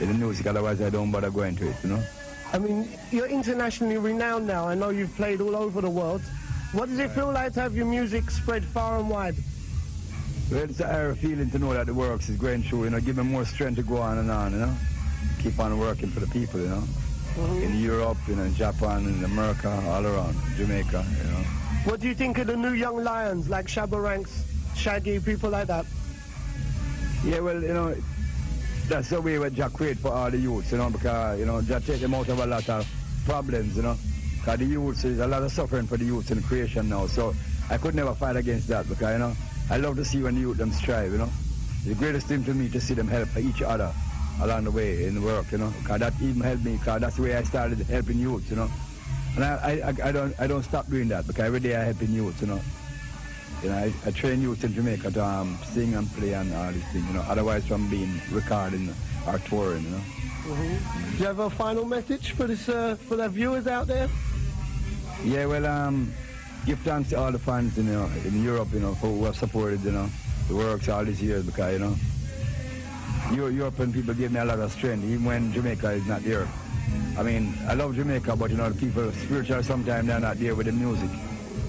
[0.00, 2.02] In the music, otherwise I don't bother going to it, you know.
[2.52, 4.68] I mean, you're internationally renowned now.
[4.68, 6.22] I know you've played all over the world.
[6.72, 9.36] What does it feel like to have your music spread far and wide?
[10.50, 13.00] Well, it's a higher feeling to know that the works is going through, you know,
[13.00, 14.74] give me more strength to go on and on, you know.
[15.40, 16.84] Keep on working for the people, you know.
[17.36, 17.62] Mm-hmm.
[17.62, 21.44] In Europe, you know, in Japan, in America, all around, Jamaica, you know.
[21.84, 24.44] What do you think of the new young lions like Shabba Ranks,
[24.76, 25.86] Shaggy, people like that?
[27.24, 27.94] Yeah, well, you know,
[28.88, 31.60] that's the way what Jack create for all the youths, you know, because, you know,
[31.62, 32.86] Jack take them out of a lot of
[33.24, 33.96] problems, you know.
[34.36, 37.06] Because the youths, is a lot of suffering for the youths in creation now.
[37.06, 37.34] So
[37.68, 39.32] I could never fight against that because, you know,
[39.70, 41.30] I love to see when the youth them strive, you know.
[41.84, 43.92] The greatest thing to me to see them help each other
[44.40, 45.72] along the way in the work, you know.
[45.82, 48.70] Because that even helped me, because that's the way I started helping youths, you know.
[49.34, 52.12] And I, I, I, don't, I don't stop doing that because every day I helping
[52.12, 52.60] youths, you know.
[53.62, 56.72] You know, I, I train youth in Jamaica to um, sing and play and all
[56.72, 58.94] these things, you know, otherwise from being recording
[59.26, 59.96] or touring, you know.
[59.96, 61.10] Mm-hmm.
[61.12, 64.08] Do you have a final message for this uh, for the viewers out there?
[65.24, 66.12] Yeah, well, um,
[66.66, 69.82] give thanks to all the fans, you know, in Europe, you know, who have supported,
[69.82, 70.08] you know,
[70.48, 71.96] the works all these years because, you know,
[73.48, 76.46] European people give me a lot of strength, even when Jamaica is not there.
[77.18, 80.54] I mean, I love Jamaica, but you know, the people spiritual sometimes they're not there
[80.54, 81.10] with the music,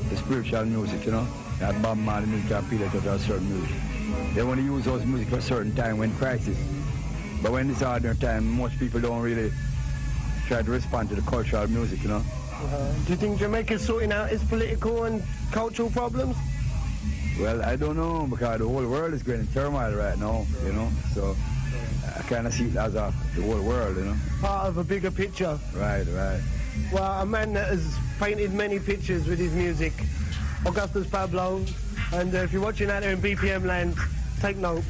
[0.09, 1.27] the spiritual music, you know
[1.59, 3.75] that Bob Marley music appealed to that certain music.
[4.33, 6.57] They want to use those music for a certain time when crisis.
[7.41, 9.51] But when it's ordinary time, most people don't really
[10.47, 12.23] try to respond to the cultural music, you know.
[12.53, 16.35] Uh, do you think Jamaica's sorting out its political and cultural problems?
[17.39, 20.73] Well, I don't know because the whole world is going in turmoil right now, you
[20.73, 20.89] know.
[21.13, 21.35] So
[22.15, 24.15] I kind of see it as a, the whole world, you know.
[24.41, 25.59] Part of a bigger picture.
[25.75, 26.41] Right, right.
[26.91, 29.93] Well, a man that has painted many pictures with his music
[30.65, 31.63] Augustus Pablo.
[32.13, 33.95] And uh, if you're watching out there in BPM land,
[34.41, 34.83] take note.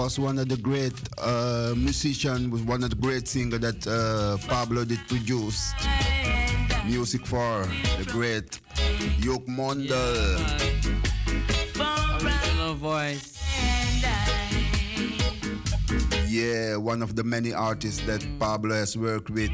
[0.00, 4.38] Course, one of the great uh, musician, was one of the great singer that uh,
[4.48, 5.74] Pablo did produce
[6.86, 8.60] music for the great
[9.18, 10.40] Hugh Mundell.
[12.22, 13.44] Original voice.
[16.30, 19.50] Yeah, one of the many artists that Pablo has worked with.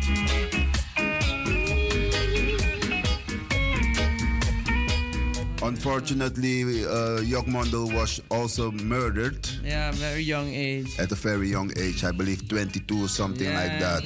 [5.66, 10.96] Unfortunately, uh, Hugh Mundell was also murdered Yeah, very young age.
[11.00, 12.04] at a very young age.
[12.04, 14.02] I believe 22 or something like that.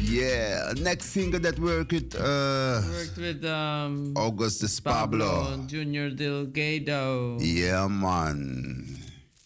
[0.00, 5.26] Yeah, next singer that worked with uh, Worked with um, Augustus Pablo.
[5.44, 7.38] Pablo Junior Delgado.
[7.40, 8.93] Yeah, man.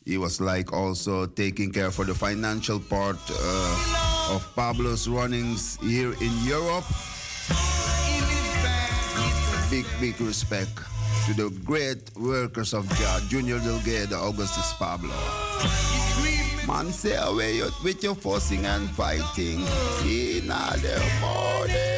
[0.08, 6.14] He was like also taking care for the financial part uh, of Pablo's runnings here
[6.14, 6.88] in Europe.
[9.68, 10.72] Big, big respect
[11.26, 15.12] to the great workers of Jah, Junior Delgado, Augustus Pablo.
[16.66, 19.60] Man, say away with your fussing and fighting
[20.08, 21.97] in the morning.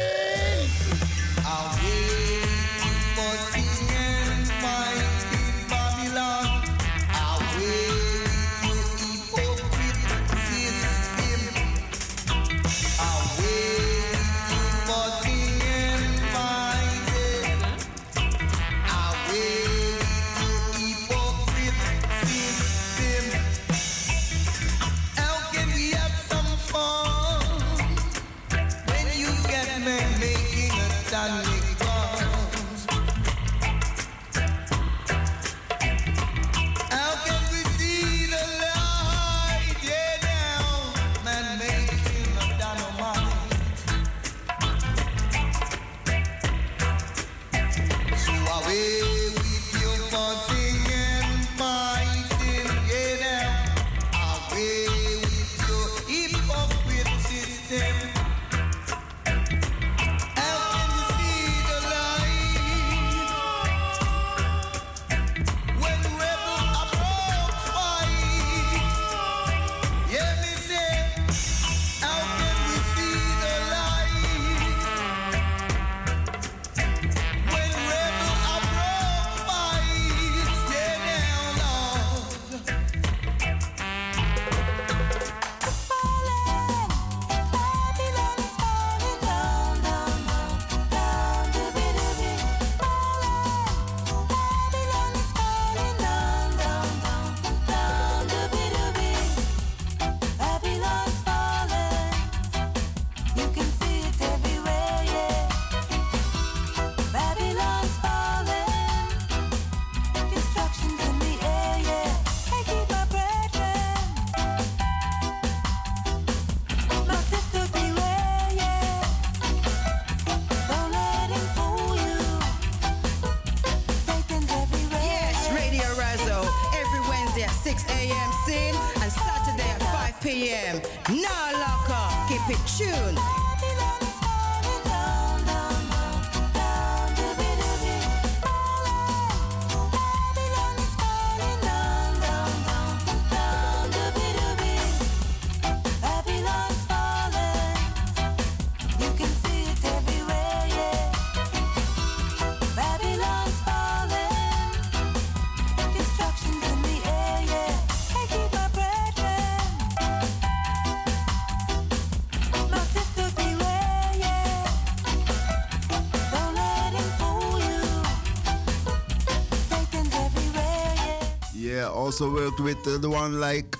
[172.11, 173.77] Also worked with uh, the one like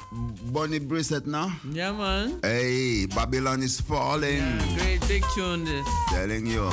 [0.55, 1.51] Bunny Brissett now.
[1.69, 2.39] Yeah, man.
[2.41, 4.57] Hey, Babylon is falling.
[4.77, 5.85] Great big tune this.
[6.07, 6.71] Telling you.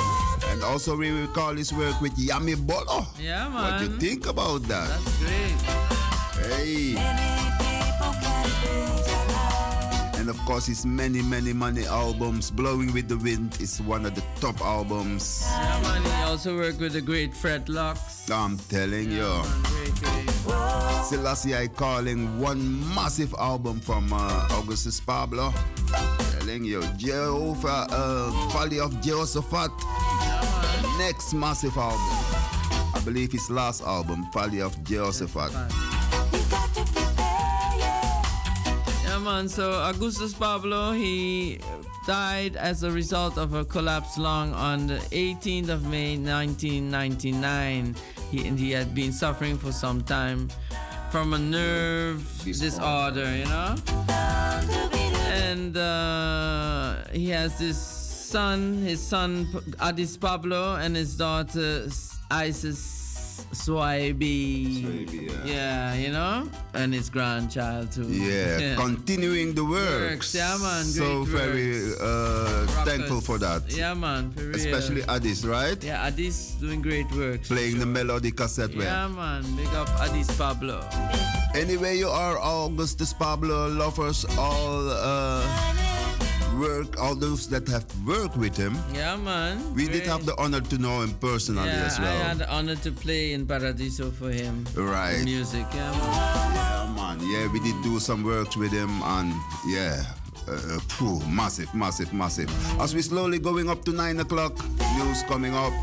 [0.51, 3.05] And also we will call his work with Yami Bolo.
[3.19, 3.73] Yeah, man.
[3.73, 4.87] What you think about that?
[4.87, 5.59] That's great.
[6.47, 6.95] Hey.
[10.15, 12.51] And of course his many, many, many albums.
[12.51, 15.43] Blowing with the Wind is one of the top albums.
[15.45, 16.03] Yeah, man.
[16.03, 18.31] He also worked with the great Fred Locks.
[18.31, 19.27] I'm telling you.
[19.27, 19.68] Great, great.
[21.09, 22.61] Selassie I calling one
[22.93, 25.51] massive album from uh, Augustus Pablo.
[26.37, 29.71] Telling you, Jehovah, uh, Valley of Jehoshaphat.
[30.99, 31.99] Next massive album.
[32.93, 35.51] I believe his last album, Valley of Jehoshaphat.
[39.03, 39.49] Yeah, man.
[39.49, 41.57] So Augustus Pablo, he
[42.05, 47.95] died as a result of a collapsed lung on the 18th of May 1999.
[48.29, 50.49] He, he had been suffering for some time
[51.11, 53.75] from a nerve disorder, you know?
[55.31, 59.47] And uh, he has this son, his son
[59.79, 62.17] Addis Pablo, and his daughter S-
[63.39, 65.45] Isis Swaby.
[65.45, 65.93] yeah.
[65.95, 66.49] you know?
[66.73, 68.07] And his grandchild too.
[68.07, 70.33] Yeah, continuing the works.
[70.33, 73.63] Works, yeah, man, So great very uh, thankful for that.
[73.69, 74.33] Yeah, man.
[74.53, 75.81] Especially Addis, right?
[75.83, 77.43] Yeah, Addis doing great work.
[77.43, 79.09] Playing the melody cassette Yeah, well.
[79.09, 80.81] man, big up Addis Pablo.
[81.55, 85.41] Anyway, you are Augustus Pablo lovers, all uh,
[86.59, 88.77] work, all those that have worked with him.
[88.93, 89.73] Yeah, man.
[89.73, 92.21] We did have the honor to know him personally yeah, as well.
[92.21, 94.65] I had the honor to play in Paradiso for him.
[94.75, 95.17] Right.
[95.19, 96.55] The music, yeah, man.
[96.55, 97.17] Yeah, man.
[97.21, 99.33] Yeah, we did do some works with him, and
[99.67, 100.03] yeah,
[100.47, 102.49] uh, phew, massive, massive, massive.
[102.79, 104.53] As we slowly going up to nine o'clock,
[104.97, 105.73] news coming up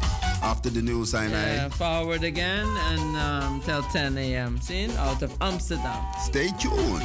[0.42, 4.60] after the news, I Yeah, forward again and um, till 10 a.m.
[4.60, 6.02] Seen out of Amsterdam.
[6.20, 7.02] Stay tuned.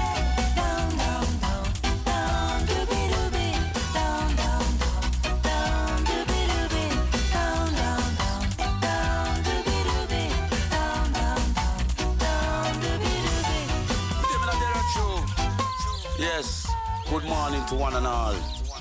[16.41, 16.65] Yes,
[17.09, 18.33] good morning to one and all.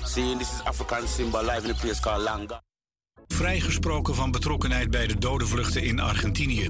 [0.03, 2.61] Seeing this is African Simba live in a place called Langa.
[3.27, 6.69] Vrijgesproken van betrokkenheid bij de dodenvluchten in Argentinië.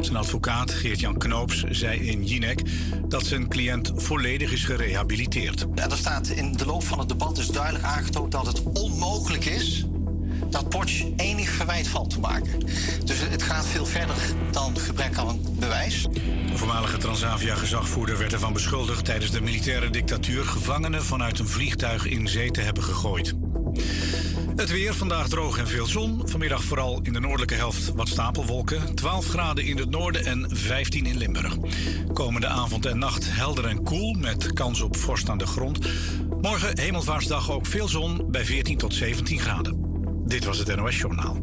[0.00, 2.62] Zijn advocaat Geert-Jan Knoops zei in Jinek
[3.08, 5.66] dat zijn cliënt volledig is gerehabiliteerd.
[5.74, 9.44] Ja, er staat in de loop van het debat dus duidelijk aangetoond dat het onmogelijk
[9.44, 9.84] is
[10.50, 12.58] dat Potsch enig verwijt valt te maken.
[13.04, 14.16] Dus het gaat veel verder
[14.50, 16.02] dan gebrek aan bewijs.
[16.50, 22.28] De voormalige Transavia-gezagvoerder werd ervan beschuldigd tijdens de militaire dictatuur gevangenen vanuit een vliegtuig in
[22.28, 23.34] zee te hebben gegooid.
[24.56, 26.22] Het weer vandaag droog en veel zon.
[26.24, 28.94] Vanmiddag vooral in de noordelijke helft wat stapelwolken.
[28.94, 31.56] 12 graden in het noorden en 15 in Limburg.
[32.12, 35.78] Komende avond en nacht helder en koel met kans op vorst aan de grond.
[36.40, 39.89] Morgen hemelvaartsdag ook veel zon bij 14 tot 17 graden.
[40.30, 41.36] Dit was het NOS Journaal.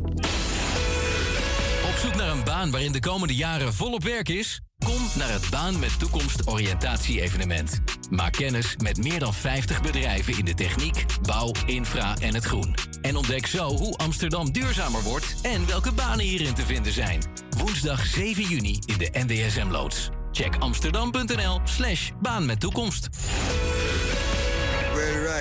[1.85, 4.61] Op zoek naar een baan waarin de komende jaren volop werk is?
[4.85, 7.79] Kom naar het Baan met Toekomst oriëntatie-evenement.
[8.09, 12.75] Maak kennis met meer dan 50 bedrijven in de techniek, bouw, infra en het groen.
[13.01, 17.21] En ontdek zo hoe Amsterdam duurzamer wordt en welke banen hierin te vinden zijn.
[17.57, 20.09] Woensdag 7 juni in de NDSM-loods.
[20.31, 23.09] Check amsterdam.nl slash baan met toekomst.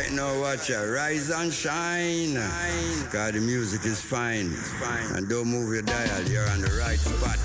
[0.06, 0.82] Right now, watch ya.
[0.82, 2.36] Rise and shine.
[3.10, 4.54] Cause the music is fine.
[5.16, 7.36] And don't move your dial, you're on the right spot.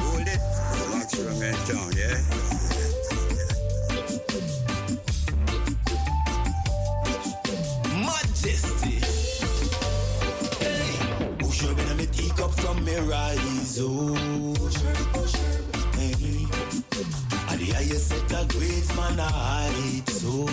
[0.00, 0.40] Hold it.
[0.96, 2.16] Maximum in town, yeah?
[8.00, 8.96] Majesty.
[10.64, 10.96] Hey,
[11.38, 12.96] push her in me teacup from me.
[12.96, 13.12] Oh,
[15.96, 16.46] hey.
[17.50, 20.02] And the highest set of grades, man, I.
[20.06, 20.46] So,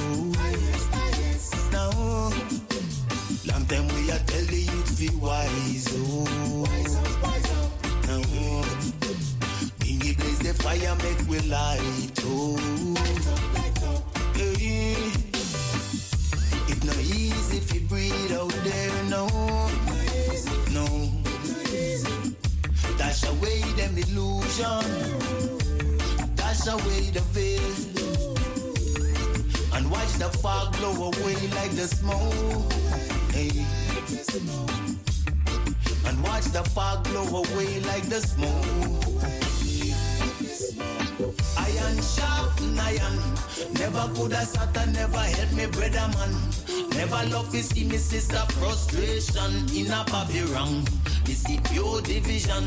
[10.62, 12.12] fire, make we light.
[12.24, 12.58] Oh,
[14.36, 14.96] hey.
[16.68, 19.28] It no easy if you breathe out there, no.
[20.72, 20.88] No.
[22.98, 24.86] Dash away them illusion.
[26.36, 28.36] Dash away the veil.
[29.76, 32.74] And watch the fog blow away like the smoke.
[33.32, 33.66] Hey.
[36.08, 39.43] And watch the fog blow away like the smoke.
[41.58, 43.20] Iron sharp iron.
[43.74, 46.34] Never could have sat and never help me brother man.
[46.90, 50.86] Never love to see me sister frustration in a baby wrong.
[51.26, 52.64] This is pure division.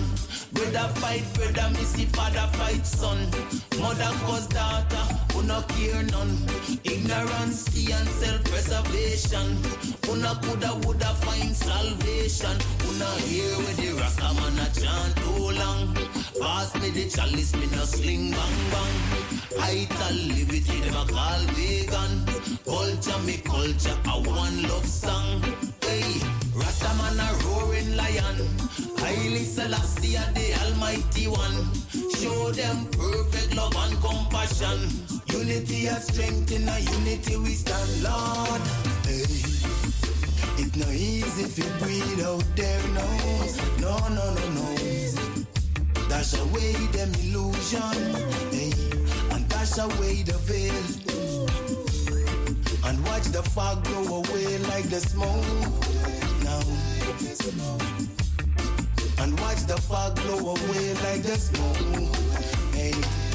[0.52, 3.18] Brother fight brother, see father fight son.
[3.80, 6.38] Mother cause daughter, who no care none.
[6.84, 9.58] Ignorance and self-preservation.
[10.06, 12.56] Who no coulda woulda find salvation.
[12.82, 15.94] Who no hear where the Rasta man a chant too long.
[16.40, 19.16] Pass me the chalice, me no sling bang bang.
[19.60, 22.24] I tell liberty, them a call vegan.
[22.64, 25.42] Culture, me culture, a one love song.
[25.82, 26.20] Hey,
[26.56, 28.36] Rasta man a roaring lion.
[28.98, 31.58] Haile Selassie the almighty one.
[32.18, 34.78] Show them perfect love and compassion.
[35.28, 38.62] Unity and strength in a unity we stand, Lord.
[39.04, 39.26] Hey.
[40.58, 43.06] It no easy if you breathe out there, no,
[43.78, 44.68] no, no, no, no.
[46.08, 47.98] Dash away them illusion,
[48.50, 48.72] hey,
[49.32, 50.72] and dash away the veil.
[52.86, 56.25] and watch the fog blow away like the smoke.
[56.46, 56.60] Now,
[59.18, 62.14] and watch the fog blow away like the smoke.
[62.72, 63.25] Hey.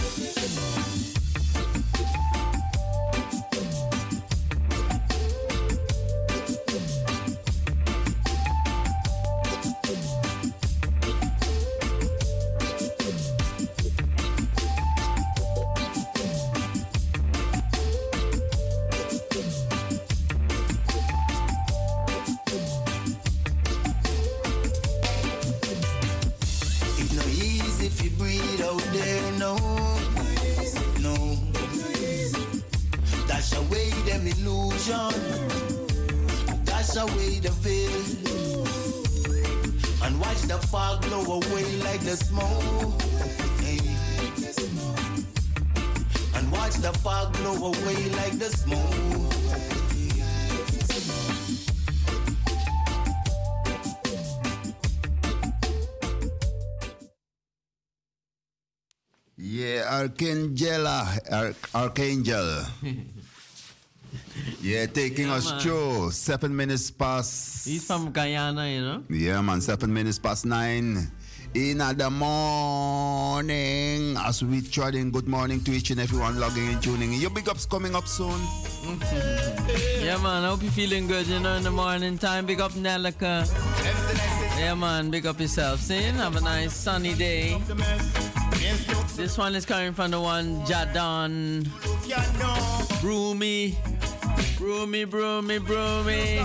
[60.01, 62.65] Archangela, Ar- Archangel.
[64.61, 65.59] yeah, taking Yeah, us man.
[65.61, 67.67] through seven minutes past.
[67.67, 69.03] He's from Guyana, you know.
[69.11, 71.11] Yeah, man, seven minutes past nine.
[71.53, 73.45] In the morning,
[74.17, 74.63] as we
[74.97, 77.19] in good morning to each and everyone logging and tuning in.
[77.21, 78.39] Your big ups coming up soon.
[80.01, 80.45] yeah, man.
[80.45, 82.45] I hope you're feeling good, you know, in the morning time.
[82.47, 83.45] Big up Nelica.
[84.57, 85.11] Yeah, man.
[85.11, 85.81] Big up yourself.
[85.81, 86.01] See?
[86.01, 87.61] Have a nice sunny day.
[89.15, 91.67] This one is coming from the one Jadon.
[93.01, 93.75] Broomy.
[94.57, 96.39] Broomy, broomy, broomy.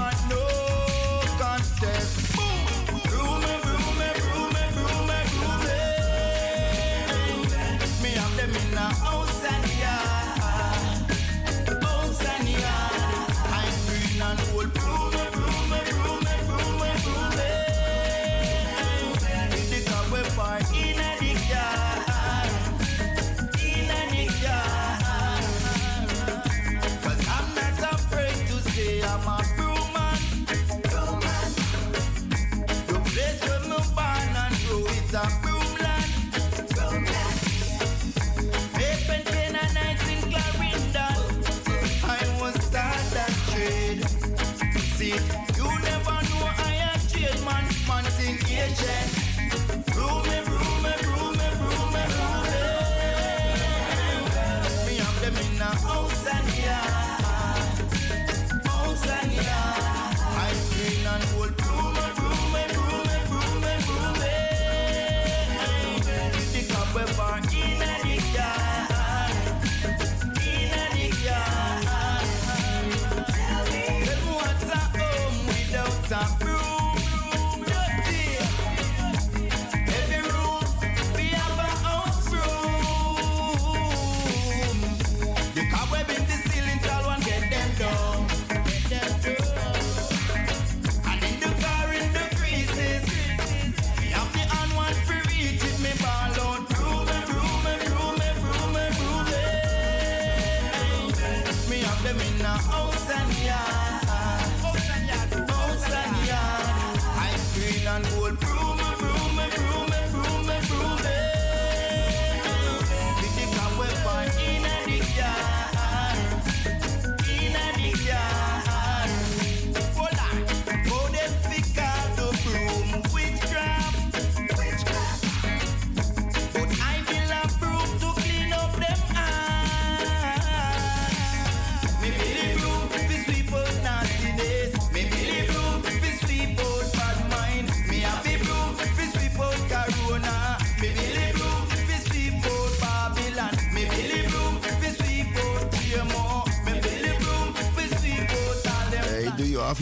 [48.79, 49.26] Agent.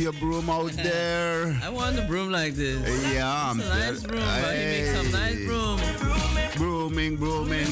[0.05, 1.59] Your broom out there?
[1.63, 2.77] I want a broom like this.
[3.15, 5.81] Yeah, I'm It's a nice broom, but he makes some nice broom.
[6.57, 7.67] Brooming, brooming.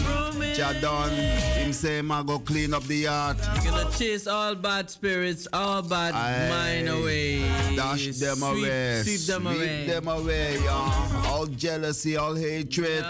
[0.56, 3.36] Jadon, him say, I go clean up the yard.
[3.64, 7.40] Gonna chase all bad spirits, all bad mind away.
[7.76, 9.02] Dash them Sweep- away.
[9.04, 9.56] Sweep them away.
[9.84, 11.26] sweep them away, yeah.
[11.28, 13.04] All jealousy, all hatred.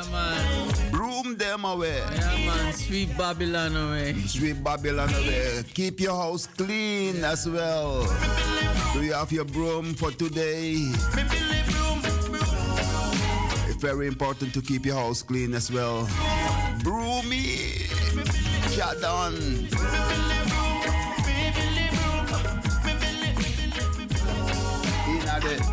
[0.90, 2.02] Broom them away.
[2.14, 2.72] Yeah, man.
[2.74, 4.14] Sweep Babylon away.
[4.26, 5.62] Sweep Babylon away.
[5.74, 8.02] Keep your house clean as well.
[8.92, 10.74] Do you have your broom for today?
[13.68, 16.06] It's very important to keep your house clean as well.
[16.82, 17.88] Broomy!
[18.70, 19.68] Shut down!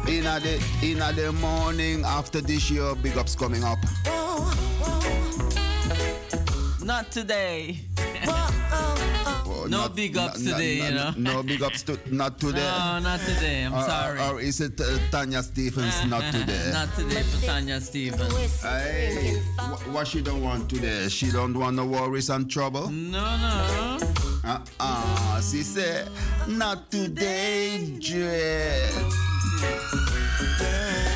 [0.07, 3.77] in the in the morning after this year big ups coming up.
[6.81, 7.88] Not today
[9.69, 11.13] no big ups No- today, no- you know.
[11.17, 12.59] No big ups to not today.
[12.61, 13.65] No, not today.
[13.65, 14.19] I'm Or- sorry.
[14.19, 16.05] Or, is it uh, Tanya Stephens?
[16.07, 16.71] not today.
[16.73, 18.61] Not today for Tanya Stephens.
[18.61, 19.35] Hey,
[19.91, 21.07] what she don't want today?
[21.09, 22.89] She don't want no worries and trouble.
[22.89, 23.97] No, no.
[24.43, 25.41] Uh-uh.
[25.41, 26.09] She said,
[26.47, 28.89] not today, Dre.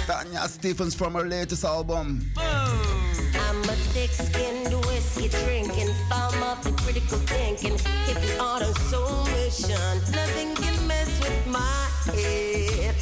[0.05, 2.21] Tanya Stephens from her latest album.
[2.37, 9.75] I'm a thick-skinned whiskey drinking, farm of the critical thinking, hippie on a soul mission.
[10.11, 12.95] Nothing can mess with my head.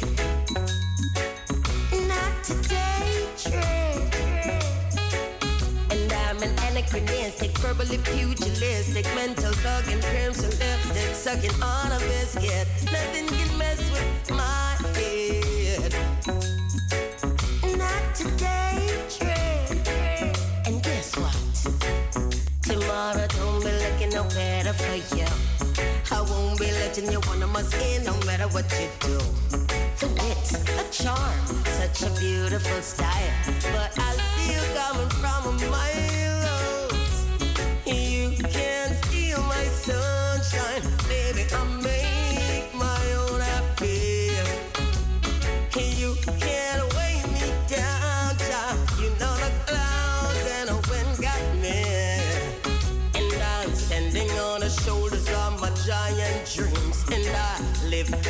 [2.08, 4.08] Not today, Trey.
[5.90, 12.66] And I'm an anachronistic, verbally pugilistic, mental thug and crimson lipstick, sucking on a biscuit.
[12.90, 15.92] Nothing can mess with my head.
[17.76, 20.32] Not today, Trey.
[20.64, 21.36] And guess what?
[22.62, 23.41] Tomorrow
[24.14, 25.26] no better for you.
[26.10, 29.18] I won't be letting you one of us in no matter what you do.
[30.00, 33.32] The wit, the charm, such a beautiful style.
[33.72, 36.92] But I see you coming from a mile out.
[37.86, 40.21] You can't steal my sunshine,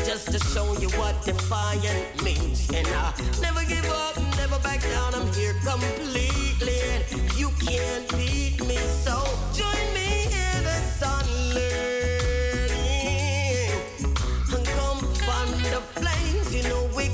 [0.05, 2.69] just to show you what defiant means.
[2.71, 5.15] And I never give up, never back down.
[5.15, 6.81] I'm here completely.
[6.93, 7.05] And
[7.39, 8.77] you can't beat me.
[9.05, 12.93] So join me in the sun learning.
[14.55, 16.55] And come from the flames.
[16.55, 17.09] You know we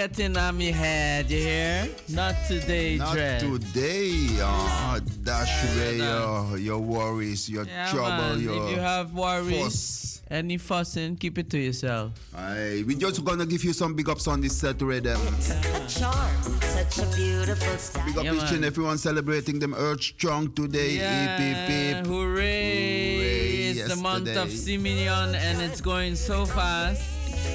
[0.00, 0.10] head.
[0.10, 1.88] Don't get in on me head, you hear?
[2.08, 3.40] Not today, Not Dread.
[3.40, 4.38] today.
[4.42, 6.48] Uh, dash away no.
[6.50, 8.40] your, your worries, your Yeah, trouble, man.
[8.40, 10.22] your If you have worries, fuss.
[10.30, 12.12] any fussing, keep it to yourself.
[12.34, 15.20] Aye, we just gonna give you some big ups on this set rhythm.
[15.20, 18.06] A charm, such a beautiful style.
[18.06, 20.96] Big up Yeah, each and everyone celebrating them Earth Strong today.
[20.96, 22.06] Yeah, EPP.
[22.06, 23.70] hooray!
[23.70, 24.56] It's the month of yesterday.
[24.56, 27.02] Simeon and it's going so fast.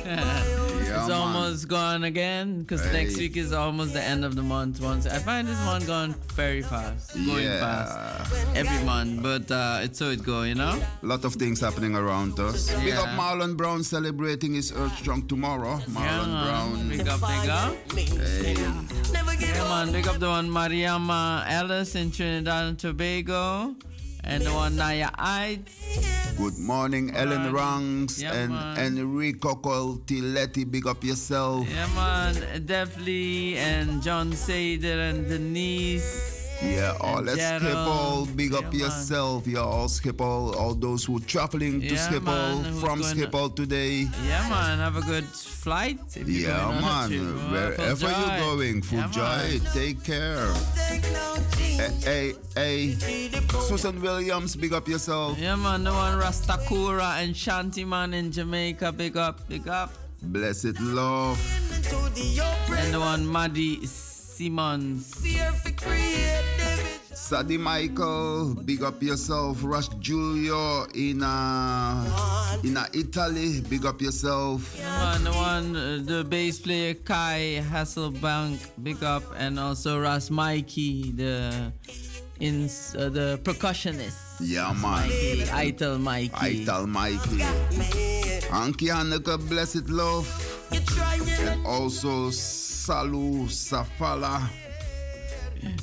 [0.97, 1.11] it's man.
[1.11, 4.81] almost gone again because next week is almost the end of the month.
[4.81, 7.59] Once I find this month gone very fast, going Yeah.
[7.59, 10.75] fast every month, but uh, it's how it go, you know.
[11.03, 12.69] A lot of things happening around us.
[12.83, 15.77] Big up Marlon Brown celebrating his Earth Strong tomorrow.
[15.89, 16.89] Marlon Yeah, Brown.
[16.89, 17.75] Big up, big up.
[18.19, 18.55] Hey.
[19.39, 23.75] Yeah, man, big up the one Mariama Ellis in Trinidad and Tobago.
[24.25, 24.75] And the one
[26.37, 28.97] Good morning, Ellen Rangs Yeah, and man.
[28.97, 30.69] Enrico Coltiletti.
[30.69, 31.69] Big up yourself.
[31.69, 32.65] Yeah, man.
[32.65, 36.44] Def Lee and John Sader and Denise.
[36.65, 38.35] Yeah, all let's Schiphol.
[38.35, 38.73] Big up man.
[38.73, 39.45] yourself.
[39.47, 40.55] Yeah, all Schiphol.
[40.55, 44.07] All those who are traveling to Yeah, Schiphol man, from Schiphol today.
[44.25, 44.79] Yeah, man.
[44.79, 45.99] Have a good flight.
[46.15, 47.09] If you're Yeah, uh, going on a man.
[47.09, 47.21] trip.
[47.21, 49.59] Oh, Wherever you're going, full Yeah, joy.
[49.73, 50.53] Take care.
[51.75, 52.95] Hey, hey, hey.
[53.67, 55.37] Susan Williams, big up yourself.
[55.37, 55.83] Yeah, man.
[55.83, 58.91] The one Rastakura and Shanty Man in Jamaica.
[58.93, 59.91] Big up, big up.
[60.21, 61.37] Blessed love.
[62.71, 63.85] And the one Maddie
[64.35, 65.15] Simmons.
[67.13, 69.63] Sadie Michael, big up yourself.
[69.63, 74.75] Rush Julio in uh, in uh, Italy, big up yourself.
[74.75, 81.71] The one, uh, the bass player Kai Hasselbank, big up, and also Ras Mikey, the
[82.41, 84.41] in uh, the percussionist.
[84.41, 85.07] Yeah, man.
[85.07, 86.61] Mikey, Ital Mikey.
[86.61, 87.39] Ital Mikey.
[88.51, 90.27] Anki Hanneke, blessed love.
[90.71, 92.29] And also
[92.85, 94.47] Salu Safala.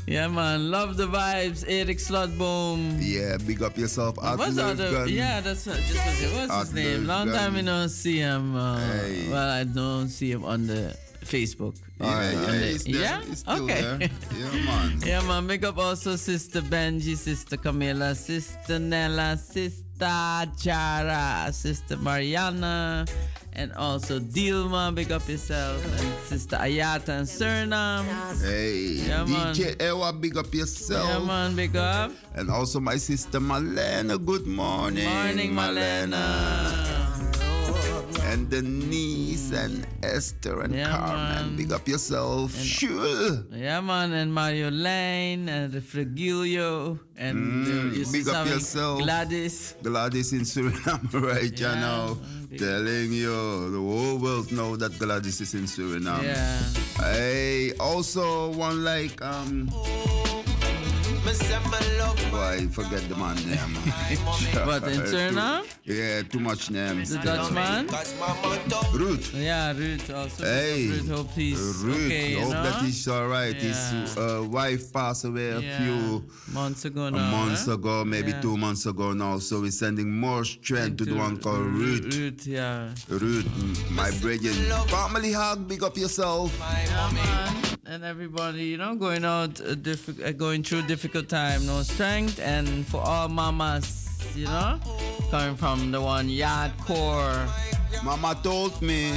[0.06, 1.64] Yeah, man, love the vibes.
[1.66, 2.98] Eric Slotboom.
[3.00, 4.16] Yeah, big up yourself.
[4.22, 5.08] What's other?
[5.08, 6.32] Yeah, that's what, just was.
[6.34, 7.06] What's Art his name?
[7.06, 7.40] Long Lurgan.
[7.42, 8.54] time I don't see him.
[8.54, 9.26] Uh, Hey.
[9.28, 11.74] Well, I don't see him on the Facebook.
[12.00, 12.94] Yeah, yeah, he's there.
[13.02, 13.54] yeah?
[13.58, 14.10] Okay.
[14.38, 15.00] Yeah, man.
[15.04, 15.46] yeah, man.
[15.48, 23.04] Big up also Sister Benji, Sister Camila, Sister Nella, Sister Jara, Sister Mariana,
[23.54, 24.94] and also Dilma.
[24.94, 25.84] Big up yourself.
[26.00, 28.06] And Sister Ayata and Suriname.
[28.42, 29.54] Hey, Yeah, man.
[29.54, 31.08] DJ Ewa, big up yourself.
[31.08, 31.54] Yeah, man.
[31.56, 32.12] Big up.
[32.34, 35.04] And also my sister Malena, good morning.
[35.08, 36.98] Morning, Malena.
[38.24, 41.56] And Denise and Esther and Yeah, Carmen, man.
[41.56, 42.54] big up yourself.
[42.56, 43.44] Sure.
[43.52, 45.82] Yeah, man, and Mario Lane and the
[47.18, 49.00] and Mm, big up yourself.
[49.02, 49.74] Gladys.
[49.82, 52.16] Gladys in Suriname right Yeah, now.
[52.58, 56.22] Telling you, the whole world know that Gladys is in Suriname.
[56.24, 56.58] Yeah.
[57.00, 59.68] Hey, also one like um.
[61.22, 63.76] Why forget the man name?
[64.66, 65.64] What, in Suriname?
[65.84, 67.10] Yeah, too much names.
[67.10, 67.86] The Dutchman?
[68.92, 69.32] Ruth.
[69.34, 70.44] Yeah, Ruth also.
[70.44, 72.34] Hey, Ruth, hope he's Ruth, okay.
[72.34, 72.62] Hope know?
[72.64, 73.54] that he's all right.
[73.54, 75.78] His uh, wife passed away a Yeah.
[75.78, 77.30] few months ago now.
[77.30, 77.74] months huh?
[77.74, 78.40] ago, maybe Yeah.
[78.40, 79.38] two months ago now.
[79.38, 82.14] So we're sending more strength to the one called Ruth.
[82.16, 82.90] Ruth, yeah.
[83.08, 83.46] Ruth,
[83.90, 84.54] my brethren.
[84.88, 86.50] Family hug, big up yourself.
[86.58, 87.78] Yeah, man.
[87.84, 92.38] And everybody, you know, going out, uh, diffi- uh, going through difficult time, no strength,
[92.38, 94.78] and for all mamas, you know,
[95.30, 97.44] coming from the one yard core.
[98.04, 99.10] Mama told me.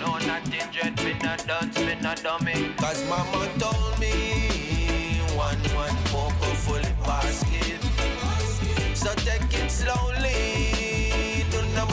[0.00, 2.70] No, nothing dread, me not done, me not dummy.
[2.76, 7.82] Cause mama told me one, one poker fully basket.
[8.96, 11.44] So take it slowly.
[11.50, 11.88] Do not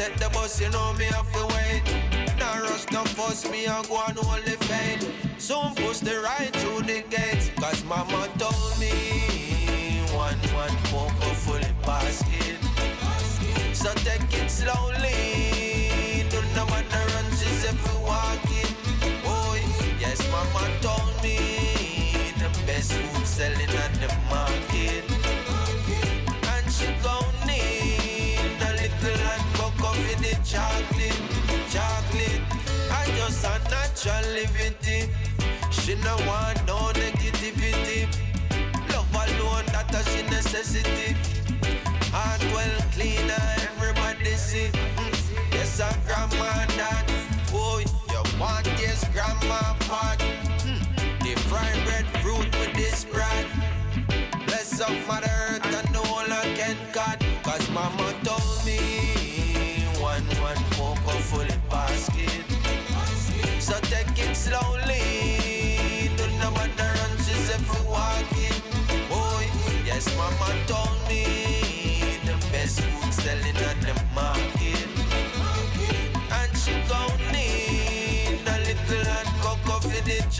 [0.00, 1.82] take the bus, you know me have to wait.
[2.38, 5.02] Now rush, no fuss me and go on only fade.
[5.36, 7.50] Soon push the right through the gates.
[7.60, 8.94] Cause mama told me
[10.24, 12.58] one one poker fully basket.
[13.74, 16.24] So take it slowly.
[16.32, 17.64] Do not to run, she's
[18.08, 18.72] walk it.
[19.32, 19.52] Oh,
[20.00, 21.38] yes, mama told me
[22.42, 23.19] the best food
[34.08, 35.08] livity.
[35.70, 38.08] She no want no negativity.
[38.92, 41.19] Love alone, that a she necessity.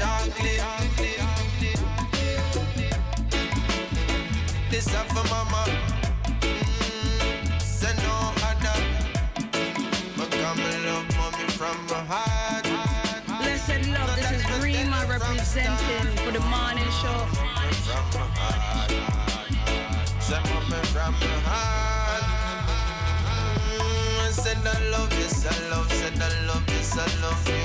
[0.00, 0.60] Chocolate.
[4.70, 5.62] this up for mama.
[6.40, 8.14] Mm, say no
[8.48, 8.78] other.
[10.16, 12.64] But come and love mommy from my heart.
[13.42, 17.20] Blessed love, this is Rima representing for the morning show.
[17.34, 18.92] From my heart.
[20.26, 22.24] Say mommy from my heart.
[23.68, 27.59] Mm, said I love you, I love, said I love you, I love you.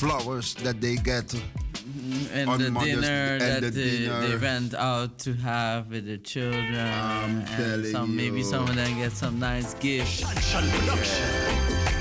[0.00, 2.34] Flowers that they get mm-hmm.
[2.34, 4.28] and on the Mother's dinner and that the they, dinner.
[4.28, 6.74] they went out to have with the children.
[6.74, 10.24] and telling some, maybe some of them get some nice gifts.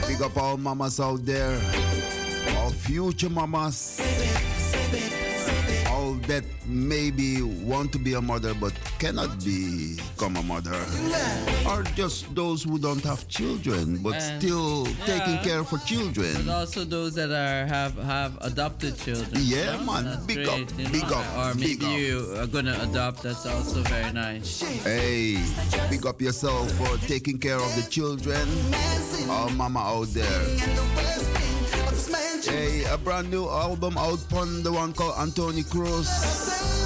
[0.07, 1.59] Big up all mamas out there,
[2.55, 3.99] all future mamas,
[6.29, 10.77] that maybe want to be a mother but cannot become a mother,
[11.67, 16.33] or just those who don't have children but And- still taking care for children.
[16.45, 19.41] But also those that are have have adopted children.
[19.41, 19.89] Yeah, know?
[19.89, 20.05] man.
[20.29, 20.91] Big great, up, you know?
[20.93, 21.99] big up, Or big maybe up.
[21.99, 23.23] you are gonna adopt.
[23.23, 24.61] That's also very nice.
[24.85, 25.41] Hey,
[25.89, 28.45] big up yourself for taking care of the children.
[29.29, 31.38] All mama out there.
[32.11, 36.09] Hey, a brand new album out on the one called Anthony Cruz.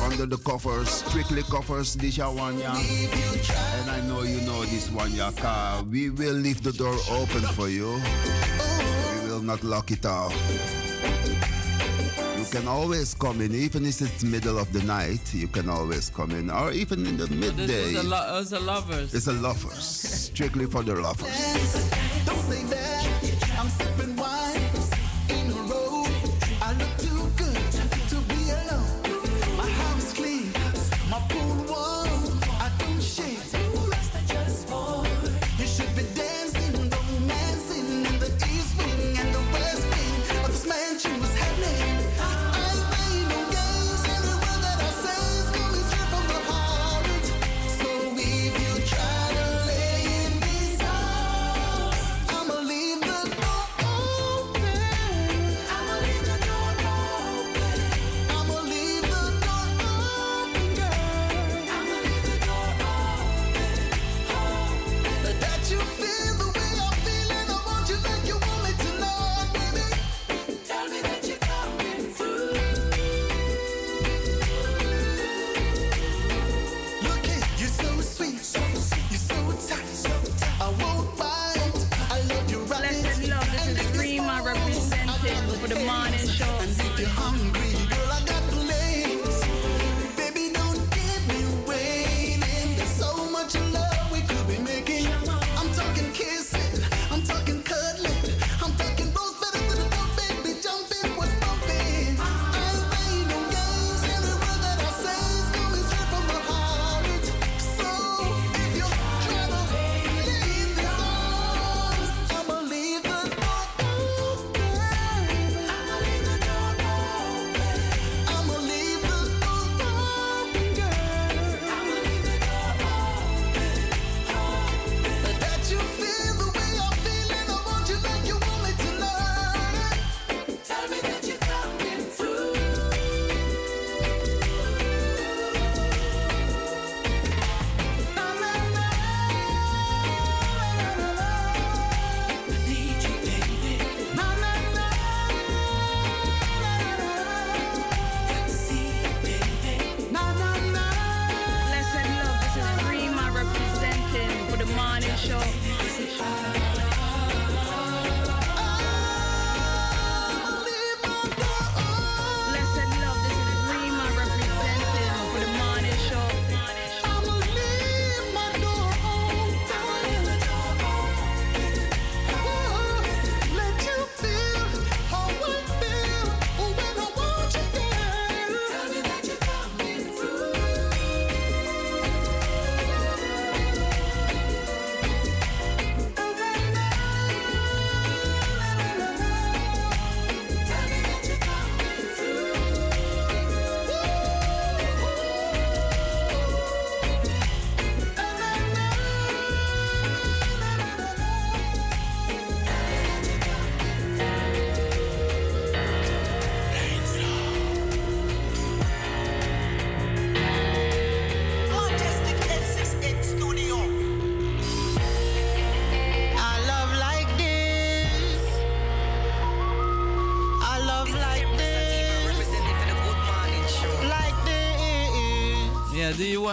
[0.03, 2.75] Under the covers, strictly covers this one, yeah.
[2.75, 5.31] And I know you know this one, yeah.
[5.31, 5.83] car.
[5.83, 8.01] We will leave the door open for you.
[9.23, 10.33] We will not lock it off.
[12.37, 15.33] You can always come in, even if it's middle of the night.
[15.33, 17.83] You can always come in, or even in the This midday.
[17.93, 19.13] is a, lo- it's a lovers.
[19.13, 21.93] It's a lovers, strictly for the lovers.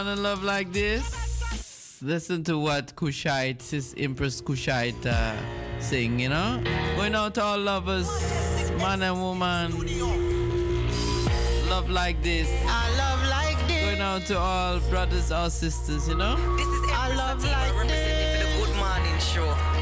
[0.00, 2.00] To love like this?
[2.00, 5.36] Listen to what Kushite, sis Empress Kushite uh,
[5.78, 6.62] sing, you know?
[6.96, 8.08] Going out to all lovers,
[8.78, 9.72] man and woman.
[11.68, 12.48] Love like this.
[12.66, 13.84] I love like this.
[13.84, 16.34] Going out to all brothers or sisters, you know?
[16.56, 19.80] This is I love like representing for the Good Morning Show.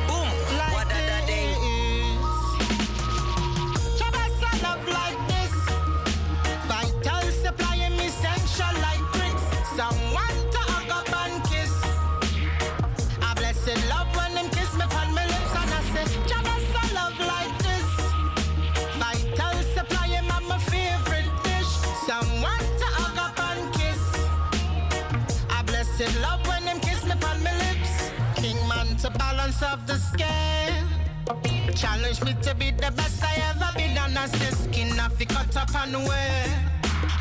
[31.78, 35.56] Challenge me to be the best I ever been and I say skin off cut
[35.56, 36.44] up and wear.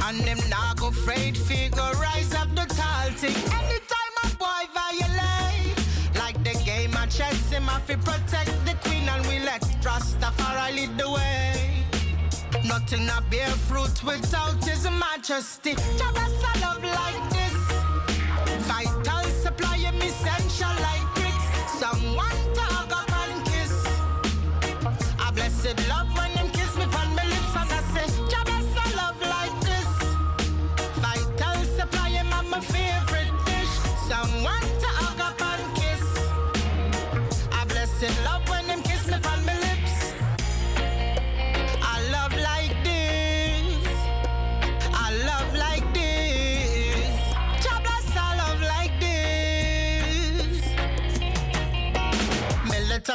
[0.05, 3.35] And them now go afraid figure rise up the tall thing.
[3.53, 5.77] Anytime a boy violate,
[6.15, 10.97] like the game of chess, him to protect the queen and we let Rastafari lead
[10.97, 11.85] the way.
[12.65, 15.75] Nothing a bear fruit without his majesty.
[15.99, 16.16] Jabasa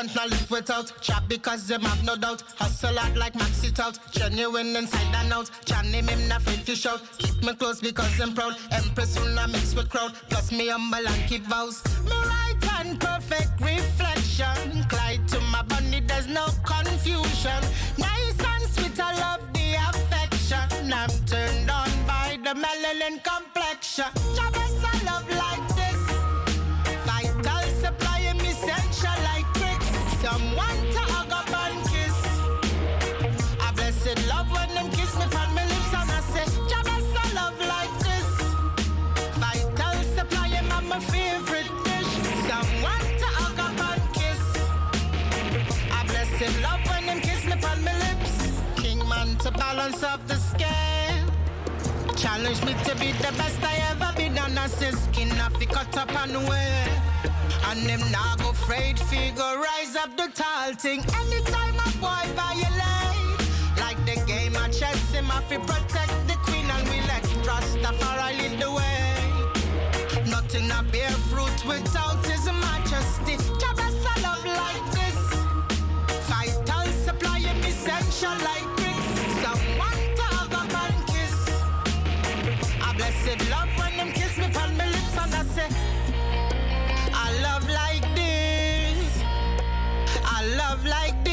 [0.02, 2.42] Militant now live without chat because them have no doubt.
[2.56, 3.98] Hustle hard like max it out.
[4.10, 5.50] Genuine inside and out.
[5.64, 7.02] Chan name him not afraid to shout.
[7.18, 8.56] Keep me close because I'm proud.
[8.72, 10.14] Empress soon I mix with crowd.
[10.28, 11.84] Plus me humble and keep vows.
[12.04, 14.84] Me right and perfect reflection.
[14.88, 17.62] Clyde to my bunny, there's no confusion.
[17.96, 20.92] Nice and sweet, I love the affection.
[20.92, 24.10] I'm turned on by the melanin complexion.
[24.34, 24.61] Jabez,
[49.82, 51.26] balance of the scale.
[52.16, 55.70] Challenge me to be the best I ever been and I say skin off it
[55.70, 57.02] cut up and wear.
[57.68, 61.00] And them now go afraid figure rise up the tall thing.
[61.22, 63.40] Anytime a boy violate,
[63.84, 68.38] like the game of chess, him have to protect the queen and we let Rastafari
[68.38, 70.30] lead the way.
[70.30, 73.51] Nothing a bear fruit without his majesty.
[90.72, 91.31] Love like this.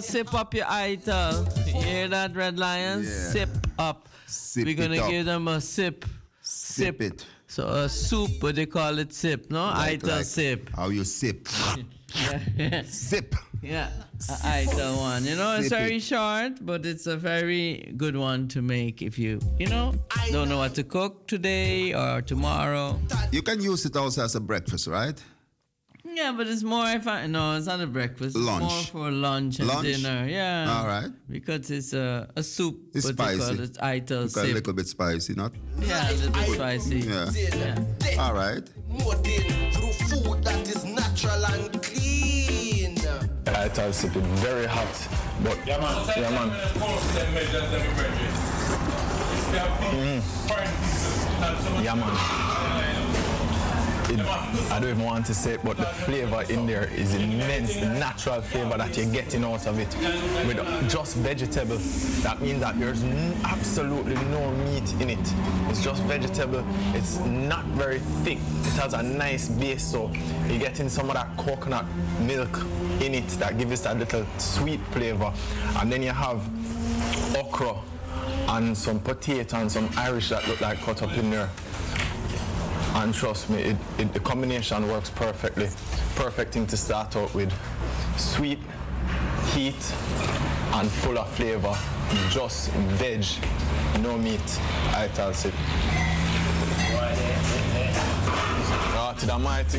[0.00, 1.46] Sip up your ital.
[1.66, 3.06] You hear that, Red Lions?
[3.08, 3.30] Yeah.
[3.32, 4.08] Sip up.
[4.26, 5.10] Sip We're gonna up.
[5.10, 6.04] give them a sip.
[6.42, 7.00] sip.
[7.00, 7.26] it.
[7.46, 9.64] So a soup, but they call it sip, no?
[9.64, 10.70] Like- Ital like sip.
[10.76, 11.48] How you sip.
[12.86, 13.34] Sip.
[13.62, 13.90] Yeah,
[14.44, 15.24] Ital one.
[15.24, 16.02] You know, it's very it.
[16.02, 19.94] short, but it's a very good one to make if you, you know,
[20.30, 22.98] don't know what to cook today or tomorrow.
[23.30, 25.22] You can use it also as a breakfast, right?
[26.18, 28.34] Yeah, but it's more if I no, it's not a breakfast.
[28.34, 28.62] It's Lunch.
[28.62, 29.86] more for lunch and Lunch?
[29.86, 30.26] dinner.
[30.28, 30.76] Yeah.
[30.76, 31.10] All right.
[31.30, 32.76] Because it's a, a soup.
[32.92, 33.38] It's but spicy.
[33.38, 35.52] call it Ital Because a little bit spicy, not?
[35.78, 36.98] Yeah, a little bit spicy.
[36.98, 38.18] Yeah.
[38.18, 38.68] All right.
[38.88, 42.98] More than through food that is natural and clean.
[43.46, 45.08] I tell sip it very hot,
[45.44, 46.50] but yeah man, yeah man.
[49.94, 50.22] Mm.
[51.84, 52.97] Yeah man.
[54.10, 57.76] It, I don't even want to say it, but the flavor in there is immense.
[57.76, 59.94] The natural flavor that you're getting out of it
[60.46, 61.76] with just vegetable.
[62.22, 63.04] That means that there's
[63.44, 65.34] absolutely no meat in it.
[65.68, 66.64] It's just vegetable.
[66.94, 68.38] It's not very thick.
[68.38, 70.10] It has a nice base, so
[70.48, 71.84] you're getting some of that coconut
[72.20, 72.64] milk
[73.02, 75.30] in it that gives it that little sweet flavor.
[75.76, 76.40] And then you have
[77.36, 77.74] okra
[78.48, 81.50] and some potato and some Irish that look like cut up in there.
[82.98, 85.68] And trust me, it, it, the combination works perfectly.
[86.16, 87.52] Perfect thing to start out with.
[88.16, 88.58] Sweet,
[89.54, 89.94] heat,
[90.74, 91.78] and full of flavor.
[92.28, 93.24] Just veg,
[94.02, 94.40] no meat.
[94.94, 95.52] I tell it.
[99.00, 99.78] Ah, to the mighty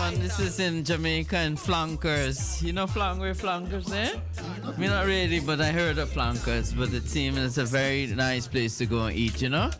[0.00, 2.62] And this is in Jamaica and Flankers.
[2.62, 4.18] You know Flank where Flankers eh?
[4.76, 6.74] Me not really, but I heard of Flankers.
[6.74, 9.70] But it seems it's a very nice place to go and eat, you know?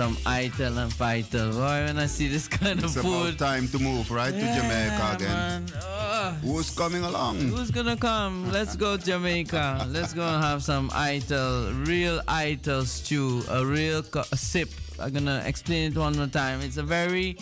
[0.00, 1.52] Some Ital and Vital.
[1.52, 3.38] Boy, when I see this kind It's of about food.
[3.38, 5.66] time to move right to Jamaica again.
[5.82, 6.30] Oh.
[6.40, 7.36] Who's coming along?
[7.36, 8.50] Who's gonna come?
[8.50, 9.84] Let's go to Jamaica.
[9.90, 14.70] Let's go and have some Ital, real Ital stew, a real a sip.
[14.98, 16.62] I'm gonna explain it one more time.
[16.62, 17.36] It's a very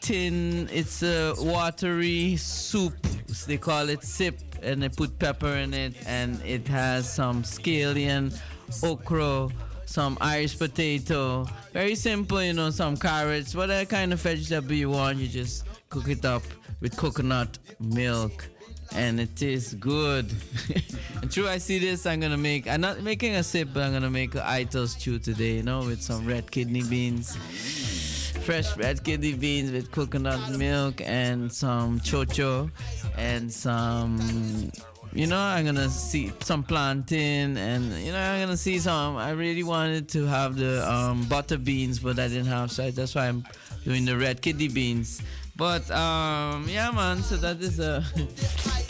[0.00, 2.96] thin, it's a watery soup.
[3.46, 8.32] They call it sip, and they put pepper in it, and it has some scallion,
[8.82, 9.50] okra,
[9.88, 11.46] some Irish potato.
[11.72, 16.08] Very simple, you know, some carrots, whatever kind of vegetable you want, you just cook
[16.08, 16.42] it up
[16.80, 18.46] with coconut milk.
[18.94, 20.30] And it tastes good.
[21.22, 22.06] and true, I see this.
[22.06, 22.66] I'm gonna make.
[22.66, 25.56] I'm not making a sip, but I'm gonna make an Ital stew today.
[25.56, 27.36] You know, with some red kidney beans,
[28.46, 32.70] fresh red kidney beans with coconut milk and some chocho
[33.18, 34.72] and some
[35.12, 39.16] you know i'm gonna see some plantain and you know i'm gonna see some.
[39.16, 43.14] I really wanted to have the um, butter beans but i didn't have so that's
[43.14, 43.44] why i'm
[43.84, 45.22] doing the red kidney beans.
[45.56, 48.04] But um yeah man so that is a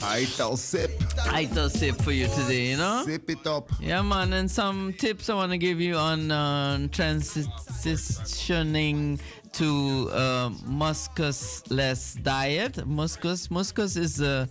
[0.02, 0.90] Ital sip.
[1.26, 3.02] Ital sip for you today you know?
[3.04, 3.70] Sip it up.
[3.80, 9.18] Yeah man and some tips i want to give you on uh, transitioning
[9.52, 12.86] to uh, muscusless diet.
[12.86, 14.46] Muscus, muscus is uh,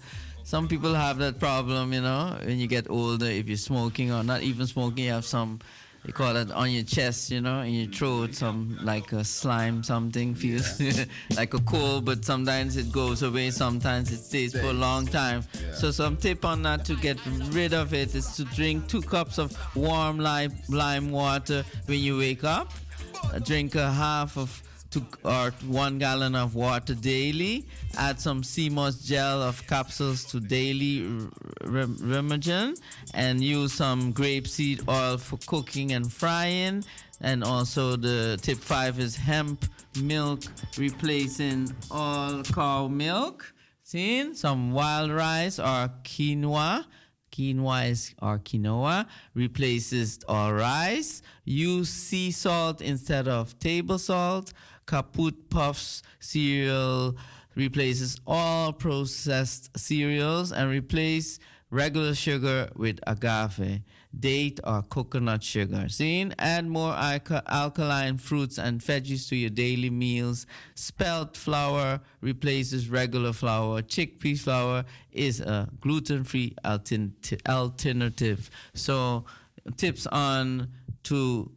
[0.48, 3.26] some people have that problem, you know, when you get older.
[3.26, 5.59] If you're smoking or not even smoking, you have some.
[6.06, 9.84] you call it on your chest, you know, in your throat, some like a slime,
[9.84, 10.80] something feels
[11.35, 15.43] like a cold, but sometimes it goes away, sometimes it stays for a long time.
[15.74, 17.19] So some tip on that to get
[17.51, 22.17] rid of it is to drink two cups of warm lime, lime water when you
[22.17, 22.72] wake up.
[23.43, 27.66] Drink a half of two or uh, one gallon of water daily.
[27.98, 31.30] Add some sea moss gel of capsules to daily r-
[31.66, 32.80] Remagen,
[33.14, 36.83] and use some grapeseed oil for cooking and frying.
[37.22, 39.66] And also the tip five is hemp
[40.01, 40.43] milk
[40.77, 43.53] replacing all cow milk.
[43.83, 46.85] See, some wild rice or quinoa
[47.38, 51.22] quinoa is, or quinoa replaces all rice.
[51.45, 54.53] Use sea salt instead of table salt.
[54.88, 57.16] Kamut Puffs cereal
[57.56, 63.82] replaces all processed cereals and replace regular sugar with agave,
[64.17, 65.90] date or coconut sugar.
[65.90, 70.45] See, add more alkaline fruits and veggies to your daily meals.
[70.75, 73.82] Spelt flour replaces regular flour.
[73.82, 77.14] Chickpea flour is a gluten-free altern-
[77.49, 78.49] alternative.
[78.74, 79.25] So,
[79.75, 80.69] tips on
[81.03, 81.51] to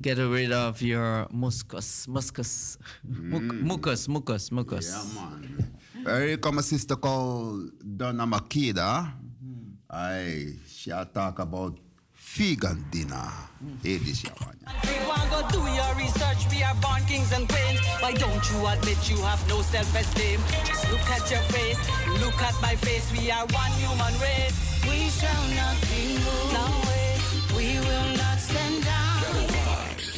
[0.00, 3.30] get rid of your muscus, muscus, mm.
[3.30, 4.90] Muc- mucus, mucus, mucus.
[4.90, 5.70] Yeah, man.
[6.04, 9.12] Here come a sister called Donna Makeda.
[9.14, 9.80] Mm-hmm.
[9.90, 11.78] I shall talk about
[12.12, 13.30] vegan dinner.
[13.62, 13.82] Mm.
[13.82, 14.58] Hey, this young man.
[14.82, 16.50] We go do your research.
[16.50, 17.80] We are born kings and queens.
[18.00, 20.40] Why don't you admit you have no self-esteem?
[20.64, 21.80] Just look at your face,
[22.20, 23.10] look at my face.
[23.12, 24.56] We are one human race.
[24.84, 26.52] We shall not be moved.
[26.52, 27.08] No way.
[27.56, 29.03] We will not stand down.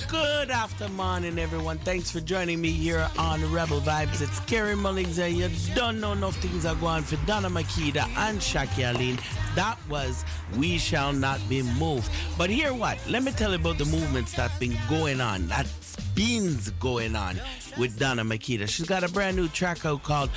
[0.08, 1.78] Good afternoon, everyone.
[1.78, 4.20] Thanks for joining me here on Rebel Vibes.
[4.20, 8.38] It's Kerry Mullings, and you don't know enough things are going for Donna Makeda and
[8.38, 9.18] Shaki Aline.
[9.56, 10.24] That was
[10.56, 12.08] We Shall Not Be Moved.
[12.38, 12.98] But here what?
[13.08, 15.48] Let me tell you about the movements that's been going on.
[15.48, 17.40] That's been going on
[17.76, 18.68] with Donna Makeda.
[18.68, 20.30] She's got a brand new track out called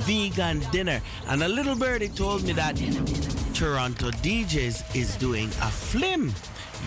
[0.00, 1.00] Vegan Dinner.
[1.28, 2.76] And a little birdie told me that
[3.54, 6.34] Toronto DJs is doing a flim.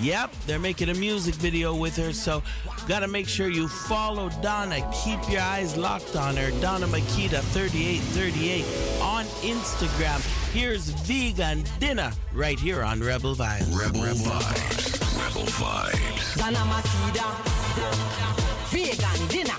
[0.02, 2.44] Yep, they're making a music video with her, so
[2.88, 4.80] gotta make sure you follow Donna.
[5.04, 6.52] Keep your eyes locked on her.
[6.62, 8.64] Donna Makeda 3838
[9.02, 10.20] on Instagram.
[10.54, 13.78] Here's Vegan Dinner right here on Rebel Vibes.
[13.78, 14.98] Rebel Vibes.
[15.26, 16.38] Rebel Vibes.
[16.38, 17.58] Dana Makeda.
[18.70, 19.58] Vegan dinner.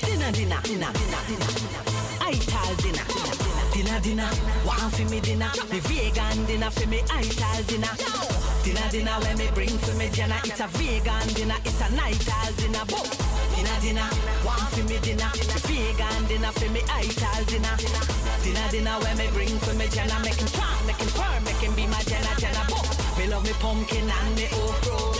[0.00, 1.86] Dinner, dinner, dinner, dinner, dinner.
[1.86, 1.95] I
[2.32, 3.04] tell dinner.
[3.72, 4.30] Dinner, dinner.
[4.64, 5.50] One for me dinner.
[5.70, 7.92] Me vegan dinner for me I tell dinner.
[8.64, 10.40] Dinner, dinner when me bring for me dinner.
[10.44, 11.56] It's a vegan dinner.
[11.64, 12.84] It's a night all dinner.
[12.86, 13.06] Boom.
[13.54, 14.08] Dinner, dinner.
[14.42, 15.30] One for me dinner.
[15.70, 17.76] Vegan dinner for me I tell dinner.
[18.42, 20.18] Dinner, dinner when me bring for me dinner.
[20.24, 22.66] Make him strong, make him firm, make him be my dinner, dinner.
[22.68, 22.86] Boom.
[23.18, 25.15] Me love me pumpkin and me okra.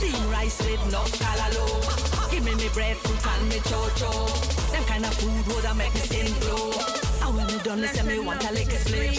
[0.00, 2.30] Steam rice with no callaloo.
[2.30, 4.10] Give me me breadfruit and me chocho.
[4.72, 6.72] Them kind of food would have make me skin glow.
[7.20, 9.18] And when me done, say me want a lick split.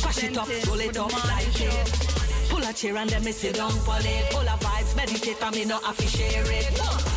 [0.00, 2.08] Crash it up, roll it up like it.
[2.48, 4.30] Pull a chair and then me sit down on it.
[4.32, 6.72] Pull a vibes, meditate and me no have to share it.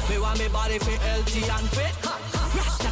[0.10, 2.27] Me want me body for healthy and fit.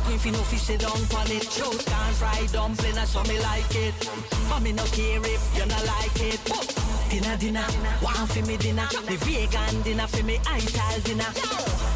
[0.05, 1.01] Queen fi no fi sit down
[1.33, 1.49] it.
[1.49, 3.93] Can fry dumpling me like it.
[4.47, 6.39] But me no care if you like it.
[7.09, 7.65] Dinner, dinner,
[8.05, 8.87] one for me dinner.
[9.09, 11.31] Me vegan dinner for me ital dinner.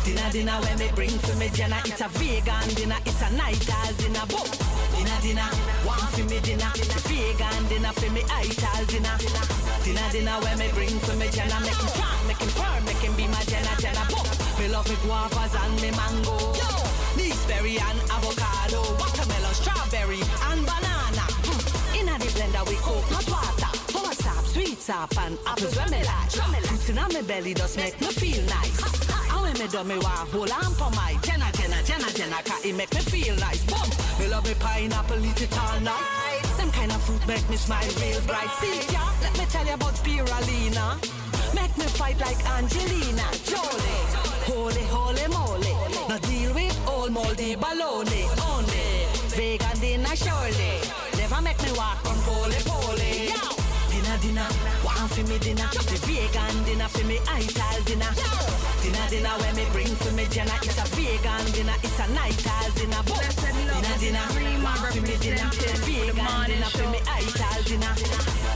[0.04, 1.78] Dinner, dinner when me bring for me dinner.
[1.86, 3.62] It's a vegan dinner, it's a night
[4.02, 4.26] dinner.
[4.26, 4.50] Boom.
[4.98, 5.50] Dinner, dinner,
[5.86, 6.72] one for me dinner.
[6.82, 9.16] Me vegan dinner for me ital dinner.
[9.86, 11.62] Dinner, dinner when me bring for me dinner.
[11.62, 14.06] Make him strong, make him firm, make him be my dinner, dinner.
[14.10, 14.26] Boom.
[14.58, 16.89] Me love me guavas and me mango.
[17.50, 18.82] Gooseberry and avocado.
[19.00, 21.26] Watermelon, strawberry and banana.
[21.50, 22.00] Mm.
[22.00, 23.72] Inna the blender we coconut water.
[23.90, 26.30] Full of sap, sweet sap and apples when me like.
[26.68, 29.10] Fruits inna me belly just make me feel nice.
[29.32, 32.66] And when me do me want hold on for my jenna, jenna, jenna, jenna, cause
[32.66, 33.64] it make me feel nice.
[33.66, 33.90] Boom!
[34.20, 36.42] Me love me pineapple, eat it all night.
[36.58, 38.52] Some kind of fruit make me smile real bright.
[38.62, 41.02] See ya, let me tell you about spirulina.
[41.56, 44.06] Make me fight like Angelina Jolie.
[44.46, 45.79] Holy, holy moly.
[46.10, 48.26] Now deal with old moldy baloney.
[48.50, 49.06] Only
[49.38, 50.82] vegan dinner surely.
[51.18, 53.30] Never make me walk on poly poly.
[53.92, 54.50] Dinner, dinner,
[54.82, 55.70] one for me dinner.
[55.72, 58.69] The vegan dinner for me ital dinner.
[58.84, 60.58] Dinner, dinner when me bring for me dinner.
[60.64, 63.02] It's a vegan dinner, it's a night all dinner.
[63.04, 63.20] Boom.
[63.70, 64.26] Dinner, dinner,
[64.64, 65.50] one for me dinner.
[65.84, 67.94] Vegan dinner for me ital dinner.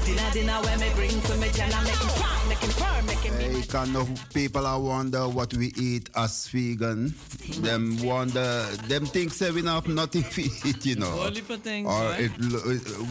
[0.05, 1.81] Dinner, dinner when me bring for me dinner.
[1.83, 5.53] Make him strong, make him firm, make him Hey, kind of people are wonder what
[5.53, 7.13] we eat as vegan.
[7.59, 11.09] them wonder, them think say we have nothing to eat, you know.
[11.09, 12.19] Whole heap of things, or right?
[12.21, 12.31] it,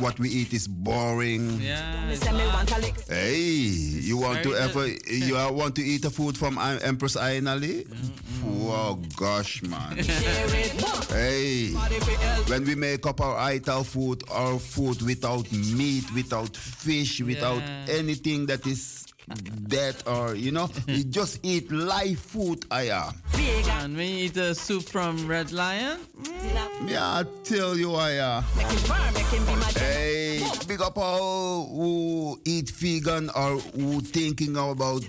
[0.01, 1.61] what we eat is boring.
[1.61, 2.09] Yeah.
[2.09, 2.95] Me say me want a lick.
[3.09, 7.85] Hey, you want to ever you want to eat a food from Em- Empress Ainali?
[8.45, 9.97] Oh gosh, man.
[11.09, 11.71] hey,
[12.47, 17.87] when we make up our ital food, our food without meat, without fish, without Yeah.
[17.99, 19.07] anything that is
[19.67, 22.67] dead or you know, we just eat live food.
[22.71, 23.11] Aya.
[23.83, 25.99] And we eat a soup from Red Lion.
[26.23, 26.89] Mm.
[26.89, 28.43] Yeah, I tell you, Aya.
[28.57, 33.59] Make him firm, make him be my Hey, big up all who eat vegan or
[33.59, 35.03] who thinking about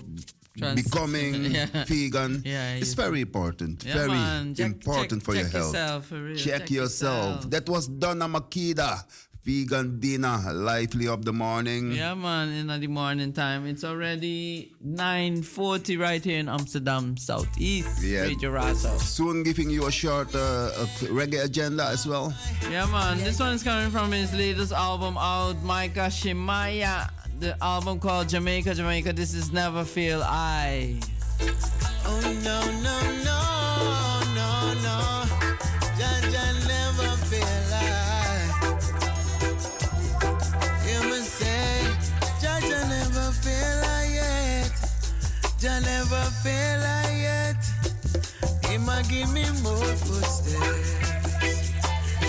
[0.58, 1.84] Trans- becoming Yeah.
[1.86, 2.42] vegan.
[2.46, 3.84] Yeah, it's very important.
[3.84, 4.54] Yeah, very man.
[4.56, 5.74] Check- important check- for your check health.
[5.74, 6.36] yourself, for.
[6.36, 7.26] Check, Check yourself.
[7.36, 7.50] yourself.
[7.52, 9.04] That was Donna Makeda.
[9.46, 11.92] Vegan dinner, lively of the morning.
[11.92, 13.66] Yeah, man, in the morning time.
[13.68, 18.02] It's already 9.40 right here in Amsterdam Southeast.
[18.02, 18.32] Yeah.
[19.00, 22.34] Soon giving you a short uh, a reggae agenda as well.
[22.72, 23.18] Yeah, man.
[23.18, 27.10] This one's coming from his latest album out, Micah Shemaiah.
[27.44, 29.12] The album called Jamaica, Jamaica.
[29.12, 30.98] This is Never Feel I.
[32.06, 33.40] Oh no no no
[34.34, 34.48] no
[34.80, 35.26] no,
[36.72, 38.48] never feel like.
[40.88, 41.84] You must say,
[42.42, 44.72] never feel like yet.
[45.60, 47.60] Jah never feel like yet.
[48.70, 48.78] He
[49.12, 50.96] give me more footsteps.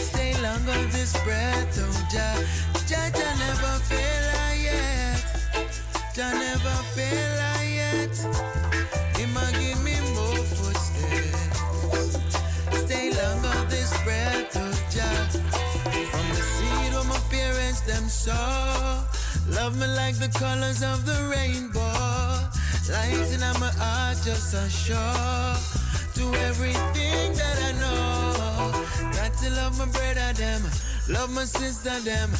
[0.08, 2.64] Stay long on this breath, oh Jah.
[2.88, 5.24] Jaja never feel like yet.
[6.14, 8.14] Jah never feel like yet.
[9.16, 11.42] He might give me more footsteps.
[12.84, 15.20] Stay long on this breath of Jah.
[16.12, 19.04] From the seed of my parents them saw.
[19.48, 22.24] Love me like the colors of the rainbow.
[22.90, 25.54] Lighting on my heart just a show
[26.14, 29.12] to everything that I know.
[29.12, 30.62] Got to love my brother them,
[31.08, 32.30] love my sister them.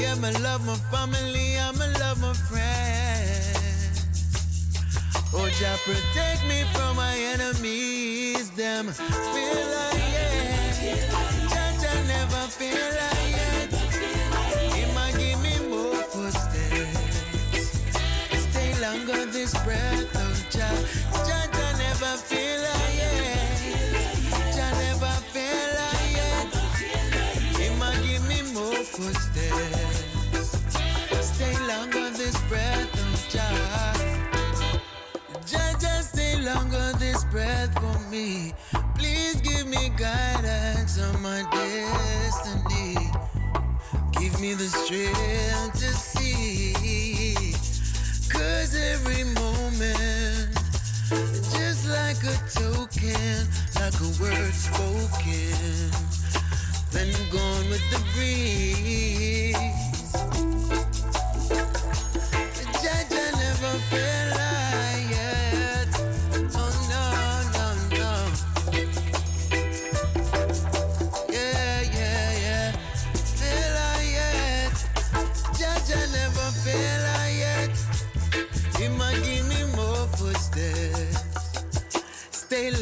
[0.00, 4.00] Yeah, me love my family, I'ma love my friends.
[5.34, 8.50] Oh, Jah protect me from my enemies.
[8.50, 10.96] Them feel like yeah,
[11.52, 13.68] Jah Jah never feel like yet.
[14.72, 16.98] He might give me more footsteps.
[18.50, 20.34] Stay longer this breath of.
[20.50, 21.03] Jah Jah
[38.14, 42.94] Please give me guidance on my destiny.
[44.12, 47.54] Give me the strength to see.
[48.30, 50.54] Cause every moment,
[51.58, 53.48] just like a token,
[53.80, 55.90] like a word spoken,
[56.92, 59.56] then gone with the breeze.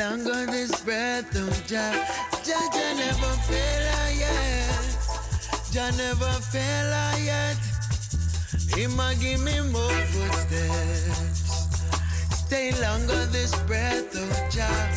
[0.02, 1.94] Stay longer this breath of Jah.
[2.42, 4.96] Jah Jah never feel like it.
[5.70, 7.58] Jah never feel like it.
[8.74, 11.68] He might give me more footsteps.
[12.34, 14.88] Stay longer this breath of Jah.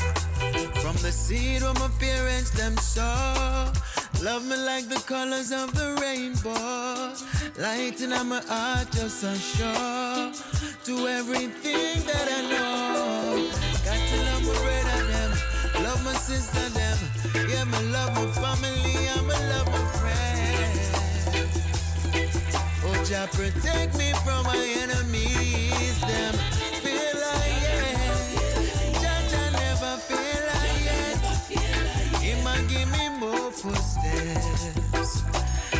[0.81, 3.71] From the seed where my parents them saw.
[4.23, 7.13] Love me like the colors of the rainbow.
[7.61, 10.31] Lighting on my heart just a show.
[10.85, 13.34] To everything that I know.
[16.25, 16.97] Sister them.
[17.47, 19.07] Yeah, me love my family.
[19.15, 20.87] I'ma love my friends.
[22.83, 25.95] Oh, Jah protect me from my enemies.
[26.01, 26.33] Them
[26.83, 28.09] feel like yeah.
[29.01, 31.19] Jah Jah never feel like.
[32.23, 35.21] He might give me more footsteps.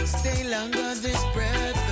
[0.06, 1.85] Stay longer this breath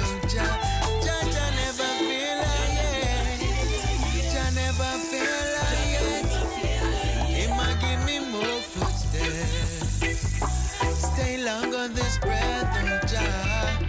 [11.43, 13.79] longer this breath of Jah.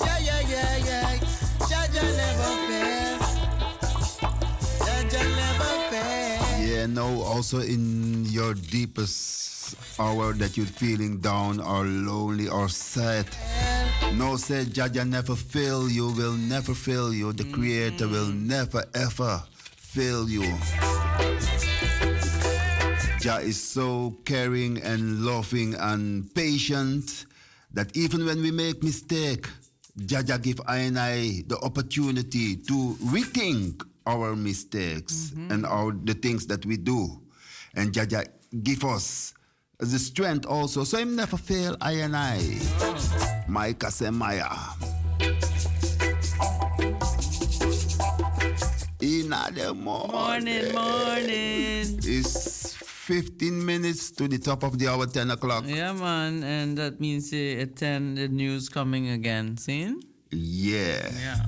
[0.00, 1.18] Yeah, yeah, yeah, yeah.
[1.68, 3.18] Jah Jah never fail.
[4.86, 6.66] Jah Jah never fail.
[6.66, 9.42] Yeah, no, also in your deepest
[9.98, 13.26] hour that you're feeling down or lonely or sad.
[14.14, 17.32] No, said Jaja never fail you, will never fail you.
[17.32, 18.46] The Creator will mm-hmm.
[18.46, 19.42] never ever
[19.76, 20.44] fail you.
[23.22, 27.26] Jah is so caring and loving and patient
[27.72, 29.46] that even when we make mistake,
[29.96, 35.52] Jaja give I and I the opportunity to rethink our mistakes mm-hmm.
[35.52, 37.22] and our the things that we do.
[37.76, 38.26] And Jaja
[38.64, 39.34] give us
[39.78, 40.82] the strength also.
[40.82, 42.42] So him never fail I and I.
[43.46, 44.74] Micah Shemaiah.
[48.98, 50.10] In the morning.
[50.10, 51.98] Morning, morning.
[52.02, 52.51] It's
[53.12, 55.64] 15 minutes to the top of the hour, 10 o'clock.
[55.66, 59.58] Yeah, man, and that means uh, at 10 the news coming again.
[59.58, 59.94] See?
[60.30, 61.10] Yeah.
[61.20, 61.46] Yeah.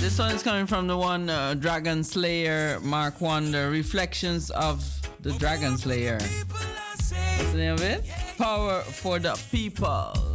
[0.00, 4.84] This one is coming from the one uh, Dragon Slayer Mark Wonder reflections of
[5.20, 6.18] the Dragon Slayer.
[6.50, 7.08] What's
[7.52, 8.04] the name of it?
[8.36, 10.31] Power for the people.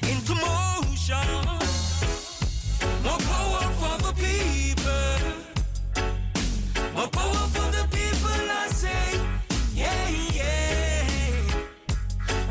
[0.00, 1.28] Put into motion.
[3.02, 5.20] More power for the people.
[6.94, 9.20] More power for the people, I say.
[9.74, 11.06] Yeah, yeah.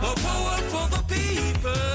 [0.01, 1.94] More power for the people.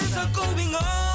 [0.00, 1.09] Cities are going up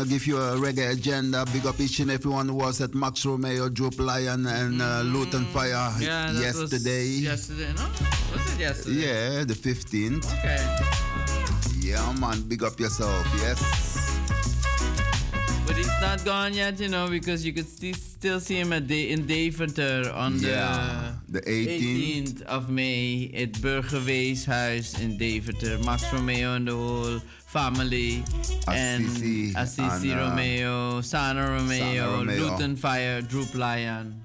[0.00, 1.44] gonna give you a reggae agenda.
[1.52, 5.44] Big up each and everyone who was at Max Romeo, Joe Lion, and uh, Luton
[5.52, 6.00] Fyah Mm.
[6.00, 7.04] Yeah, yesterday.
[7.04, 7.84] yesterday, no?
[8.32, 8.96] Was it yesterday?
[9.06, 10.24] Yeah, the 15th.
[10.38, 10.62] Okay.
[11.86, 13.60] Yeah, man, big up yourself, yes.
[15.66, 18.86] But he's not gone yet, you know, because you could sti- still see him at
[18.86, 22.42] da- in Deventer on Yeah, the, the 18th.
[22.42, 25.78] 18th of May at Burgerweeshuis in Deventer.
[25.84, 28.22] Max Romeo and the whole family.
[28.66, 32.50] Assisi and Assisi and, Romeo, Xana Romeo, Xana Romeo.
[32.50, 34.20] Luton Fyah, Droop Lion.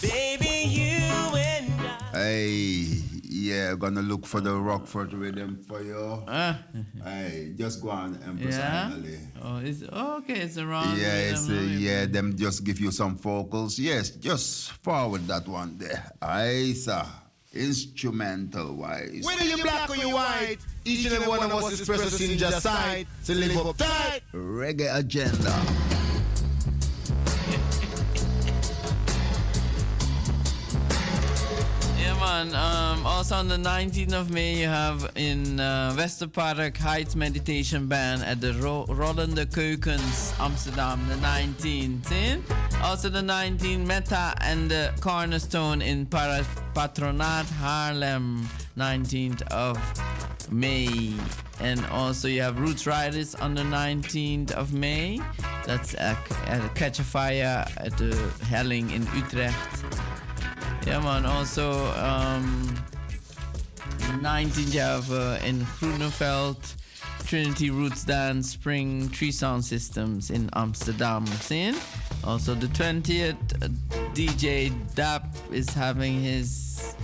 [0.00, 1.70] Baby, you and
[2.12, 3.02] Hey,
[3.46, 6.24] yeah, gonna look for the Rockford rhythm for you.
[6.26, 6.58] Ah.
[7.04, 8.90] hey, just go on, Empress Yeah?
[8.90, 9.20] Annalie.
[9.42, 10.98] Oh, it's, okay, it's around.
[10.98, 13.78] Yeah, it's, uh, yeah, them just give you some vocals.
[13.78, 16.10] Yes, just forward that one there.
[16.20, 17.04] Aye, sir.
[17.54, 19.22] Instrumental wise.
[19.24, 22.36] Whether you black or you white, each and every one of us is precious in
[22.36, 23.06] just sight.
[23.22, 24.20] So live up tight.
[24.34, 25.54] Reggae agenda.
[32.36, 32.54] Man.
[32.54, 38.22] Um, also on the 19th of May, you have in uh, Westerpark Heights Meditation Band
[38.24, 42.12] at the Ro- Rollende Keukens, Amsterdam, the 19th.
[42.12, 42.36] eh?
[42.82, 48.44] Also the 19th, Meta and the Cornerstone in Para- Patronaat Haarlem,
[48.76, 49.78] 19th of
[50.52, 51.14] May.
[51.60, 55.20] And also you have Roots Riders on the 19th of May.
[55.64, 59.56] That's at, at Catch a Fire at the Helling in Utrecht.
[60.86, 61.26] Yeah, man.
[61.26, 62.76] Also, um,
[64.22, 66.76] 19th you have uh, in Groeneveld,
[67.26, 71.26] Trinity Roots Dance, Spring Tree Sound Systems in Amsterdam.
[71.26, 71.74] Seeing?
[72.22, 73.34] Also, the 20th,
[73.64, 73.68] uh,
[74.14, 76.94] DJ Dap is having his,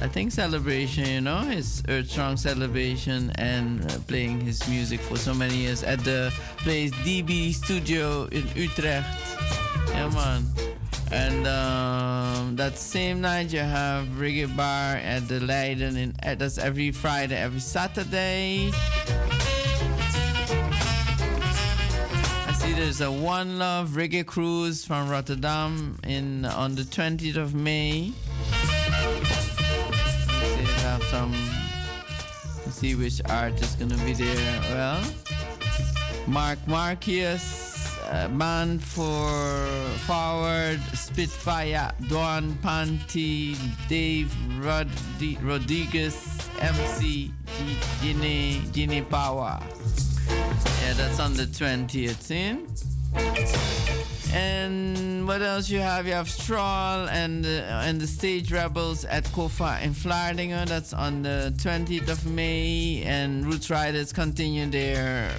[0.00, 5.18] I think, celebration, you know, his Earth Strong celebration and uh, playing his music for
[5.18, 9.06] so many years at the place DB Studio in Utrecht.
[9.90, 10.75] Yeah, man.
[11.12, 15.96] And um, that same night you have reggae bar at the Leiden.
[15.96, 18.72] In, that's every Friday, every Saturday.
[22.46, 27.54] I see there's a One Love reggae cruise from Rotterdam in on the 20th of
[27.54, 28.12] May.
[28.50, 29.44] Let's
[30.54, 31.32] see, have some.
[32.64, 34.60] Let's see which artist is gonna be there.
[34.72, 35.02] Well,
[36.26, 37.65] Mark Marcius
[38.08, 39.28] uh, band for
[40.06, 43.56] forward Spitfire, Don Panty,
[43.88, 44.88] Dave Rod-
[45.42, 47.32] Rodriguez, MC,
[48.00, 49.60] Gine, Gine Power.
[50.28, 52.66] Yeah, that's on the 20th, in.
[54.32, 56.06] And what else you have?
[56.06, 60.66] You have Stroll and the, and the Stage Rebels at Kofa in Vlaardingen.
[60.68, 63.02] That's on the 20th of May.
[63.06, 65.30] And Roots Riders continue their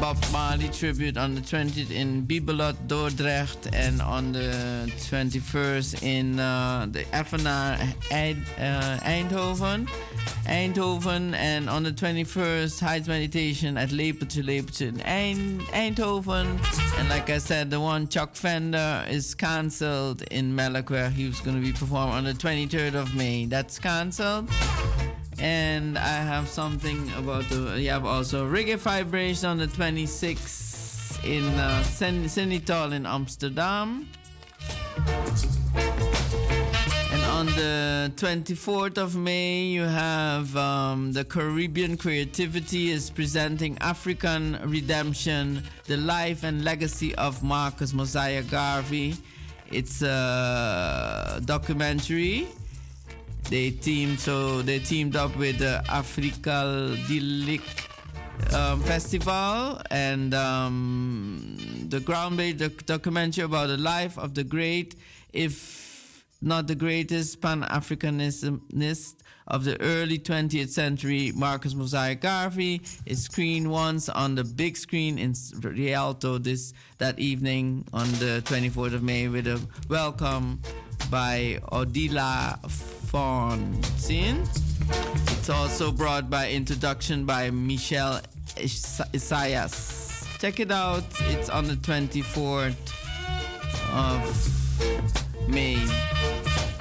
[0.00, 3.68] Bob Marley tribute on the 20th in Bibelot, Dordrecht.
[3.72, 7.78] And on the 21st in uh, the Effenaar,
[8.10, 9.86] Eid- uh, Eindhoven.
[10.46, 11.34] Eindhoven.
[11.34, 16.58] And on the 21st, Heights Meditation at Lepeltje, Lepeltje in Eind- Eindhoven.
[16.98, 21.56] And like I said, the one Chuck Fender is cancelled in Melk, he was going
[21.56, 23.46] to be performing on the 23rd of May.
[23.46, 24.50] That's cancelled.
[25.38, 27.80] And I have something about the.
[27.80, 34.08] You have also Reggae Vibration on the 26th in uh, Sen- Senital in Amsterdam.
[37.12, 44.58] And on the 24th of May, you have um, the Caribbean Creativity is presenting African
[44.64, 49.16] Redemption, the life and legacy of Marcus Mosiah Garvey.
[49.70, 52.48] It's a documentary.
[53.50, 57.62] They teamed so they teamed up with the Africa Dilik
[58.54, 61.56] um, Festival and um,
[61.88, 64.96] the groundbreaking doc- documentary about the life of the great,
[65.32, 69.14] if not the greatest Pan Africanist
[69.46, 75.18] of the early 20th century, Marcus Mosiah Garvey, is screened once on the big screen
[75.18, 80.60] in Rialto this that evening on the 24th of May with a welcome
[81.10, 82.58] by Odila
[83.04, 84.48] Fonsin.
[85.38, 88.20] It's also brought by introduction by Michelle
[88.56, 90.26] Is- Isaias.
[90.38, 91.04] Check it out.
[91.30, 92.74] It's on the 24th
[93.92, 94.20] of
[95.48, 95.76] May.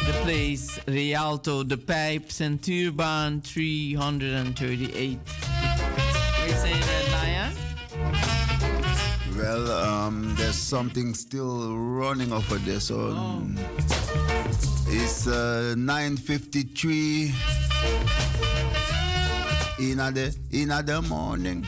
[0.06, 5.20] The place Rialto, the Pipe, Ceintuurbaan 338.
[5.20, 7.54] What you saying there, Lion?
[9.38, 13.56] Well, um, there's something still running over there, so um,
[14.96, 17.34] it's uh, 9:53
[19.80, 21.66] in the in the morning.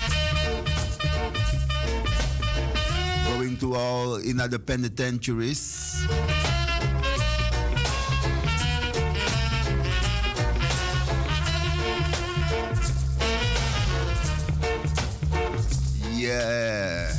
[3.25, 6.05] Going to all in the penitentiaries.
[16.13, 17.11] Yeah.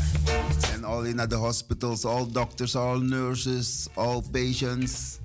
[0.72, 5.20] And all in the hospitals, all doctors, all nurses, all patients.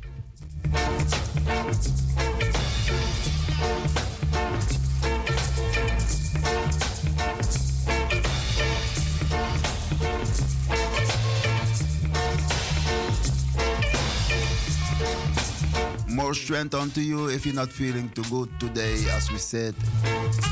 [16.07, 19.75] More strength unto you if you're not feeling too good today, as we said.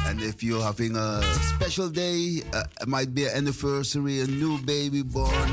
[0.08, 1.22] And if you're having a
[1.56, 5.50] special day, uh, it might be an anniversary, a new baby born,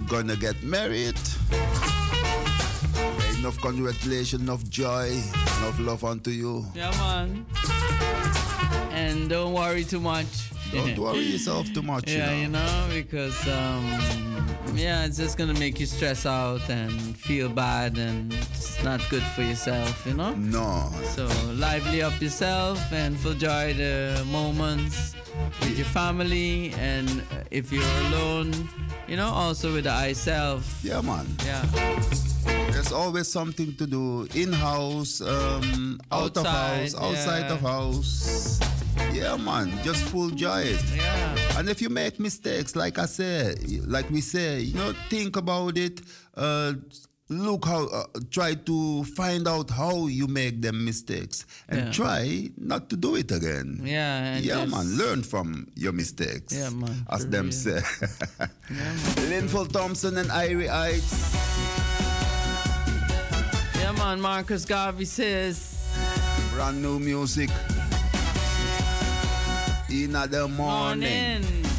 [0.00, 1.18] you're gonna get married.
[3.38, 5.08] Enough congratulations, enough joy,
[5.58, 6.64] enough love unto you.
[6.74, 7.46] Yeah, man.
[8.92, 10.50] And don't worry too much.
[10.72, 12.10] Don't worry yourself too much.
[12.10, 12.64] Yeah, you you know.
[12.64, 18.32] know, because um, yeah, it's just gonna make you stress out and feel bad, and
[18.32, 20.34] it's not good for yourself, you know.
[20.34, 20.90] No.
[21.14, 25.14] So lively up yourself and enjoy the moments
[25.60, 28.52] with your family, and if you're alone,
[29.06, 30.80] you know, also with the self.
[30.82, 31.26] Yeah, man.
[31.44, 31.64] Yeah.
[32.70, 37.52] There's always something to do in house, um, out of Outside, house, outside yeah.
[37.52, 38.60] of house.
[39.12, 40.76] Yeah, man, just full joy.
[40.94, 41.58] Yeah.
[41.58, 43.54] And if you make mistakes, like I say,
[43.86, 46.00] like we say, you know, think about it.
[46.36, 46.74] Uh,
[47.30, 51.92] look how, uh, try to find out how you make them mistakes, and Yeah.
[51.92, 53.80] try not to do it again.
[53.84, 54.38] Yeah.
[54.38, 56.52] Yeah, man, learn from your mistakes.
[56.52, 57.52] Yeah, man, As for them real.
[57.52, 57.80] say.
[59.30, 61.34] Linford Thompson and Irie Ites.
[63.78, 64.20] Yeah, man.
[64.20, 65.76] Marcus Garvey says.
[66.52, 67.50] Brand new music.
[69.88, 71.42] In the morning.
[71.42, 71.69] Morning.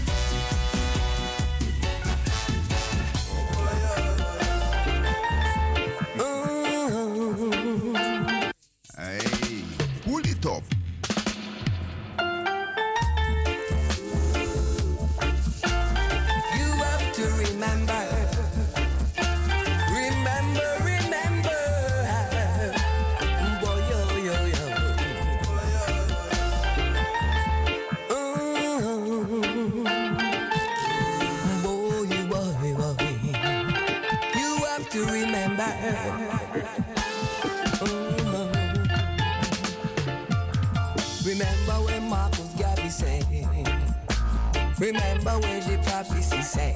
[44.81, 46.73] Remember when the prophecy say,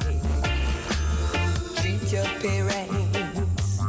[1.78, 3.80] treat your parents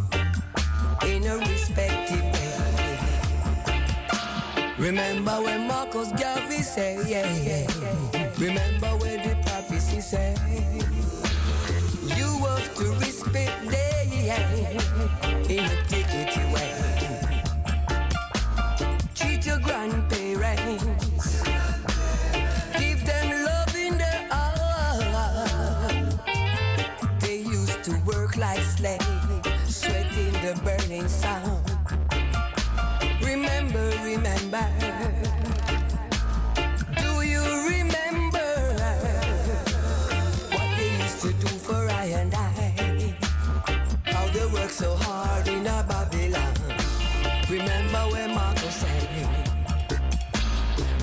[1.04, 2.98] in a respective way.
[4.78, 8.32] Remember when Marcus Garvey say, yeah, yeah.
[8.38, 10.34] Remember where the prophecy say,
[12.16, 15.82] you have to respect them in a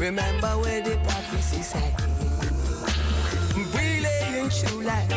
[0.03, 1.95] Remember where the prophecy said.
[3.71, 5.07] Brilliant true light.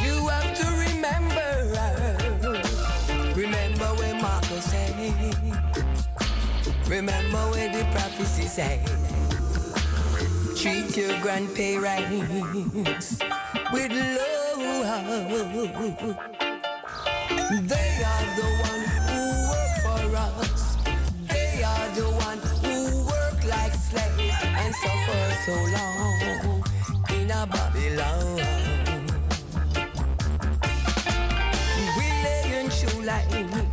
[0.00, 1.48] You have to remember.
[3.34, 4.94] Remember where Marcus said.
[6.86, 8.86] Remember where the prophecy said.
[10.56, 13.18] Treat your grandparents
[13.72, 14.60] with love.
[17.50, 18.79] They are the one
[25.46, 26.62] so long
[27.08, 28.36] in a Babylon.
[31.96, 33.69] We lay in true light.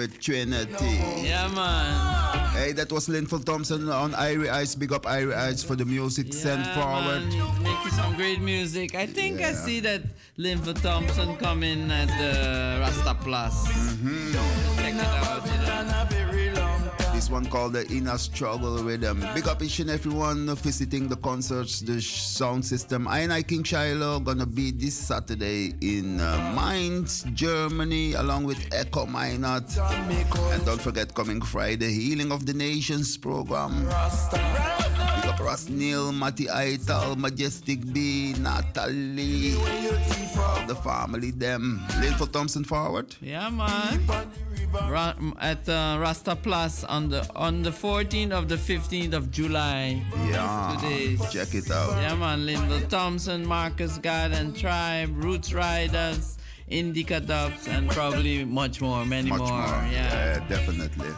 [0.00, 0.96] With Trinity.
[1.28, 2.48] Yeah, man.
[2.56, 4.74] Hey, that was Linford Thompson on Irie Ites.
[4.74, 7.28] Big up Irie Ites for the music sent forward.
[7.28, 8.94] Man, making some great music.
[8.94, 10.00] I think I see that
[10.38, 13.68] Linford Thompson coming at the Rasta Plus.
[13.68, 14.80] Mm-hmm.
[14.80, 15.44] Check it out.
[15.44, 16.19] You know.
[17.30, 19.24] One called the Inner Struggle Rhythm.
[19.34, 23.06] Big up each and everyone visiting the concerts, the sound system.
[23.06, 28.58] I and I, King Shiloh, gonna be this Saturday in uh, Mainz, Germany, along with
[28.72, 29.70] Echo Minott.
[30.52, 33.84] And don't forget, coming Friday, Healing of the Nations program.
[33.84, 41.80] Big up Ras Neil, Matty Aital, Majestic B, Natalie, all the family, them.
[42.00, 43.14] Linford Thompson forward.
[43.20, 44.00] Yeah, man.
[44.88, 49.30] Ra- at uh, Rasta Plus on the Uh, on the 14th of the 15th of
[49.30, 50.02] July.
[50.28, 51.20] Yeah, Two days.
[51.32, 52.00] check it out.
[52.00, 52.46] Yeah, man.
[52.46, 56.38] Linford Thompson, Marcus Garden Tribe, Roots Riders,
[56.70, 59.48] Indica Dubs, and probably much more, many Much more.
[59.48, 59.66] more.
[59.90, 60.38] Yeah.
[60.38, 61.10] yeah, definitely.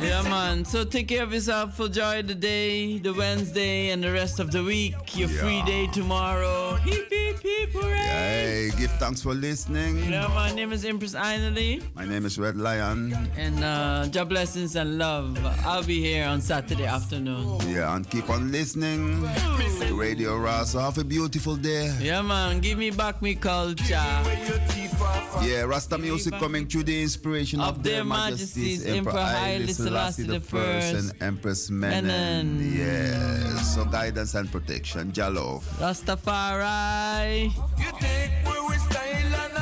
[0.00, 0.64] Yeah, man.
[0.64, 1.78] So take care of yourself.
[1.80, 4.94] Enjoy the day, the Wednesday, and the rest of the week.
[5.16, 6.74] Your free day tomorrow.
[6.84, 7.96] Hip, hip, hooray.
[7.96, 10.10] Hey, give thanks for listening.
[10.10, 11.82] Yeah, my name is Empress Ainley.
[11.94, 13.14] My name is Red Lion.
[13.38, 15.38] And uh, job blessings and love.
[15.64, 17.60] I'll be here on Saturday afternoon.
[17.68, 19.22] Yeah, and keep on listening
[19.80, 20.80] to Radio Raso.
[20.80, 21.94] Have a beautiful day.
[22.00, 22.60] Yeah, man.
[22.60, 24.02] Give me back me culture.
[25.42, 30.40] Yeah, Rasta music coming through the inspiration of, Of their majesties, Emperor Haile Selassie the
[30.40, 32.04] First and Empress Menen.
[32.04, 32.76] Menen.
[32.76, 35.12] Yeah, so guidance and protection.
[35.12, 35.62] Jalo.
[35.78, 37.52] Rastafari.
[37.78, 39.56] You take where we style and